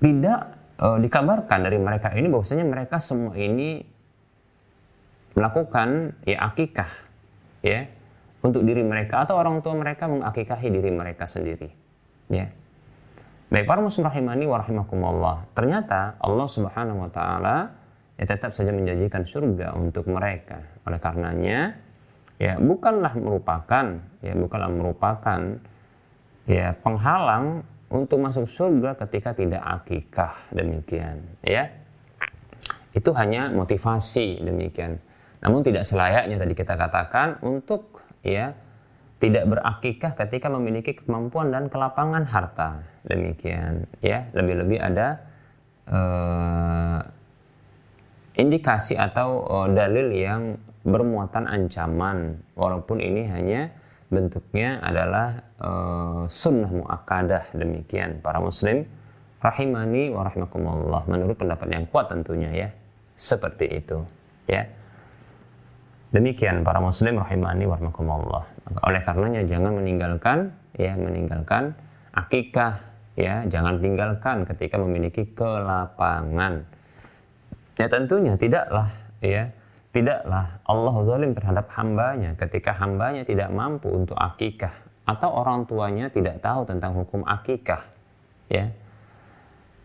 tidak 0.00 0.40
eh, 0.80 0.98
dikabarkan 1.02 1.66
dari 1.66 1.76
mereka 1.82 2.14
ini 2.14 2.30
bahwasanya 2.30 2.64
mereka 2.64 2.96
semua 3.02 3.36
ini 3.36 3.84
melakukan 5.34 6.18
ya 6.26 6.42
akikah 6.50 6.90
ya 7.62 7.86
untuk 8.40 8.64
diri 8.64 8.80
mereka 8.80 9.22
atau 9.28 9.36
orang 9.36 9.60
tua 9.60 9.76
mereka 9.76 10.08
mengakikahi 10.08 10.68
diri 10.72 10.90
mereka 10.90 11.28
sendiri 11.28 11.68
ya. 12.32 12.48
Baik 13.50 13.66
para 13.66 13.82
muslim 13.82 14.06
rahimani 14.06 14.46
wa 14.46 14.62
rahimakumullah 14.62 15.36
ternyata 15.58 16.14
Allah 16.22 16.46
subhanahu 16.46 17.02
wa 17.02 17.10
taala 17.10 17.56
ya 18.14 18.24
tetap 18.24 18.54
saja 18.54 18.70
menjanjikan 18.70 19.26
surga 19.26 19.74
untuk 19.74 20.06
mereka. 20.06 20.62
Oleh 20.86 21.02
karenanya 21.02 21.74
ya 22.38 22.56
bukanlah 22.56 23.12
merupakan 23.18 23.86
ya 24.22 24.32
bukanlah 24.38 24.70
merupakan 24.70 25.40
ya 26.46 26.72
penghalang 26.78 27.66
untuk 27.90 28.22
masuk 28.22 28.46
surga 28.46 28.94
ketika 29.02 29.34
tidak 29.34 29.62
akikah 29.66 30.34
demikian 30.54 31.26
ya. 31.42 31.68
Itu 32.90 33.14
hanya 33.14 33.50
motivasi 33.50 34.42
demikian 34.42 35.09
namun 35.40 35.64
tidak 35.64 35.88
selayaknya 35.88 36.36
tadi 36.36 36.52
kita 36.52 36.76
katakan 36.76 37.40
untuk 37.40 38.04
ya 38.20 38.52
tidak 39.20 39.44
berakikah 39.52 40.12
ketika 40.16 40.48
memiliki 40.48 40.96
kemampuan 40.96 41.52
dan 41.52 41.68
kelapangan 41.68 42.24
harta. 42.24 42.84
Demikian 43.04 43.88
ya. 44.00 44.28
Lebih-lebih 44.32 44.80
ada 44.80 45.20
uh, 45.88 47.00
indikasi 48.36 48.96
atau 48.96 49.44
uh, 49.44 49.68
dalil 49.68 50.08
yang 50.12 50.56
bermuatan 50.84 51.48
ancaman. 51.48 52.40
Walaupun 52.56 53.00
ini 53.00 53.28
hanya 53.28 53.72
bentuknya 54.08 54.80
adalah 54.80 55.44
uh, 55.60 56.24
sunnah 56.24 56.72
muakkadah. 56.72 57.52
Demikian 57.56 58.24
para 58.24 58.40
muslim 58.40 58.88
rahimani 59.40 60.12
wa 60.12 60.24
rahimakumullah. 60.24 61.04
Menurut 61.08 61.36
pendapat 61.36 61.68
yang 61.68 61.84
kuat 61.88 62.08
tentunya 62.08 62.52
ya. 62.52 62.68
Seperti 63.12 63.68
itu 63.68 64.00
ya 64.48 64.79
demikian 66.10 66.66
para 66.66 66.82
muslim 66.82 67.18
rahimani 67.18 67.64
wa 67.66 67.78
rahimakumullah 67.78 68.44
oleh 68.86 69.00
karenanya 69.02 69.42
jangan 69.46 69.78
meninggalkan 69.78 70.50
ya 70.74 70.94
meninggalkan 70.94 71.74
akikah 72.14 72.90
ya. 73.18 73.44
Jangan 73.46 73.78
tinggalkan 73.78 74.48
ketika 74.48 74.76
memiliki 74.80 75.28
kelapangan. 75.32 76.66
Ya 77.78 77.86
tentunya 77.88 78.34
tidaklah 78.36 78.88
ya. 79.22 79.50
Tidaklah 79.90 80.62
Allah 80.70 80.94
zalim 81.02 81.34
terhadap 81.34 81.66
hambanya 81.74 82.38
ketika 82.38 82.70
hambanya 82.78 83.26
tidak 83.26 83.50
mampu 83.50 83.90
untuk 83.90 84.14
akikah 84.14 84.70
atau 85.02 85.34
orang 85.34 85.66
tuanya 85.66 86.06
tidak 86.06 86.38
tahu 86.38 86.62
tentang 86.62 86.94
hukum 86.94 87.26
akikah 87.26 87.82
ya. 88.46 88.70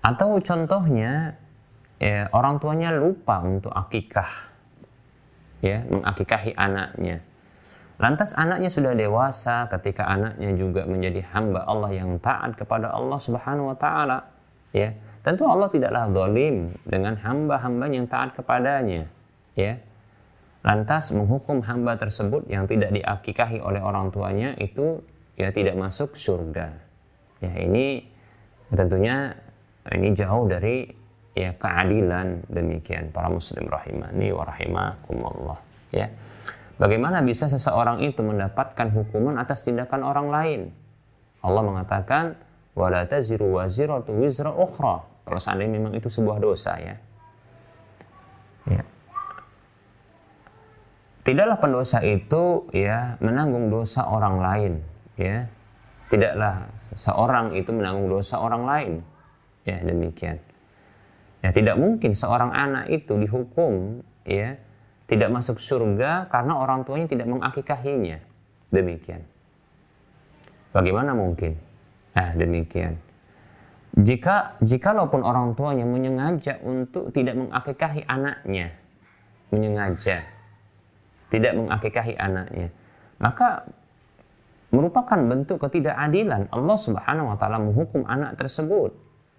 Atau 0.05 0.37
contohnya 0.37 1.33
ya, 1.97 2.29
orang 2.29 2.61
tuanya 2.61 2.93
lupa 2.93 3.41
untuk 3.41 3.73
akikah 3.73 4.29
ya 5.65 5.81
mengakikahi 5.89 6.53
anaknya. 6.53 7.25
Lantas 7.97 8.37
anaknya 8.37 8.69
sudah 8.69 8.93
dewasa 8.93 9.65
ketika 9.71 10.05
anaknya 10.05 10.53
juga 10.53 10.85
menjadi 10.85 11.25
hamba 11.33 11.65
Allah 11.65 11.95
yang 11.95 12.21
taat 12.21 12.53
kepada 12.53 12.93
Allah 12.93 13.17
Subhanahu 13.17 13.73
wa 13.73 13.77
taala 13.79 14.29
ya. 14.75 14.93
Tentu 15.25 15.49
Allah 15.49 15.65
tidaklah 15.65 16.05
zalim 16.13 16.69
dengan 16.85 17.17
hamba-hamba 17.17 17.89
yang 17.89 18.05
taat 18.05 18.37
kepadanya 18.37 19.09
ya. 19.57 19.81
Lantas 20.61 21.09
menghukum 21.13 21.65
hamba 21.65 21.97
tersebut 21.97 22.45
yang 22.45 22.69
tidak 22.69 22.93
diakikahi 22.93 23.57
oleh 23.57 23.81
orang 23.81 24.13
tuanya 24.13 24.53
itu 24.61 25.01
ya 25.33 25.49
tidak 25.49 25.73
masuk 25.73 26.13
surga. 26.13 26.77
Ya 27.41 27.53
ini 27.57 28.05
tentunya 28.69 29.33
ini 29.89 30.13
jauh 30.13 30.45
dari 30.45 31.04
ya 31.35 31.51
keadilan 31.59 32.47
demikian 32.47 33.11
para 33.11 33.27
muslim 33.27 33.67
rahimani 33.67 34.31
wa 34.31 34.43
rahimakumullah 34.47 35.59
ya. 35.91 36.07
Bagaimana 36.75 37.23
bisa 37.23 37.47
seseorang 37.47 38.03
itu 38.03 38.19
mendapatkan 38.19 38.91
hukuman 38.91 39.39
atas 39.39 39.63
tindakan 39.63 40.03
orang 40.03 40.27
lain? 40.27 40.61
Allah 41.39 41.63
mengatakan 41.63 42.35
wala 42.75 43.07
taziru 43.07 43.55
waziratu 43.55 44.11
wizra 44.11 44.51
ukhra. 44.51 45.07
Kalau 45.23 45.39
seandainya 45.39 45.79
memang 45.79 45.95
itu 45.95 46.11
sebuah 46.11 46.39
dosa 46.43 46.75
ya. 46.75 46.95
Ya, 48.65 48.81
Tidaklah 51.25 51.57
pendosa 51.57 52.05
itu 52.05 52.69
ya 52.69 53.17
menanggung 53.17 53.73
dosa 53.73 54.05
orang 54.05 54.37
lain, 54.37 54.73
ya. 55.17 55.49
Tidaklah 56.05 56.69
seorang 56.93 57.57
itu 57.57 57.73
menanggung 57.73 58.05
dosa 58.13 58.37
orang 58.37 58.61
lain. 58.61 58.91
Ya, 59.65 59.81
demikian. 59.81 60.37
Ya, 61.45 61.53
tidak 61.53 61.77
mungkin 61.77 62.17
seorang 62.17 62.49
anak 62.49 62.89
itu 62.89 63.13
dihukum 63.21 64.01
ya 64.25 64.57
tidak 65.05 65.29
masuk 65.29 65.61
surga 65.61 66.25
karena 66.33 66.57
orang 66.57 66.81
tuanya 66.81 67.05
tidak 67.05 67.29
mengakikahinya. 67.29 68.17
Demikian. 68.73 69.21
Bagaimana 70.73 71.13
mungkin? 71.13 71.53
Nah, 72.17 72.33
demikian. 72.33 72.97
Jika 73.93 74.57
jikalaupun 74.65 75.21
orang 75.21 75.53
tuanya 75.53 75.85
menyengaja 75.85 76.57
untuk 76.65 77.13
tidak 77.13 77.37
mengakikahi 77.37 78.01
anaknya, 78.09 78.73
menyengaja 79.53 80.25
tidak 81.29 81.53
mengakikahi 81.57 82.13
anaknya 82.17 82.67
maka 83.19 83.65
merupakan 84.69 85.19
bentuk 85.19 85.57
ketidakadilan 85.63 86.51
Allah 86.51 86.77
Subhanahu 86.77 87.31
wa 87.31 87.37
taala 87.39 87.61
menghukum 87.61 88.03
anak 88.07 88.35
tersebut 88.35 88.91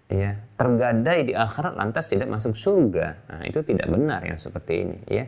ya 0.07 0.39
tergadai 0.55 1.27
di 1.27 1.35
akhirat 1.35 1.75
lantas 1.75 2.07
tidak 2.11 2.31
masuk 2.31 2.55
surga. 2.55 3.07
Nah 3.27 3.43
itu 3.47 3.61
tidak 3.67 3.91
benar 3.91 4.23
yang 4.23 4.39
seperti 4.39 4.87
ini 4.87 4.99
ya. 5.11 5.27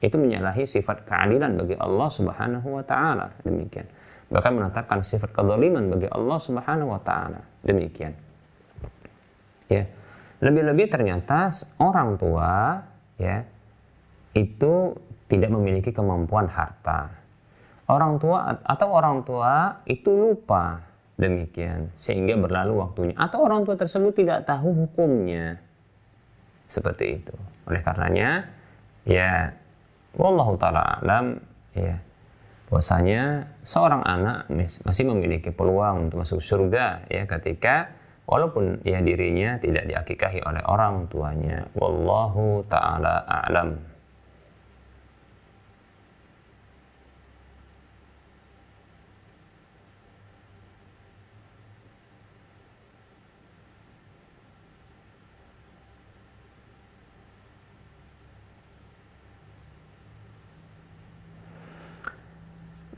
Itu 0.00 0.16
menyalahi 0.16 0.64
sifat 0.64 1.04
keadilan 1.04 1.60
bagi 1.60 1.76
Allah 1.76 2.08
Subhanahu 2.08 2.68
wa 2.80 2.84
taala. 2.84 3.36
Demikian. 3.44 3.86
Bahkan 4.32 4.52
menetapkan 4.56 4.98
sifat 5.04 5.30
kezaliman 5.34 5.92
bagi 5.92 6.08
Allah 6.08 6.38
Subhanahu 6.40 6.90
wa 6.90 7.00
taala. 7.02 7.40
Demikian. 7.62 8.16
Ya. 9.68 9.86
Lebih-lebih 10.40 10.88
ternyata 10.88 11.52
orang 11.76 12.16
tua 12.16 12.80
ya 13.20 13.44
itu 14.32 14.96
tidak 15.28 15.50
memiliki 15.52 15.92
kemampuan 15.92 16.48
harta. 16.48 17.12
Orang 17.90 18.16
tua 18.16 18.58
atau 18.64 18.88
orang 18.88 19.20
tua 19.26 19.84
itu 19.84 20.14
lupa 20.16 20.89
demikian 21.20 21.92
sehingga 21.92 22.40
berlalu 22.40 22.80
waktunya 22.80 23.14
atau 23.20 23.44
orang 23.44 23.68
tua 23.68 23.76
tersebut 23.76 24.16
tidak 24.16 24.48
tahu 24.48 24.72
hukumnya. 24.72 25.60
Seperti 26.64 27.20
itu. 27.20 27.34
Oleh 27.68 27.84
karenanya 27.84 28.48
ya 29.04 29.52
wallahu 30.16 30.56
taala 30.56 30.98
alam 30.98 31.38
ya 31.76 32.00
bahwasanya 32.70 33.50
seorang 33.66 34.06
anak 34.06 34.46
masih 34.86 35.04
memiliki 35.10 35.50
peluang 35.50 36.08
untuk 36.08 36.22
masuk 36.22 36.38
surga 36.38 37.02
ya 37.10 37.26
ketika 37.26 37.90
walaupun 38.30 38.78
ya 38.86 39.02
dirinya 39.02 39.58
tidak 39.58 39.90
diakikahi 39.90 40.38
oleh 40.46 40.62
orang 40.70 41.10
tuanya 41.10 41.66
wallahu 41.74 42.62
taala 42.70 43.26
alam 43.26 43.89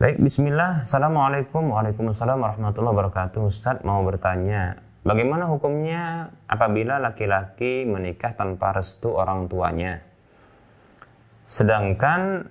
Baik, 0.02 0.18
bismillah. 0.18 0.82
Assalamualaikum 0.82 1.78
Waalaikumsalam 1.78 2.42
warahmatullahi 2.42 2.90
wabarakatuh. 2.90 3.46
Ustaz 3.46 3.86
mau 3.86 4.02
bertanya, 4.02 4.82
bagaimana 5.06 5.46
hukumnya 5.46 6.34
apabila 6.50 6.98
laki-laki 6.98 7.86
menikah 7.86 8.34
tanpa 8.34 8.74
restu 8.74 9.14
orang 9.14 9.46
tuanya? 9.46 10.02
Sedangkan 11.46 12.50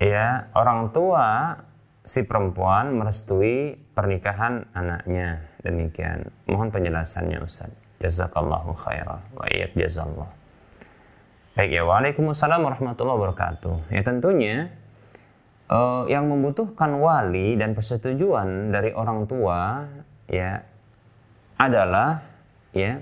ya 0.00 0.48
orang 0.56 0.88
tua 0.88 1.60
si 2.08 2.24
perempuan 2.24 2.96
merestui 2.96 3.76
pernikahan 3.92 4.72
anaknya. 4.72 5.44
Demikian. 5.60 6.24
Mohon 6.48 6.72
penjelasannya 6.72 7.44
Ustaz. 7.44 7.68
Jazakallahu 8.00 8.72
khairan 8.72 9.20
wa 9.36 9.44
iyyak 9.44 9.76
jazallah. 9.76 10.32
Baik 11.52 11.68
ya, 11.68 11.84
Waalaikumsalam 11.84 12.64
warahmatullahi 12.64 13.16
wabarakatuh. 13.20 13.92
Ya 13.92 14.00
tentunya 14.00 14.72
uh, 15.68 16.04
yang 16.08 16.26
membutuhkan 16.28 16.96
wali 16.98 17.54
dan 17.54 17.76
persetujuan 17.76 18.72
dari 18.72 18.90
orang 18.96 19.28
tua 19.28 19.84
ya 20.28 20.60
adalah 21.60 22.24
ya 22.72 23.00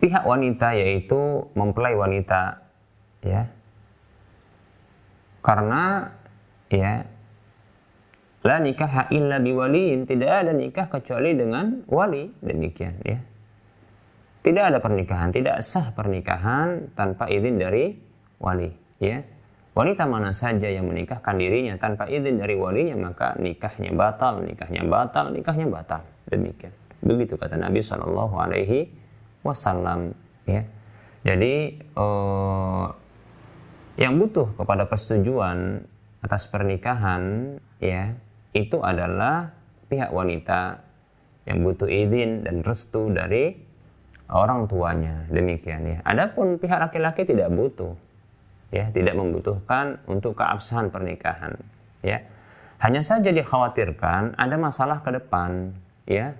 pihak 0.00 0.24
wanita 0.24 0.76
yaitu 0.76 1.48
mempelai 1.56 1.96
wanita 1.96 2.60
ya. 3.24 3.48
Karena 5.44 6.08
ya 6.72 7.04
la 8.44 8.56
nikah 8.60 9.08
illa 9.12 9.40
biwaliin 9.40 10.04
tidak 10.08 10.44
ada 10.44 10.52
nikah 10.52 10.88
kecuali 10.88 11.36
dengan 11.36 11.84
wali 11.88 12.28
demikian 12.44 13.00
ya. 13.04 13.20
Tidak 14.44 14.60
ada 14.60 14.76
pernikahan 14.76 15.32
tidak 15.32 15.64
sah 15.64 15.96
pernikahan 15.96 16.92
tanpa 16.92 17.32
izin 17.32 17.56
dari 17.56 17.96
wali 18.36 18.83
ya. 19.04 19.18
Wanita 19.74 20.06
mana 20.06 20.30
saja 20.30 20.70
yang 20.70 20.86
menikahkan 20.86 21.34
dirinya 21.34 21.74
tanpa 21.74 22.06
izin 22.06 22.38
dari 22.38 22.54
walinya 22.54 23.10
maka 23.10 23.34
nikahnya 23.42 23.90
batal 23.90 24.38
nikahnya 24.46 24.86
batal 24.86 25.34
nikahnya 25.34 25.66
batal. 25.66 26.02
Demikian. 26.30 26.70
Begitu 27.02 27.34
kata 27.34 27.58
Nabi 27.58 27.82
Shallallahu 27.82 28.34
Alaihi 28.38 28.86
Wasallam 29.42 30.14
ya. 30.46 30.62
Jadi 31.26 31.82
uh, 31.98 32.86
yang 33.98 34.14
butuh 34.16 34.54
kepada 34.54 34.86
persetujuan 34.86 35.82
atas 36.22 36.46
pernikahan 36.48 37.56
ya 37.82 38.14
itu 38.54 38.78
adalah 38.78 39.52
pihak 39.90 40.14
wanita 40.14 40.80
yang 41.44 41.60
butuh 41.66 41.90
izin 41.90 42.46
dan 42.46 42.62
restu 42.62 43.10
dari 43.10 43.58
orang 44.30 44.70
tuanya. 44.70 45.26
Demikian 45.28 45.82
ya. 45.84 45.98
Adapun 46.06 46.62
pihak 46.62 46.78
laki-laki 46.78 47.26
tidak 47.26 47.50
butuh 47.52 48.03
ya, 48.74 48.90
tidak 48.90 49.14
membutuhkan 49.14 50.02
untuk 50.10 50.34
keabsahan 50.42 50.90
pernikahan 50.90 51.54
ya. 52.02 52.26
Hanya 52.82 53.06
saja 53.06 53.30
dikhawatirkan 53.30 54.34
ada 54.34 54.56
masalah 54.58 54.98
ke 55.06 55.14
depan 55.14 55.70
ya. 56.10 56.34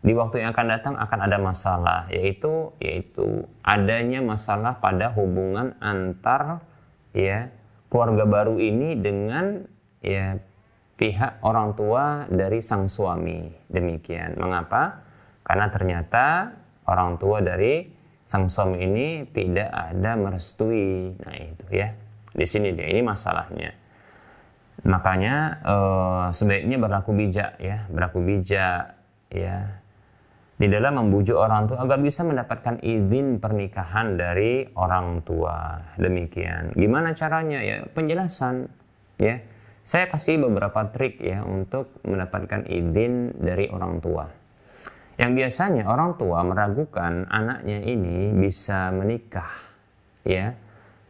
Di 0.00 0.16
waktu 0.16 0.40
yang 0.40 0.56
akan 0.56 0.66
datang 0.66 0.94
akan 0.96 1.18
ada 1.28 1.36
masalah 1.36 2.08
yaitu 2.08 2.72
yaitu 2.80 3.44
adanya 3.60 4.24
masalah 4.24 4.80
pada 4.80 5.12
hubungan 5.12 5.76
antar 5.76 6.64
ya 7.12 7.52
keluarga 7.92 8.24
baru 8.24 8.56
ini 8.56 8.96
dengan 8.96 9.60
ya 10.00 10.40
pihak 10.96 11.44
orang 11.44 11.76
tua 11.76 12.24
dari 12.32 12.64
sang 12.64 12.88
suami. 12.88 13.48
Demikian. 13.68 14.40
Mengapa? 14.40 15.04
Karena 15.44 15.66
ternyata 15.68 16.24
orang 16.88 17.20
tua 17.20 17.44
dari 17.44 17.99
sang 18.30 18.46
suami 18.46 18.78
ini 18.86 19.26
tidak 19.26 19.74
ada 19.74 20.14
merestui. 20.14 21.18
Nah, 21.18 21.34
itu 21.34 21.66
ya. 21.74 21.90
Di 22.30 22.46
sini 22.46 22.70
dia 22.70 22.86
ini 22.86 23.02
masalahnya. 23.02 23.74
Makanya 24.86 25.34
eh, 25.66 26.26
sebaiknya 26.30 26.78
berlaku 26.78 27.10
bijak 27.10 27.58
ya, 27.58 27.90
berlaku 27.90 28.22
bijak 28.22 28.94
ya 29.34 29.82
di 30.60 30.68
dalam 30.68 31.00
membujuk 31.02 31.40
orang 31.40 31.66
tua 31.66 31.82
agar 31.82 31.98
bisa 31.98 32.22
mendapatkan 32.22 32.78
izin 32.84 33.42
pernikahan 33.42 34.14
dari 34.14 34.70
orang 34.78 35.26
tua. 35.26 35.82
Demikian. 35.98 36.70
Gimana 36.78 37.18
caranya 37.18 37.58
ya? 37.66 37.82
Penjelasan 37.82 38.70
ya 39.18 39.42
saya 39.80 40.06
kasih 40.12 40.36
beberapa 40.38 40.92
trik 40.92 41.18
ya 41.18 41.40
untuk 41.42 41.98
mendapatkan 42.04 42.68
izin 42.68 43.34
dari 43.40 43.66
orang 43.72 43.98
tua. 43.98 44.39
Yang 45.20 45.32
biasanya 45.36 45.84
orang 45.84 46.16
tua 46.16 46.40
meragukan 46.40 47.28
anaknya 47.28 47.84
ini 47.84 48.32
bisa 48.32 48.88
menikah 48.88 49.52
ya 50.24 50.56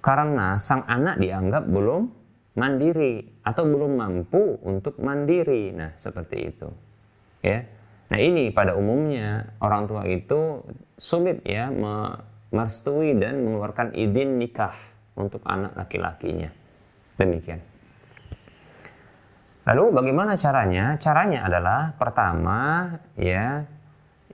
karena 0.03 0.59
sang 0.59 0.83
anak 0.91 1.23
dianggap 1.23 1.71
belum 1.71 2.11
mandiri 2.59 3.39
atau 3.47 3.63
belum 3.71 4.03
mampu 4.03 4.59
untuk 4.67 4.99
mandiri. 4.99 5.71
Nah, 5.71 5.95
seperti 5.95 6.37
itu. 6.51 6.69
Ya. 7.47 7.71
Nah, 8.11 8.19
ini 8.19 8.51
pada 8.51 8.75
umumnya 8.75 9.55
orang 9.63 9.87
tua 9.87 10.03
itu 10.11 10.67
sulit 10.99 11.47
ya 11.47 11.71
merestui 11.71 13.15
dan 13.15 13.47
mengeluarkan 13.47 13.95
izin 13.95 14.43
nikah 14.43 14.75
untuk 15.15 15.47
anak 15.47 15.79
laki-lakinya. 15.79 16.51
Demikian. 17.15 17.63
Lalu 19.71 19.85
bagaimana 19.95 20.35
caranya? 20.35 20.99
Caranya 20.99 21.47
adalah 21.47 21.95
pertama 21.95 22.91
ya 23.15 23.63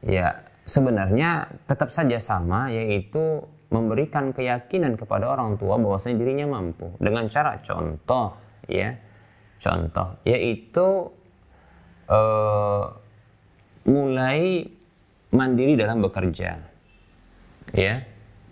ya 0.06 0.46
sebenarnya 0.62 1.50
tetap 1.66 1.90
saja 1.90 2.16
sama 2.22 2.70
yaitu 2.70 3.42
memberikan 3.66 4.30
keyakinan 4.30 4.94
kepada 4.94 5.26
orang 5.26 5.58
tua 5.58 5.76
bahwasanya 5.76 6.22
dirinya 6.22 6.46
mampu. 6.46 6.94
Dengan 7.02 7.26
cara 7.26 7.58
contoh 7.58 8.38
ya. 8.70 8.94
Contoh 9.56 10.20
yaitu 10.22 11.10
uh, 12.12 12.84
mulai 13.88 14.68
mandiri 15.34 15.74
dalam 15.74 15.98
bekerja. 16.04 16.62
Ya 17.74 17.94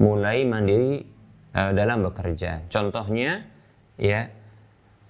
mulai 0.03 0.43
mandiri 0.43 1.07
uh, 1.55 1.71
dalam 1.71 2.03
bekerja. 2.03 2.67
Contohnya 2.67 3.47
ya 3.95 4.27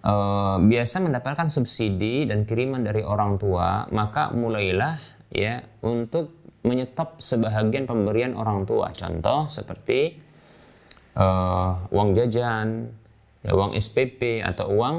uh, 0.04 0.60
biasa 0.60 1.00
mendapatkan 1.00 1.48
subsidi 1.48 2.28
dan 2.28 2.44
kiriman 2.44 2.84
dari 2.84 3.00
orang 3.00 3.40
tua, 3.40 3.88
maka 3.88 4.28
mulailah 4.36 5.13
ya 5.34 5.60
untuk 5.82 6.46
menyetop 6.64 7.20
sebahagian 7.20 7.84
pemberian 7.84 8.32
orang 8.38 8.64
tua. 8.64 8.94
Contoh 8.94 9.50
seperti 9.50 10.16
uh, 11.18 11.90
uang 11.92 12.16
jajan, 12.16 12.88
ya, 13.44 13.52
uang 13.52 13.76
SPP 13.76 14.40
atau 14.40 14.72
uang 14.72 14.96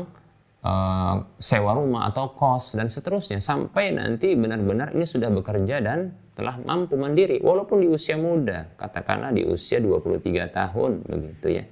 uh, 0.61 1.15
sewa 1.39 1.71
rumah 1.73 2.11
atau 2.11 2.35
kos 2.35 2.77
dan 2.77 2.91
seterusnya 2.91 3.41
sampai 3.41 3.95
nanti 3.95 4.37
benar-benar 4.37 4.93
ini 4.93 5.07
sudah 5.09 5.33
bekerja 5.33 5.81
dan 5.81 6.13
telah 6.35 6.59
mampu 6.59 6.99
mandiri 6.99 7.39
walaupun 7.39 7.79
di 7.79 7.87
usia 7.87 8.19
muda 8.19 8.75
katakanlah 8.75 9.31
di 9.31 9.47
usia 9.47 9.79
23 9.79 10.19
tahun 10.51 10.91
begitu 11.07 11.47
ya 11.47 11.65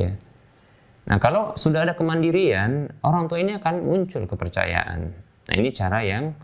ya 0.00 0.12
Nah, 1.08 1.16
kalau 1.16 1.56
sudah 1.56 1.88
ada 1.88 1.96
kemandirian, 1.96 2.92
orang 3.00 3.32
tua 3.32 3.40
ini 3.40 3.56
akan 3.56 3.80
muncul 3.80 4.28
kepercayaan. 4.28 5.00
Nah, 5.48 5.54
ini 5.56 5.72
cara 5.72 6.04
yang 6.04 6.36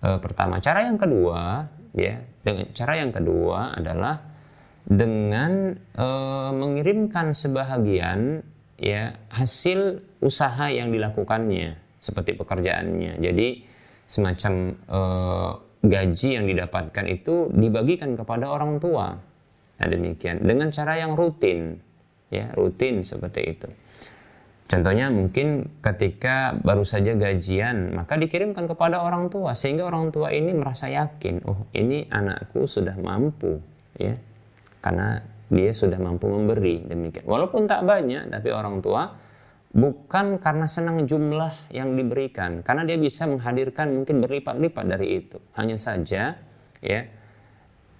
e, 0.00 0.08
pertama. 0.18 0.58
Cara 0.58 0.88
yang 0.88 0.96
kedua, 0.96 1.68
ya, 1.94 2.20
dengan 2.42 2.66
cara 2.72 2.92
yang 2.98 3.12
kedua 3.12 3.76
adalah 3.76 4.16
dengan 4.84 5.76
e, 5.76 6.08
mengirimkan 6.56 7.36
sebahagian 7.36 8.42
ya 8.80 9.12
hasil 9.28 10.00
usaha 10.24 10.72
yang 10.72 10.90
dilakukannya 10.90 11.76
seperti 12.00 12.34
pekerjaannya. 12.34 13.20
Jadi 13.20 13.48
semacam 14.08 14.52
e, 14.74 15.00
gaji 15.80 16.28
yang 16.36 16.44
didapatkan 16.48 17.04
itu 17.08 17.48
dibagikan 17.52 18.16
kepada 18.16 18.52
orang 18.52 18.80
tua. 18.80 19.16
Nah, 19.80 19.88
demikian 19.88 20.44
dengan 20.44 20.68
cara 20.68 21.00
yang 21.00 21.16
rutin, 21.16 21.80
ya, 22.28 22.52
rutin 22.52 23.00
seperti 23.00 23.56
itu. 23.56 23.68
Contohnya 24.70 25.10
mungkin 25.10 25.66
ketika 25.82 26.54
baru 26.62 26.86
saja 26.86 27.18
gajian, 27.18 27.90
maka 27.90 28.14
dikirimkan 28.14 28.70
kepada 28.70 29.02
orang 29.02 29.26
tua 29.26 29.50
sehingga 29.50 29.82
orang 29.82 30.14
tua 30.14 30.30
ini 30.30 30.54
merasa 30.54 30.86
yakin, 30.86 31.42
oh 31.42 31.66
ini 31.74 32.06
anakku 32.06 32.70
sudah 32.70 32.94
mampu, 32.94 33.58
ya, 33.98 34.14
karena 34.78 35.26
dia 35.50 35.74
sudah 35.74 35.98
mampu 35.98 36.30
memberi 36.30 36.86
demikian. 36.86 37.26
Walaupun 37.26 37.66
tak 37.66 37.82
banyak, 37.82 38.30
tapi 38.30 38.54
orang 38.54 38.78
tua 38.78 39.10
bukan 39.74 40.38
karena 40.38 40.70
senang 40.70 41.02
jumlah 41.02 41.74
yang 41.74 41.98
diberikan, 41.98 42.62
karena 42.62 42.86
dia 42.86 42.94
bisa 42.94 43.26
menghadirkan 43.26 43.90
mungkin 43.90 44.22
berlipat-lipat 44.22 44.84
dari 44.86 45.18
itu. 45.18 45.42
Hanya 45.58 45.82
saja, 45.82 46.38
ya, 46.78 47.00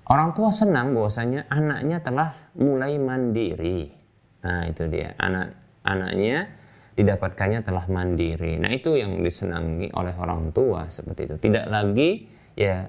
orang 0.06 0.38
tua 0.38 0.54
senang 0.54 0.94
bahwasanya 0.94 1.50
anaknya 1.50 1.98
telah 1.98 2.30
mulai 2.54 2.94
mandiri. 2.94 3.90
Nah 4.46 4.70
itu 4.70 4.86
dia, 4.86 5.18
anak 5.18 5.58
anaknya 5.82 6.59
didapatkannya 6.94 7.60
telah 7.62 7.86
mandiri. 7.86 8.58
Nah, 8.58 8.70
itu 8.72 8.98
yang 8.98 9.18
disenangi 9.20 9.90
oleh 9.94 10.14
orang 10.18 10.50
tua 10.50 10.90
seperti 10.90 11.30
itu. 11.30 11.36
Tidak 11.38 11.66
lagi 11.70 12.26
ya 12.58 12.86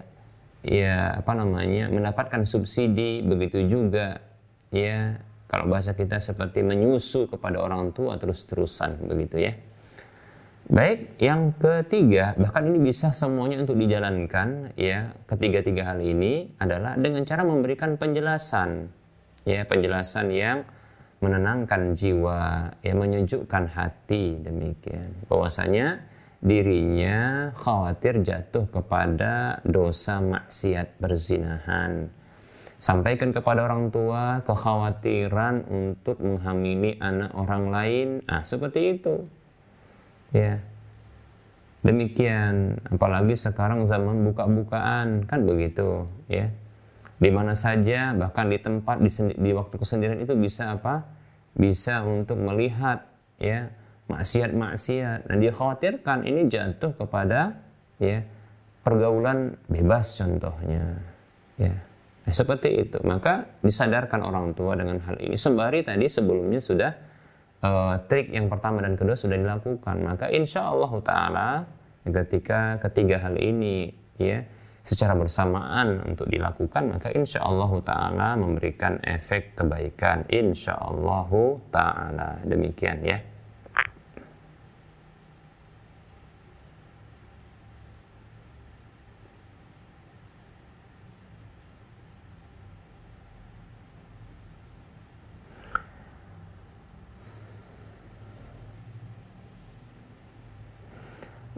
ya 0.62 1.18
apa 1.18 1.34
namanya 1.34 1.89
mendapatkan 1.89 2.45
subsidi 2.45 3.26
begitu 3.26 3.66
juga 3.66 4.22
ya 4.70 5.18
kalau 5.49 5.68
bahasa 5.68 5.97
kita 5.97 6.22
seperti 6.22 6.62
menyusu 6.62 7.28
kepada 7.28 7.60
orang 7.60 7.91
tua 7.91 8.16
terus-terusan 8.16 9.04
begitu 9.04 9.41
ya. 9.41 9.54
Baik, 10.72 11.20
yang 11.20 11.52
ketiga, 11.60 12.32
bahkan 12.39 12.64
ini 12.64 12.80
bisa 12.80 13.12
semuanya 13.12 13.60
untuk 13.60 13.76
dijalankan 13.76 14.72
ya. 14.80 15.12
Ketiga-tiga 15.28 15.91
hal 15.91 15.99
ini 15.99 16.56
adalah 16.56 16.95
dengan 16.95 17.28
cara 17.28 17.43
memberikan 17.43 17.99
penjelasan. 17.99 18.88
Ya, 19.43 19.68
penjelasan 19.68 20.32
yang 20.32 20.64
menenangkan 21.22 21.93
jiwa, 21.93 22.74
ya 22.82 22.93
menyejukkan 22.97 23.69
hati 23.69 24.41
demikian. 24.41 25.13
Bahwasanya 25.30 26.01
dirinya 26.41 27.49
khawatir 27.53 28.26
jatuh 28.26 28.65
kepada 28.67 29.61
dosa 29.63 30.19
maksiat 30.19 30.97
perzinahan. 30.97 32.09
Sampaikan 32.82 33.30
kepada 33.30 33.69
orang 33.69 33.93
tua 33.93 34.41
kekhawatiran 34.41 35.69
untuk 35.69 36.17
menghamili 36.17 36.97
anak 36.97 37.30
orang 37.38 37.69
lain. 37.69 38.07
Ah, 38.26 38.41
seperti 38.41 38.97
itu 38.97 39.30
ya 40.32 40.63
demikian 41.84 42.80
apalagi 42.88 43.36
sekarang 43.36 43.84
zaman 43.84 44.24
buka-bukaan 44.32 45.28
kan 45.28 45.39
begitu 45.43 46.07
ya 46.32 46.47
di 47.22 47.30
mana 47.30 47.53
saja 47.53 48.17
bahkan 48.17 48.49
di 48.49 48.57
tempat 48.57 48.97
di, 48.97 49.09
di 49.38 49.51
waktu 49.53 49.78
kesendirian 49.78 50.26
itu 50.26 50.34
bisa 50.34 50.74
apa? 50.74 51.05
Bisa 51.53 52.01
untuk 52.01 52.41
melihat 52.41 53.05
ya 53.38 53.69
maksiat-maksiat. 54.09 55.30
Dan 55.30 55.38
dia 55.38 55.53
khawatirkan 55.53 56.26
ini 56.26 56.49
jatuh 56.49 56.97
kepada 56.97 57.61
ya 58.01 58.26
pergaulan 58.82 59.53
bebas 59.69 60.17
contohnya 60.17 60.97
ya. 61.61 61.78
Nah, 62.22 62.34
seperti 62.34 62.89
itu. 62.89 62.97
Maka 63.05 63.45
disadarkan 63.61 64.26
orang 64.26 64.57
tua 64.57 64.74
dengan 64.74 64.97
hal 65.05 65.22
ini. 65.22 65.38
Sembari 65.38 65.86
tadi 65.86 66.09
sebelumnya 66.09 66.57
sudah 66.57 66.89
uh, 67.61 68.01
trik 68.09 68.34
yang 68.34 68.49
pertama 68.49 68.82
dan 68.82 68.97
kedua 68.97 69.13
sudah 69.13 69.38
dilakukan. 69.38 70.01
Maka 70.01 70.34
insya 70.34 70.65
Allah 70.74 70.89
ketika 72.01 72.82
ketiga 72.82 73.22
hal 73.22 73.38
ini 73.38 73.93
ya 74.17 74.41
secara 74.82 75.13
bersamaan 75.13 76.01
untuk 76.09 76.25
dilakukan 76.25 76.97
maka 76.97 77.13
insya 77.13 77.45
Allah 77.45 77.69
taala 77.86 78.29
memberikan 78.34 78.97
efek 79.05 79.53
kebaikan. 79.53 80.25
Insya 80.27 80.77
Allah 80.77 81.29
taala. 81.69 82.41
Demikian 82.41 83.05
ya. 83.05 83.21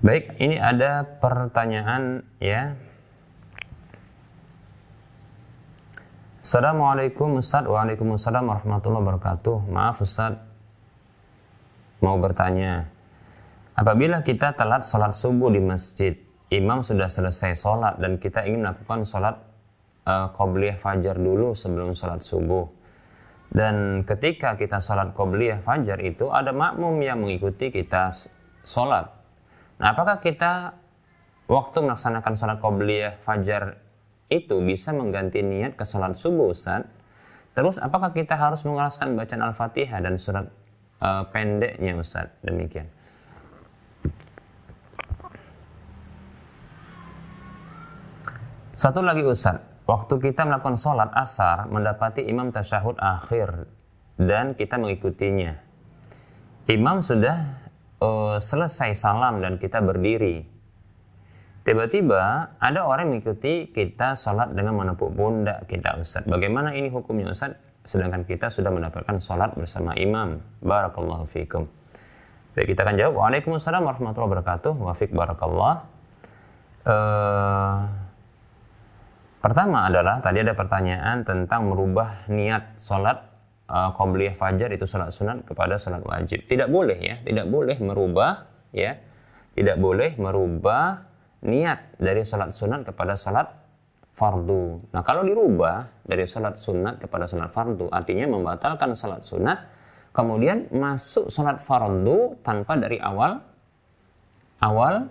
Baik, 0.03 0.35
ini 0.35 0.59
ada 0.59 1.07
pertanyaan 1.23 2.27
ya. 2.43 2.75
Assalamualaikum 6.43 7.39
Ustaz. 7.39 7.63
Waalaikumsalam 7.63 8.43
warahmatullahi 8.43 8.99
wabarakatuh. 8.99 9.63
Maaf 9.71 10.03
Ustaz. 10.03 10.43
Mau 12.03 12.19
bertanya 12.19 12.91
Apabila 13.79 14.19
kita 14.27 14.51
telat 14.51 14.83
sholat 14.83 15.15
subuh 15.15 15.47
di 15.47 15.63
masjid 15.63 16.19
Imam 16.51 16.83
sudah 16.83 17.07
selesai 17.07 17.55
sholat 17.55 17.95
Dan 17.95 18.19
kita 18.19 18.43
ingin 18.43 18.59
melakukan 18.59 19.07
sholat 19.07 19.39
uh, 20.03 20.35
Qobliyah 20.35 20.75
fajar 20.75 21.15
dulu 21.15 21.55
sebelum 21.55 21.95
sholat 21.95 22.19
subuh. 22.19 22.67
Dan 23.47 24.03
ketika 24.03 24.59
kita 24.59 24.83
sholat 24.83 25.15
Qobliyah 25.15 25.63
fajar 25.63 26.03
itu 26.03 26.27
Ada 26.27 26.51
makmum 26.51 26.99
yang 26.99 27.23
mengikuti 27.23 27.71
kita 27.71 28.11
sholat. 28.67 29.07
Nah, 29.79 29.95
apakah 29.95 30.19
kita 30.19 30.75
waktu 31.47 31.87
melaksanakan 31.87 32.33
sholat 32.35 32.57
qobliyah 32.59 33.15
fajar 33.19 33.82
itu 34.33 34.65
bisa 34.65 34.89
mengganti 34.89 35.45
niat 35.45 35.77
ke 35.77 35.85
sholat 35.85 36.17
subuh 36.17 36.49
Ustaz? 36.49 36.89
Terus 37.53 37.77
apakah 37.77 38.09
kita 38.17 38.33
harus 38.33 38.65
mengeraskan 38.65 39.13
bacaan 39.13 39.45
Al-Fatihah 39.45 40.01
dan 40.01 40.17
surat 40.17 40.49
uh, 41.05 41.29
pendeknya 41.29 41.93
Ustaz? 41.93 42.33
Demikian. 42.41 42.89
Satu 48.73 49.05
lagi 49.05 49.21
Ustaz, 49.21 49.61
waktu 49.85 50.17
kita 50.17 50.49
melakukan 50.49 50.81
sholat 50.81 51.13
asar 51.13 51.69
mendapati 51.69 52.25
imam 52.25 52.49
tasyahud 52.49 52.97
akhir 52.97 53.69
dan 54.17 54.57
kita 54.57 54.81
mengikutinya. 54.81 55.61
Imam 56.65 57.05
sudah 57.05 57.37
uh, 58.01 58.41
selesai 58.41 58.97
salam 58.97 59.45
dan 59.45 59.61
kita 59.61 59.77
berdiri, 59.77 60.47
tiba-tiba 61.63 62.53
ada 62.59 62.79
orang 62.83 63.09
yang 63.09 63.19
mengikuti 63.19 63.71
kita 63.71 64.15
sholat 64.19 64.51
dengan 64.51 64.75
menepuk 64.77 65.15
pundak 65.15 65.65
kita 65.67 65.99
Ustaz. 65.99 66.27
Bagaimana 66.27 66.75
ini 66.75 66.91
hukumnya 66.91 67.31
Ustaz? 67.31 67.55
Sedangkan 67.83 68.23
kita 68.23 68.47
sudah 68.47 68.71
mendapatkan 68.71 69.19
sholat 69.19 69.55
bersama 69.59 69.91
imam. 69.99 70.39
Barakallahu 70.63 71.27
fikum. 71.27 71.67
Baik, 72.53 72.75
kita 72.75 72.85
akan 72.85 72.95
jawab. 72.95 73.13
Waalaikumsalam 73.17 73.81
warahmatullahi 73.81 74.29
wabarakatuh. 74.29 74.73
Wafik 74.77 75.11
barakallah. 75.11 75.89
Uh, 76.83 77.87
pertama 79.41 79.87
adalah 79.87 80.21
tadi 80.21 80.43
ada 80.43 80.53
pertanyaan 80.53 81.25
tentang 81.25 81.71
merubah 81.71 82.27
niat 82.29 82.77
sholat 82.77 83.33
uh, 83.73 83.89
qobliyah 83.95 84.35
fajar 84.35 84.69
itu 84.69 84.85
salat 84.85 85.09
sunat 85.09 85.47
kepada 85.47 85.81
salat 85.81 86.03
wajib. 86.05 86.45
Tidak 86.45 86.69
boleh 86.69 86.99
ya, 86.99 87.15
tidak 87.23 87.49
boleh 87.49 87.77
merubah 87.81 88.47
ya. 88.69 88.99
Tidak 89.53 89.77
boleh 89.77 90.17
merubah 90.17 91.12
niat 91.43 91.99
dari 91.99 92.23
salat 92.23 92.55
sunat 92.55 92.87
kepada 92.87 93.19
salat 93.19 93.51
fardu. 94.15 94.93
Nah, 94.95 95.01
kalau 95.03 95.27
dirubah 95.27 96.05
dari 96.07 96.23
salat 96.23 96.55
sunat 96.55 97.03
kepada 97.03 97.27
salat 97.27 97.51
fardu 97.51 97.91
artinya 97.91 98.29
membatalkan 98.31 98.95
salat 98.95 99.21
sunat 99.21 99.59
kemudian 100.15 100.71
masuk 100.71 101.27
salat 101.27 101.59
fardu 101.59 102.39
tanpa 102.45 102.79
dari 102.79 103.01
awal 103.01 103.43
awal 104.63 105.09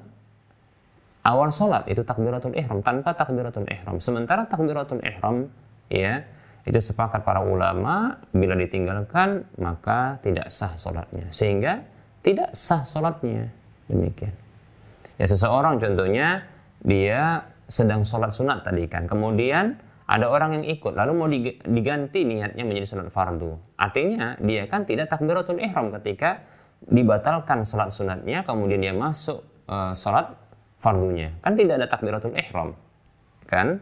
awal 1.26 1.48
salat 1.52 1.84
itu 1.90 2.00
takbiratul 2.06 2.56
ihram 2.56 2.80
tanpa 2.80 3.12
takbiratul 3.12 3.68
ihram. 3.68 4.00
Sementara 4.00 4.48
takbiratul 4.48 5.04
ihram 5.04 5.52
ya 5.92 6.24
itu 6.62 6.78
sepakat 6.78 7.26
para 7.26 7.42
ulama 7.42 8.22
bila 8.30 8.54
ditinggalkan 8.54 9.44
maka 9.58 10.22
tidak 10.22 10.46
sah 10.48 10.70
sholatnya 10.78 11.26
sehingga 11.34 11.82
tidak 12.22 12.54
sah 12.54 12.86
sholatnya 12.86 13.50
demikian 13.90 14.41
ya 15.22 15.26
seseorang 15.30 15.78
contohnya 15.78 16.50
dia 16.82 17.46
sedang 17.70 18.02
sholat 18.02 18.34
sunat 18.34 18.66
tadi 18.66 18.90
kan. 18.90 19.06
Kemudian 19.06 19.78
ada 20.10 20.26
orang 20.26 20.58
yang 20.58 20.64
ikut 20.66 20.98
lalu 20.98 21.12
mau 21.14 21.30
diganti 21.62 22.26
niatnya 22.26 22.66
menjadi 22.66 22.98
sholat 22.98 23.08
fardu. 23.14 23.78
Artinya 23.78 24.34
dia 24.42 24.66
kan 24.66 24.82
tidak 24.82 25.06
takbiratul 25.14 25.62
ihram 25.62 25.94
ketika 25.94 26.42
dibatalkan 26.82 27.62
sholat 27.62 27.94
sunatnya 27.94 28.42
kemudian 28.42 28.82
dia 28.82 28.90
masuk 28.90 29.46
uh, 29.70 29.94
sholat 29.94 30.34
fardunya. 30.82 31.38
Kan 31.38 31.54
tidak 31.54 31.78
ada 31.78 31.86
takbiratul 31.86 32.34
ihram 32.34 32.74
kan? 33.46 33.78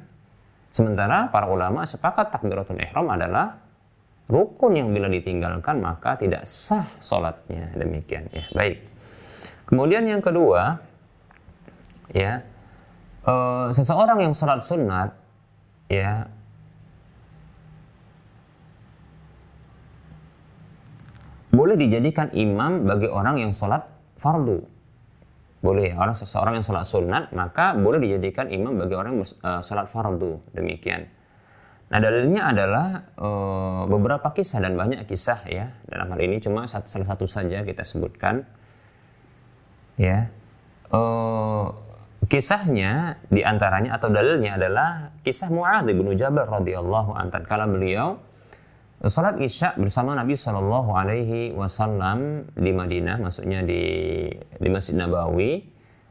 Sementara 0.71 1.33
para 1.33 1.51
ulama 1.51 1.83
sepakat 1.89 2.31
takbiratul 2.31 2.79
ihram 2.79 3.11
adalah 3.11 3.59
rukun 4.31 4.79
yang 4.79 4.95
bila 4.95 5.11
ditinggalkan 5.11 5.83
maka 5.83 6.15
tidak 6.21 6.45
sah 6.45 6.87
sholatnya. 7.01 7.75
Demikian 7.75 8.29
ya. 8.31 8.45
Baik. 8.55 8.87
Kemudian 9.67 10.07
yang 10.07 10.23
kedua 10.23 10.90
ya. 12.15 12.43
E, 13.23 13.35
seseorang 13.75 14.19
yang 14.25 14.35
sholat 14.35 14.63
sunat 14.63 15.13
ya 15.91 16.31
boleh 21.51 21.77
dijadikan 21.77 22.31
imam 22.33 22.87
bagi 22.87 23.11
orang 23.11 23.43
yang 23.43 23.53
sholat 23.53 23.85
fardu. 24.17 24.65
Boleh 25.61 25.93
orang 25.93 26.17
seseorang 26.17 26.57
yang 26.57 26.65
sholat 26.65 26.89
sunat 26.89 27.37
maka 27.37 27.77
boleh 27.77 28.01
dijadikan 28.01 28.49
imam 28.49 28.81
bagi 28.81 28.97
orang 28.97 29.21
yang 29.21 29.27
uh, 29.45 29.61
sholat 29.61 29.85
fardu. 29.91 30.41
Demikian. 30.57 31.05
Nah 31.91 31.99
dalilnya 31.99 32.49
adalah 32.49 33.13
uh, 33.19 33.83
beberapa 33.91 34.31
kisah 34.31 34.63
dan 34.63 34.79
banyak 34.79 35.05
kisah 35.05 35.43
ya. 35.51 35.75
Dalam 35.85 36.09
hal 36.15 36.21
ini 36.23 36.41
cuma 36.41 36.65
salah 36.65 36.87
satu 36.87 37.27
saja 37.27 37.67
kita 37.67 37.83
sebutkan. 37.83 38.47
Ya. 40.01 40.33
Uh, 40.89 41.90
kisahnya 42.31 43.19
di 43.27 43.43
antaranya 43.43 43.99
atau 43.99 44.07
dalilnya 44.07 44.55
adalah 44.55 45.11
kisah 45.27 45.51
Muadz 45.51 45.91
bin 45.91 46.07
Jabal 46.15 46.47
radhiyallahu 46.47 47.19
anhu 47.19 47.43
kala 47.43 47.67
beliau 47.67 48.31
Salat 49.01 49.41
Isya 49.41 49.81
bersama 49.81 50.13
Nabi 50.13 50.37
Shallallahu 50.37 50.93
Alaihi 50.93 51.57
Wasallam 51.57 52.45
di 52.53 52.69
Madinah, 52.69 53.17
maksudnya 53.17 53.65
di 53.65 53.81
di 54.61 54.69
Masjid 54.69 54.93
Nabawi. 54.93 55.65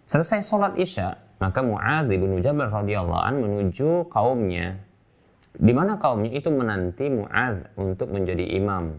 Selesai 0.10 0.42
salat 0.42 0.74
Isya, 0.74 1.38
maka 1.38 1.62
Muadz 1.62 2.10
bin 2.10 2.34
Jabal 2.42 2.74
radhiyallahu 2.74 3.22
an 3.22 3.46
menuju 3.46 4.10
kaumnya. 4.10 4.74
Di 5.54 5.70
mana 5.70 6.02
kaumnya 6.02 6.34
itu 6.34 6.50
menanti 6.50 7.14
Muadz 7.14 7.78
untuk 7.78 8.10
menjadi 8.10 8.58
imam. 8.58 8.98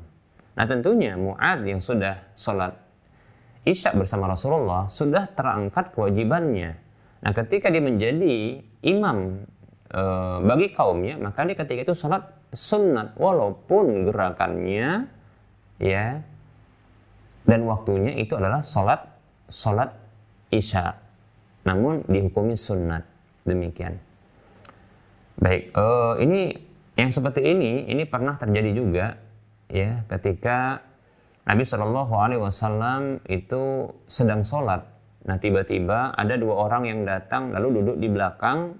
Nah 0.55 0.65
tentunya 0.71 1.19
Muadz 1.19 1.67
yang 1.67 1.83
sudah 1.83 2.15
salat 2.39 2.79
isya 3.67 3.91
bersama 3.99 4.31
Rasulullah 4.31 4.87
sudah 4.87 5.27
terangkat 5.35 5.91
kewajibannya. 5.91 6.79
Nah, 7.21 7.33
ketika 7.37 7.69
dia 7.69 7.85
menjadi 7.85 8.65
imam 8.81 9.45
e, 9.93 10.03
bagi 10.45 10.73
kaumnya, 10.73 11.21
maka 11.21 11.45
dia 11.45 11.57
ketika 11.57 11.91
itu 11.91 11.95
sholat 11.95 12.25
sunat 12.51 13.15
walaupun 13.15 14.09
gerakannya 14.09 15.07
ya 15.79 16.07
dan 17.47 17.61
waktunya 17.67 18.19
itu 18.19 18.37
adalah 18.37 18.61
sholat 18.65 19.01
sholat 19.51 19.91
isya. 20.51 20.97
Namun 21.67 22.07
dihukumi 22.09 22.57
sunat 22.57 23.05
demikian. 23.45 23.99
Baik, 25.41 25.73
uh, 25.73 26.21
ini 26.21 26.53
yang 27.01 27.09
seperti 27.09 27.41
ini 27.41 27.89
ini 27.89 28.05
pernah 28.05 28.37
terjadi 28.37 28.71
juga 28.77 29.07
ya 29.73 30.05
ketika 30.05 30.85
Nabi 31.49 31.65
Shallallahu 31.65 32.13
Alaihi 32.13 32.43
Wasallam 32.43 33.25
itu 33.27 33.89
sedang 34.05 34.45
sholat. 34.45 34.85
Nah 35.27 35.37
tiba-tiba 35.37 36.17
ada 36.17 36.35
dua 36.41 36.69
orang 36.69 36.89
yang 36.89 37.01
datang 37.05 37.53
lalu 37.53 37.83
duduk 37.83 37.97
di 38.01 38.09
belakang 38.09 38.77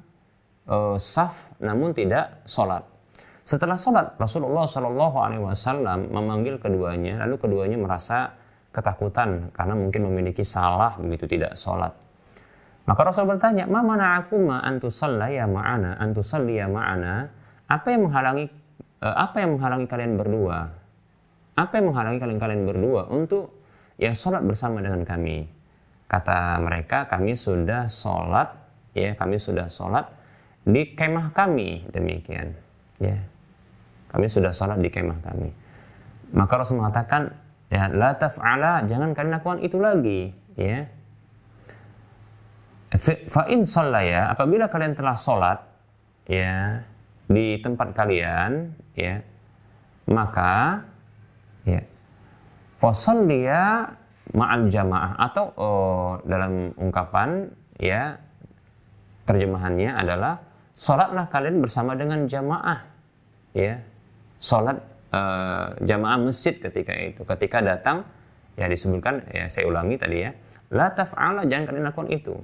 uh, 0.69 0.97
saf 0.97 1.53
namun 1.61 1.93
tidak 1.93 2.45
sholat. 2.49 2.85
Setelah 3.45 3.77
sholat 3.77 4.15
Rasulullah 4.17 4.65
Shallallahu 4.65 5.17
Alaihi 5.21 5.43
Wasallam 5.43 6.09
memanggil 6.09 6.57
keduanya 6.63 7.21
lalu 7.27 7.37
keduanya 7.37 7.77
merasa 7.77 8.37
ketakutan 8.71 9.51
karena 9.51 9.75
mungkin 9.75 10.07
memiliki 10.07 10.47
salah 10.47 10.95
begitu 10.97 11.27
tidak 11.27 11.59
sholat. 11.59 11.91
Maka 12.87 13.01
Rasul 13.07 13.29
bertanya, 13.29 13.71
"Ma 13.71 13.85
mana 13.85 14.19
aku 14.19 14.41
ma 14.41 14.65
antusallaya 14.67 15.47
ma'ana, 15.47 16.01
antusalliya 16.01 16.67
ma'ana?" 16.67 17.29
Apa 17.71 17.95
yang 17.95 18.11
menghalangi 18.11 18.51
uh, 19.05 19.15
apa 19.15 19.47
yang 19.47 19.55
menghalangi 19.59 19.87
kalian 19.87 20.19
berdua 20.19 20.81
apa 21.61 21.77
yang 21.77 21.93
menghalangi 21.93 22.19
kalian-kalian 22.25 22.63
berdua 22.65 23.03
untuk 23.13 23.61
ya 24.01 24.17
sholat 24.17 24.41
bersama 24.41 24.81
dengan 24.81 25.05
kami? 25.05 25.45
Kata 26.11 26.59
mereka, 26.59 27.07
kami 27.07 27.39
sudah 27.39 27.87
sholat, 27.87 28.51
ya 28.99 29.15
kami 29.15 29.39
sudah 29.39 29.71
sholat 29.71 30.11
di 30.67 30.99
kemah 30.99 31.31
kami 31.31 31.87
demikian, 31.95 32.51
ya 32.99 33.15
kami 34.11 34.27
sudah 34.27 34.51
sholat 34.51 34.83
di 34.83 34.91
kemah 34.91 35.23
kami. 35.23 35.55
Maka 36.35 36.53
Rasul 36.59 36.83
mengatakan, 36.83 37.31
ya 37.71 37.87
la 37.95 38.19
taf'ala, 38.19 38.91
jangan 38.91 39.15
kalian 39.15 39.39
lakukan 39.39 39.63
itu 39.63 39.79
lagi, 39.79 40.35
ya. 40.59 40.91
Fa'in 43.31 43.63
ya 44.03 44.35
apabila 44.35 44.67
kalian 44.67 44.99
telah 44.99 45.15
sholat, 45.15 45.63
ya 46.27 46.83
di 47.31 47.63
tempat 47.63 47.95
kalian, 47.95 48.75
ya 48.99 49.23
maka 50.11 50.83
ya 51.63 51.87
dia 53.31 53.95
ma'al 54.31 54.71
jamaah 54.71 55.19
atau 55.19 55.45
oh, 55.59 56.11
dalam 56.27 56.71
ungkapan 56.79 57.51
ya 57.81 58.19
terjemahannya 59.27 59.95
adalah 59.95 60.43
sholatlah 60.75 61.27
kalian 61.31 61.63
bersama 61.63 61.95
dengan 61.99 62.27
jamaah 62.27 62.87
ya. 63.55 63.83
Sholat 64.41 64.81
uh, 65.13 65.77
jamaah 65.85 66.17
masjid 66.17 66.57
ketika 66.57 66.97
itu. 66.97 67.21
Ketika 67.29 67.61
datang 67.61 68.09
ya 68.57 68.65
disebutkan 68.67 69.21
ya 69.29 69.53
saya 69.53 69.69
ulangi 69.69 70.01
tadi 70.01 70.25
ya. 70.25 70.33
La 70.73 70.89
taf'ala 70.89 71.45
jangan 71.45 71.69
kalian 71.69 71.85
lakukan 71.85 72.09
itu. 72.09 72.35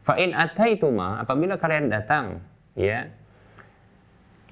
Fa 0.00 0.16
in 0.16 0.32
ataituma 0.32 1.20
apabila 1.20 1.58
kalian 1.60 1.92
datang 1.92 2.40
ya 2.78 3.10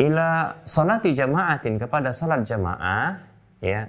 ila 0.03 0.59
salati 0.67 1.15
jamaatin 1.15 1.79
kepada 1.79 2.11
salat 2.11 2.43
jamaah 2.43 3.23
ya 3.63 3.87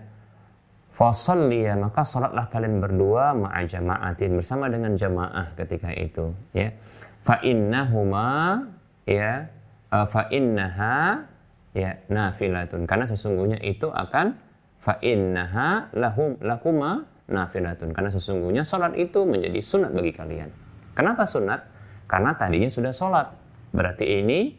Fasalliya 0.95 1.75
maka 1.75 2.07
salatlah 2.07 2.47
kalian 2.47 2.79
berdua 2.79 3.35
ma'a 3.35 3.67
jama'atin 3.67 4.39
bersama 4.39 4.71
dengan 4.71 4.95
jamaah 4.95 5.51
ketika 5.59 5.91
itu 5.91 6.31
ya. 6.55 6.71
Fa 7.19 7.43
innahuma 7.43 8.63
ya 9.03 9.51
uh, 9.91 10.07
fa 10.07 10.31
innaha 10.31 11.27
ya 11.75 11.99
nafilatun 12.07 12.87
karena 12.87 13.03
sesungguhnya 13.11 13.59
itu 13.59 13.91
akan 13.91 14.39
fa 14.79 14.95
innaha 15.03 15.91
lahum 15.91 16.39
lakuma 16.39 17.03
nafilatun 17.27 17.91
karena 17.91 18.07
sesungguhnya 18.07 18.63
salat 18.63 18.95
itu 18.95 19.27
menjadi 19.27 19.59
sunat 19.59 19.91
bagi 19.91 20.15
kalian. 20.15 20.47
Kenapa 20.95 21.27
sunat? 21.27 21.59
Karena 22.07 22.39
tadinya 22.39 22.71
sudah 22.71 22.95
salat. 22.95 23.35
Berarti 23.75 24.23
ini 24.23 24.55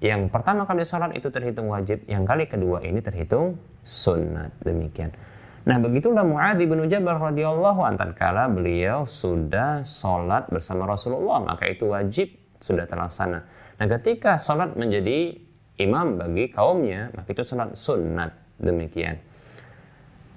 yang 0.00 0.32
pertama 0.32 0.64
kali 0.64 0.82
sholat 0.82 1.12
itu 1.12 1.28
terhitung 1.28 1.68
wajib, 1.68 2.08
yang 2.08 2.24
kali 2.24 2.48
kedua 2.48 2.80
ini 2.80 3.04
terhitung 3.04 3.60
sunat. 3.84 4.50
Demikian. 4.64 5.12
Nah 5.60 5.76
begitulah 5.76 6.24
Mu'adhi 6.24 6.64
bin 6.64 6.80
Jabal 6.88 7.20
radhiyallahu 7.20 7.84
anhu 7.84 8.16
kala 8.16 8.48
beliau 8.48 9.04
sudah 9.04 9.84
sholat 9.84 10.48
bersama 10.48 10.88
Rasulullah 10.88 11.44
maka 11.44 11.68
itu 11.68 11.84
wajib 11.92 12.32
sudah 12.56 12.88
terlaksana. 12.88 13.44
Nah 13.76 13.86
ketika 13.98 14.40
sholat 14.40 14.72
menjadi 14.76 15.36
imam 15.76 16.16
bagi 16.16 16.48
kaumnya 16.48 17.12
maka 17.12 17.28
itu 17.28 17.44
sholat 17.44 17.76
sunat 17.76 18.32
demikian. 18.56 19.20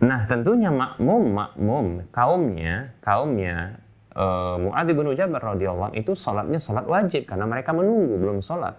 Nah 0.04 0.28
tentunya 0.28 0.76
makmum 0.76 1.24
makmum 1.32 1.86
kaumnya 2.12 2.92
kaumnya 3.00 3.80
uh, 4.20 4.60
Mu'adhi 4.60 4.92
bin 4.92 5.08
Jabal 5.16 5.40
radhiyallahu 5.40 5.96
itu 5.96 6.12
sholatnya 6.12 6.60
sholat 6.60 6.84
wajib 6.84 7.24
karena 7.24 7.48
mereka 7.48 7.72
menunggu 7.72 8.20
belum 8.20 8.44
sholat 8.44 8.76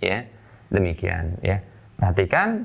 ya 0.00 0.24
demikian 0.72 1.36
ya 1.44 1.60
perhatikan 2.00 2.64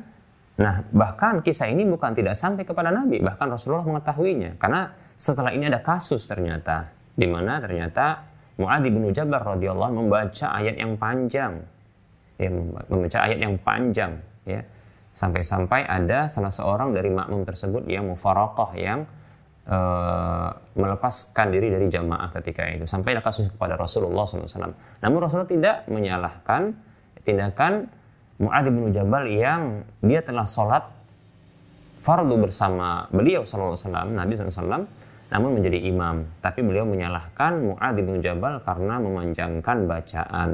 nah 0.56 0.80
bahkan 0.96 1.44
kisah 1.44 1.68
ini 1.68 1.84
bukan 1.84 2.16
tidak 2.16 2.32
sampai 2.40 2.64
kepada 2.64 2.88
Nabi 2.88 3.20
bahkan 3.20 3.52
Rasulullah 3.52 3.84
mengetahuinya. 3.84 4.56
Karena 4.56 4.92
setelah 5.16 5.52
ini 5.52 5.68
ada 5.68 5.84
kasus 5.84 6.28
ternyata 6.28 6.92
di 7.16 7.28
mana 7.28 7.60
ternyata 7.60 8.36
Muadz 8.56 8.88
bin 8.88 9.04
Jabal 9.12 9.44
radhiyallahu 9.44 10.08
membaca 10.08 10.48
ayat 10.56 10.80
yang 10.80 10.96
panjang. 10.96 11.60
Ya 12.40 12.52
membaca 12.88 13.18
ayat 13.20 13.40
yang 13.40 13.56
panjang 13.60 14.20
ya. 14.48 14.64
Sampai-sampai 15.16 15.88
ada 15.88 16.28
salah 16.28 16.52
seorang 16.52 16.92
dari 16.92 17.08
makmum 17.08 17.48
tersebut 17.48 17.88
yang 17.88 18.12
mufarokoh 18.12 18.76
yang 18.76 19.08
uh, 19.64 20.50
melepaskan 20.76 21.56
diri 21.56 21.72
dari 21.72 21.88
jamaah 21.88 22.36
ketika 22.36 22.68
itu. 22.68 22.84
Sampai 22.84 23.16
ada 23.16 23.24
kasus 23.24 23.48
kepada 23.48 23.80
Rasulullah 23.80 24.28
SAW. 24.28 24.76
Namun 25.00 25.18
Rasulullah 25.24 25.48
tidak 25.48 25.88
menyalahkan 25.88 26.76
tindakan 27.24 27.88
Mu'adz 28.36 28.68
bin 28.68 28.92
Jabal 28.92 29.32
yang 29.32 29.88
dia 30.04 30.20
telah 30.20 30.44
sholat 30.44 30.84
fardu 32.04 32.36
bersama 32.38 33.08
beliau 33.10 33.48
SAW, 33.48 34.12
Nabi 34.12 34.36
SAW, 34.36 34.86
namun 35.32 35.50
menjadi 35.58 35.80
imam. 35.88 36.28
Tapi 36.44 36.62
beliau 36.62 36.84
menyalahkan 36.84 37.74
Mu'adz 37.74 38.00
bin 38.04 38.20
Jabal 38.20 38.60
karena 38.62 39.00
memanjangkan 39.00 39.78
bacaan. 39.88 40.52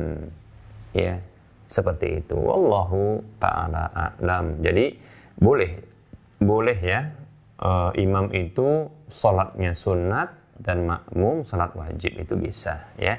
Ya, 0.91 1.23
seperti 1.65 2.21
itu. 2.21 2.35
Wallahu 2.35 3.23
ta'ala 3.39 3.89
a'lam. 3.91 4.59
Jadi, 4.59 4.95
boleh, 5.39 5.71
boleh 6.37 6.77
ya, 6.77 7.11
uh, 7.63 7.91
imam 7.95 8.29
itu 8.35 8.91
sholatnya 9.07 9.71
sunat 9.71 10.35
dan 10.61 10.85
makmum 10.85 11.41
sholat 11.41 11.73
wajib 11.73 12.17
itu 12.21 12.37
bisa 12.37 12.91
ya. 12.97 13.17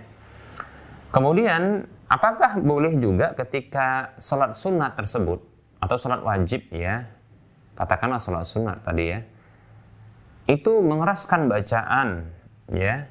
Kemudian 1.13 1.85
Apakah 2.13 2.61
boleh 2.61 3.01
juga 3.01 3.33
ketika 3.33 4.13
sholat 4.21 4.53
sunat 4.53 5.01
tersebut 5.01 5.41
atau 5.81 5.97
sholat 5.97 6.21
wajib 6.21 6.69
ya, 6.69 7.09
katakanlah 7.73 8.21
sholat 8.21 8.45
sunat 8.45 8.85
tadi 8.85 9.17
ya, 9.17 9.25
itu 10.45 10.85
mengeraskan 10.85 11.49
bacaan 11.49 12.29
ya. 12.69 13.09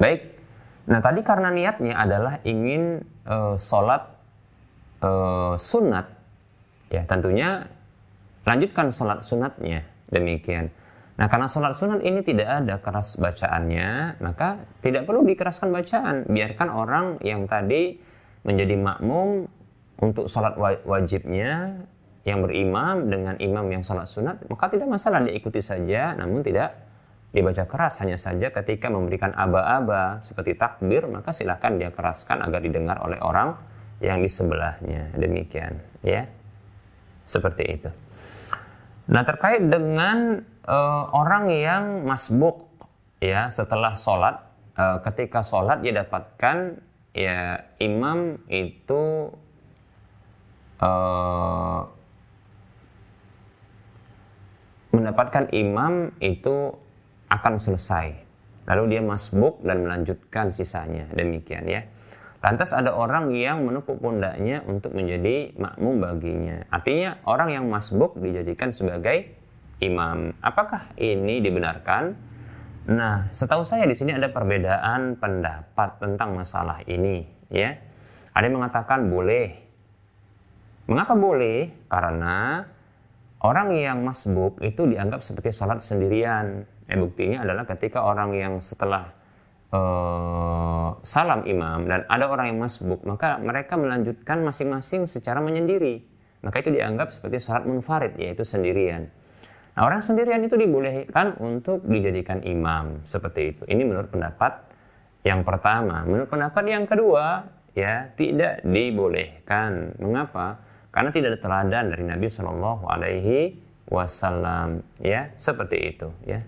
Baik, 0.00 0.40
nah 0.88 1.04
tadi 1.04 1.20
karena 1.20 1.52
niatnya 1.52 1.92
adalah 1.92 2.40
ingin 2.48 3.04
uh, 3.28 3.60
sholat 3.60 4.16
uh, 5.04 5.52
sunat, 5.60 6.08
ya 6.88 7.04
tentunya 7.04 7.68
lanjutkan 8.48 8.88
sholat 8.88 9.20
sunatnya 9.20 9.84
demikian. 10.08 10.72
Nah, 11.18 11.26
karena 11.26 11.50
sholat 11.50 11.74
sunat 11.74 12.00
ini 12.06 12.22
tidak 12.22 12.46
ada 12.46 12.78
keras 12.78 13.18
bacaannya, 13.18 14.22
maka 14.22 14.62
tidak 14.78 15.02
perlu 15.02 15.26
dikeraskan 15.26 15.74
bacaan. 15.74 16.16
Biarkan 16.30 16.68
orang 16.70 17.06
yang 17.26 17.50
tadi 17.50 17.98
menjadi 18.46 18.78
makmum 18.78 19.50
untuk 19.98 20.30
sholat 20.30 20.54
wajibnya 20.86 21.82
yang 22.22 22.38
berimam 22.46 23.10
dengan 23.10 23.34
imam 23.42 23.66
yang 23.66 23.82
sholat 23.82 24.06
sunat, 24.06 24.46
maka 24.46 24.70
tidak 24.70 24.86
masalah 24.86 25.26
diikuti 25.26 25.58
saja, 25.58 26.14
namun 26.14 26.46
tidak 26.46 26.86
dibaca 27.34 27.66
keras. 27.66 27.98
Hanya 27.98 28.14
saja 28.14 28.54
ketika 28.54 28.86
memberikan 28.86 29.34
aba-aba 29.34 30.22
seperti 30.22 30.54
takbir 30.54 31.10
maka 31.10 31.34
silahkan 31.34 31.76
dia 31.76 31.90
keraskan 31.92 32.46
agar 32.46 32.62
didengar 32.62 33.02
oleh 33.02 33.18
orang 33.20 33.58
yang 33.98 34.22
di 34.22 34.30
sebelahnya. 34.30 35.12
Demikian 35.18 35.82
ya. 36.06 36.24
Seperti 37.28 37.64
itu. 37.68 37.90
Nah 39.12 39.20
terkait 39.24 39.60
dengan 39.68 40.40
uh, 40.68 41.08
orang 41.16 41.48
yang 41.48 42.04
masbuk 42.04 42.68
ya 43.18 43.48
setelah 43.48 43.96
sholat 43.96 44.44
uh, 44.76 45.00
ketika 45.02 45.40
sholat 45.40 45.80
dia 45.80 46.04
dapatkan 46.04 46.76
ya 47.16 47.64
imam 47.80 48.36
itu 48.52 49.32
uh, 50.84 51.80
mendapatkan 54.92 55.48
imam 55.56 56.12
itu 56.20 56.74
akan 57.28 57.54
selesai. 57.60 58.28
Lalu 58.68 58.96
dia 58.96 59.02
masbuk 59.04 59.64
dan 59.64 59.84
melanjutkan 59.84 60.52
sisanya. 60.52 61.08
Demikian 61.16 61.64
ya. 61.64 61.88
Lantas 62.38 62.70
ada 62.76 62.94
orang 62.94 63.34
yang 63.34 63.64
menepuk 63.64 63.98
pundaknya 63.98 64.62
untuk 64.68 64.94
menjadi 64.94 65.56
makmum 65.58 66.04
baginya. 66.04 66.68
Artinya 66.70 67.18
orang 67.26 67.50
yang 67.56 67.64
masbuk 67.66 68.20
dijadikan 68.20 68.70
sebagai 68.70 69.37
imam. 69.82 70.34
Apakah 70.42 70.94
ini 70.98 71.38
dibenarkan? 71.42 72.14
Nah, 72.88 73.28
setahu 73.28 73.68
saya 73.68 73.84
di 73.84 73.92
sini 73.92 74.16
ada 74.16 74.32
perbedaan 74.32 75.20
pendapat 75.20 76.00
tentang 76.00 76.32
masalah 76.32 76.80
ini, 76.88 77.28
ya. 77.52 77.76
Ada 78.32 78.48
yang 78.48 78.64
mengatakan 78.64 79.12
boleh. 79.12 79.52
Mengapa 80.88 81.12
boleh? 81.12 81.84
Karena 81.84 82.64
orang 83.44 83.68
yang 83.76 84.00
masbuk 84.00 84.56
itu 84.64 84.88
dianggap 84.88 85.20
seperti 85.20 85.52
sholat 85.52 85.84
sendirian. 85.84 86.64
Eh, 86.88 86.96
buktinya 86.96 87.44
adalah 87.44 87.68
ketika 87.68 88.00
orang 88.08 88.32
yang 88.32 88.54
setelah 88.56 89.12
uh, 89.68 90.96
salam 91.04 91.44
imam 91.44 91.84
dan 91.84 92.08
ada 92.08 92.24
orang 92.24 92.56
yang 92.56 92.58
masbuk, 92.64 93.04
maka 93.04 93.36
mereka 93.36 93.76
melanjutkan 93.76 94.40
masing-masing 94.40 95.04
secara 95.04 95.44
menyendiri. 95.44 96.08
Maka 96.40 96.62
itu 96.64 96.72
dianggap 96.72 97.12
seperti 97.12 97.36
sholat 97.42 97.68
munfarid, 97.68 98.16
yaitu 98.16 98.46
sendirian. 98.46 99.10
Nah, 99.78 99.86
orang 99.86 100.02
sendirian 100.02 100.42
itu 100.42 100.58
dibolehkan 100.58 101.38
untuk 101.38 101.86
dijadikan 101.86 102.42
imam 102.42 102.98
seperti 103.06 103.54
itu. 103.54 103.62
Ini 103.62 103.86
menurut 103.86 104.10
pendapat 104.10 104.66
yang 105.22 105.46
pertama. 105.46 106.02
Menurut 106.02 106.26
pendapat 106.26 106.66
yang 106.66 106.82
kedua, 106.82 107.46
ya 107.78 108.10
tidak 108.18 108.66
dibolehkan. 108.66 109.94
Mengapa? 110.02 110.58
Karena 110.90 111.14
tidak 111.14 111.30
ada 111.30 111.38
teladan 111.38 111.84
dari 111.94 112.02
Nabi 112.10 112.26
Shallallahu 112.26 112.90
Alaihi 112.90 113.54
Wasallam. 113.86 114.82
Ya, 114.98 115.30
seperti 115.38 115.94
itu. 115.94 116.10
Ya, 116.26 116.42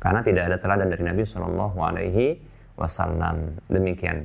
karena 0.00 0.24
tidak 0.24 0.48
ada 0.48 0.56
teladan 0.56 0.88
dari 0.88 1.04
Nabi 1.04 1.20
Shallallahu 1.20 1.76
Alaihi 1.84 2.40
Wasallam. 2.80 3.60
Demikian. 3.68 4.24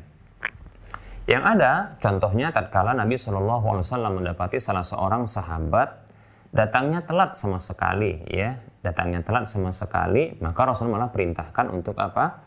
Yang 1.27 1.43
ada, 1.43 1.71
contohnya 1.99 2.55
tatkala 2.55 2.95
Nabi 2.95 3.19
Shallallahu 3.19 3.67
Alaihi 3.67 3.83
Wasallam 3.83 4.23
mendapati 4.23 4.63
salah 4.63 4.87
seorang 4.87 5.27
sahabat 5.27 6.07
datangnya 6.49 7.05
telat 7.05 7.37
sama 7.37 7.61
sekali 7.61 8.25
ya. 8.29 8.59
Datangnya 8.79 9.19
telat 9.21 9.43
sama 9.43 9.75
sekali 9.75 10.39
maka 10.39 10.61
Rasul 10.63 10.87
malah 10.87 11.11
perintahkan 11.11 11.67
untuk 11.71 11.99
apa? 11.99 12.41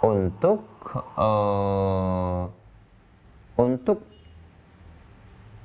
Untuk 0.00 0.64
uh, 1.16 2.48
untuk 3.60 4.10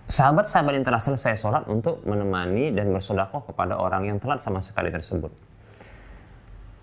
sahabat-sahabat 0.05 0.73
yang 0.77 0.85
telah 0.85 1.01
selesai 1.01 1.39
sholat 1.39 1.65
untuk 1.65 2.05
menemani 2.05 2.69
dan 2.75 2.93
bersodakoh 2.93 3.47
kepada 3.49 3.79
orang 3.79 4.05
yang 4.05 4.17
telat 4.21 4.37
sama 4.37 4.61
sekali 4.61 4.93
tersebut. 4.93 5.33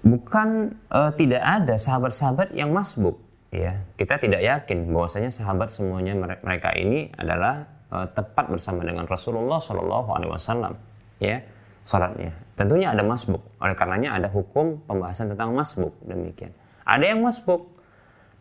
Bukan 0.03 0.75
uh, 0.91 1.15
tidak 1.15 1.43
ada 1.47 1.79
sahabat-sahabat 1.79 2.59
yang 2.59 2.75
masbuk 2.75 3.23
ya. 3.55 3.87
Kita 3.95 4.19
tidak 4.19 4.43
yakin 4.43 4.91
bahwasanya 4.91 5.31
sahabat 5.31 5.71
semuanya 5.71 6.19
mereka 6.19 6.75
ini 6.75 7.15
adalah 7.15 7.71
tepat 8.13 8.49
bersama 8.49 8.81
dengan 8.83 9.05
Rasulullah 9.05 9.61
Shallallahu 9.61 10.09
Alaihi 10.17 10.33
Wasallam 10.33 10.73
ya 11.21 11.39
salatnya. 11.83 12.33
Tentunya 12.55 12.95
ada 12.95 13.03
masbuk. 13.03 13.43
Oleh 13.59 13.75
karenanya 13.75 14.15
ada 14.17 14.31
hukum 14.31 14.81
pembahasan 14.87 15.35
tentang 15.35 15.53
masbuk. 15.53 15.93
Demikian. 16.07 16.55
Ada 16.87 17.15
yang 17.15 17.21
masbuk. 17.23 17.75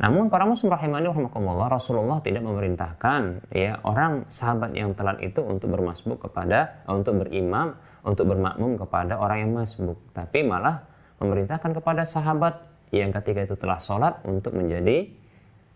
Namun 0.02 0.34
para 0.34 0.50
muslim 0.50 0.74
rahimani 0.74 1.14
rahimakumullah 1.14 1.70
Rasulullah 1.70 2.18
tidak 2.26 2.42
memerintahkan 2.42 3.54
ya 3.54 3.78
orang 3.86 4.26
sahabat 4.26 4.74
yang 4.74 4.98
telat 4.98 5.22
itu 5.22 5.46
untuk 5.46 5.70
bermasbuk 5.70 6.26
kepada 6.26 6.82
untuk 6.90 7.22
berimam 7.22 7.78
untuk 8.02 8.34
bermakmum 8.34 8.82
kepada 8.82 9.22
orang 9.22 9.46
yang 9.46 9.52
masbuk. 9.54 10.02
Tapi 10.10 10.42
malah 10.42 10.90
memerintahkan 11.22 11.78
kepada 11.78 12.02
sahabat 12.02 12.66
yang 12.90 13.14
ketika 13.14 13.46
itu 13.46 13.56
telah 13.62 13.78
sholat 13.78 14.26
untuk 14.26 14.58
menjadi 14.58 15.21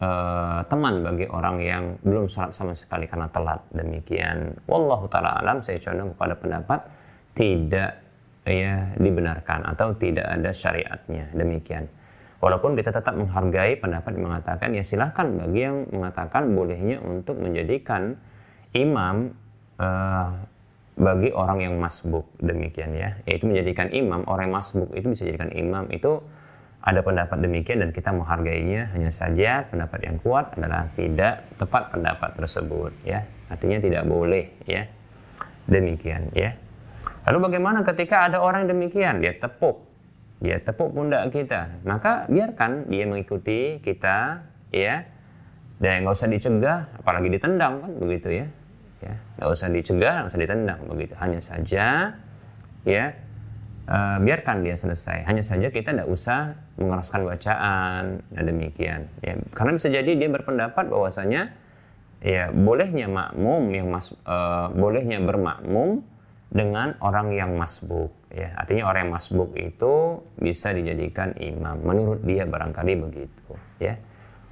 uh, 0.02 0.62
teman 0.68 1.04
bagi 1.06 1.26
orang 1.30 1.58
yang 1.62 1.84
belum 2.04 2.28
sholat 2.28 2.52
sama 2.52 2.74
sekali 2.76 3.08
karena 3.08 3.30
telat. 3.32 3.62
Demikian. 3.72 4.56
Wallahu 4.68 5.08
taala 5.08 5.40
alam. 5.40 5.62
Saya 5.64 5.80
condong 5.80 6.12
kepada 6.16 6.34
pendapat 6.36 6.80
tidak 7.36 7.92
ya 8.46 8.94
dibenarkan 8.96 9.66
atau 9.66 9.96
tidak 9.96 10.26
ada 10.28 10.52
syariatnya. 10.52 11.32
Demikian. 11.32 11.88
Walaupun 12.44 12.78
kita 12.78 12.94
tetap 12.94 13.16
menghargai 13.18 13.80
pendapat 13.80 14.12
yang 14.14 14.26
mengatakan 14.30 14.70
ya 14.76 14.84
silahkan 14.86 15.26
bagi 15.34 15.66
yang 15.66 15.88
mengatakan 15.90 16.52
bolehnya 16.54 17.02
untuk 17.02 17.42
menjadikan 17.42 18.20
imam 18.76 19.34
uh, 19.82 20.30
bagi 20.96 21.32
orang 21.34 21.66
yang 21.66 21.76
masbuk. 21.80 22.28
Demikian 22.38 22.94
ya. 22.94 23.18
Yaitu 23.26 23.50
menjadikan 23.50 23.90
imam 23.90 24.28
orang 24.30 24.52
yang 24.52 24.56
masbuk 24.62 24.92
itu 24.94 25.08
bisa 25.10 25.24
jadikan 25.26 25.50
imam. 25.56 25.90
Itu 25.90 26.22
ada 26.86 27.02
pendapat 27.02 27.42
demikian 27.42 27.82
dan 27.82 27.90
kita 27.90 28.14
menghargainya 28.14 28.94
hanya 28.94 29.10
saja 29.10 29.66
pendapat 29.66 30.06
yang 30.06 30.22
kuat 30.22 30.54
adalah 30.54 30.86
tidak 30.94 31.42
tepat 31.58 31.90
pendapat 31.90 32.38
tersebut 32.38 32.94
ya. 33.02 33.26
Artinya 33.50 33.82
tidak 33.82 34.06
boleh 34.06 34.54
ya. 34.70 34.86
Demikian 35.66 36.30
ya. 36.38 36.54
Lalu 37.26 37.50
bagaimana 37.50 37.82
ketika 37.82 38.30
ada 38.30 38.38
orang 38.38 38.70
demikian? 38.70 39.18
Dia 39.18 39.34
tepuk. 39.34 39.82
Dia 40.38 40.62
tepuk 40.62 40.94
pundak 40.94 41.34
kita. 41.34 41.82
Maka 41.90 42.30
biarkan 42.30 42.86
dia 42.86 43.10
mengikuti 43.10 43.82
kita 43.82 44.46
ya. 44.70 45.10
Dan 45.82 46.06
nggak 46.06 46.14
usah 46.14 46.30
dicegah 46.30 47.02
apalagi 47.02 47.34
ditendang 47.34 47.82
kan 47.82 47.92
begitu 47.98 48.30
ya. 48.30 48.48
Ya 49.02 49.14
nggak 49.42 49.50
usah 49.50 49.68
dicegah 49.74 50.14
nggak 50.22 50.30
usah 50.30 50.42
ditendang 50.46 50.80
begitu. 50.86 51.14
Hanya 51.18 51.42
saja 51.42 52.14
ya 52.86 53.06
uh, 53.90 54.18
biarkan 54.22 54.66
dia 54.66 54.76
selesai. 54.78 55.26
Hanya 55.26 55.42
saja 55.46 55.70
kita 55.70 55.94
tidak 55.94 56.10
usah 56.10 56.58
mengeraskan 56.78 57.22
bacaan 57.26 58.04
dan 58.34 58.44
demikian. 58.46 59.02
Ya, 59.22 59.40
karena 59.54 59.72
bisa 59.78 59.88
jadi 59.90 60.12
dia 60.18 60.30
berpendapat 60.30 60.90
bahwasanya 60.90 61.54
ya 62.26 62.50
bolehnya 62.50 63.06
makmum 63.06 63.70
yang 63.70 63.88
mas 63.94 64.14
uh, 64.26 64.74
bolehnya 64.74 65.22
bermakmum 65.22 66.02
dengan 66.50 66.96
orang 67.02 67.34
yang 67.36 67.54
masbuk. 67.58 68.14
Ya, 68.36 68.52
artinya 68.60 68.92
orang 68.92 69.08
yang 69.08 69.14
masbuk 69.16 69.56
itu 69.56 70.24
bisa 70.36 70.76
dijadikan 70.76 71.32
imam. 71.40 71.80
Menurut 71.84 72.20
dia 72.24 72.44
barangkali 72.44 72.94
begitu. 73.00 73.54
Ya. 73.80 73.96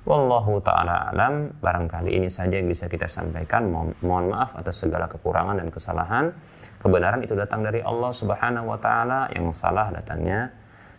Wallahu 0.03 0.59
ta'ala 0.59 1.15
alam, 1.15 1.47
barangkali 1.63 2.19
ini 2.19 2.27
saja 2.27 2.59
yang 2.59 2.67
bisa 2.67 2.91
kita 2.91 3.07
sampaikan. 3.07 3.71
Mohon, 3.71 3.95
mohon 4.03 4.25
maaf 4.35 4.51
atas 4.59 4.83
segala 4.83 5.07
kekurangan 5.07 5.55
dan 5.55 5.71
kesalahan. 5.71 6.35
Kebenaran 6.83 7.23
itu 7.23 7.31
datang 7.39 7.63
dari 7.63 7.79
Allah 7.79 8.11
subhanahu 8.11 8.67
wa 8.67 8.75
ta'ala, 8.75 9.31
yang 9.31 9.47
salah 9.55 9.95
datangnya 9.95 10.51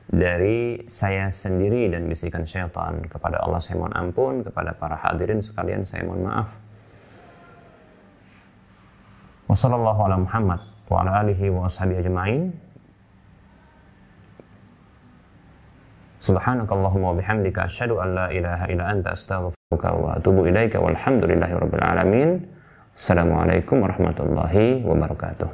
dari 0.08 0.88
saya 0.88 1.28
sendiri 1.28 1.92
dan 1.92 2.08
bisikan 2.08 2.48
syaitan. 2.48 3.04
Kepada 3.04 3.44
Allah 3.44 3.60
saya 3.60 3.76
mohon 3.76 3.92
ampun, 3.92 4.40
kepada 4.40 4.72
para 4.72 4.96
hadirin 4.96 5.44
sekalian 5.44 5.84
saya 5.84 6.08
mohon 6.08 6.24
maaf. 6.24 6.56
Wassalamualaikum 9.52 10.24
warahmatullahi 10.24 11.52
wabarakatuh. 11.60 12.63
Subhanakallahumma 16.24 17.20
bihamdika 17.20 17.68
asyhadu 17.68 18.00
an 18.00 18.16
la 18.16 18.26
ilaha 18.32 18.64
illa 18.72 18.88
anta 18.88 19.12
astaghfiruka 19.12 19.92
wa 19.92 20.16
atubu 20.16 20.48
ilaika 20.48 20.80
walhamdulillahi 20.80 21.52
rabbil 21.52 21.84
alamin. 21.84 22.40
Assalamualaikum 22.96 23.84
warahmatullahi 23.84 24.80
wabarakatuh. 24.88 25.52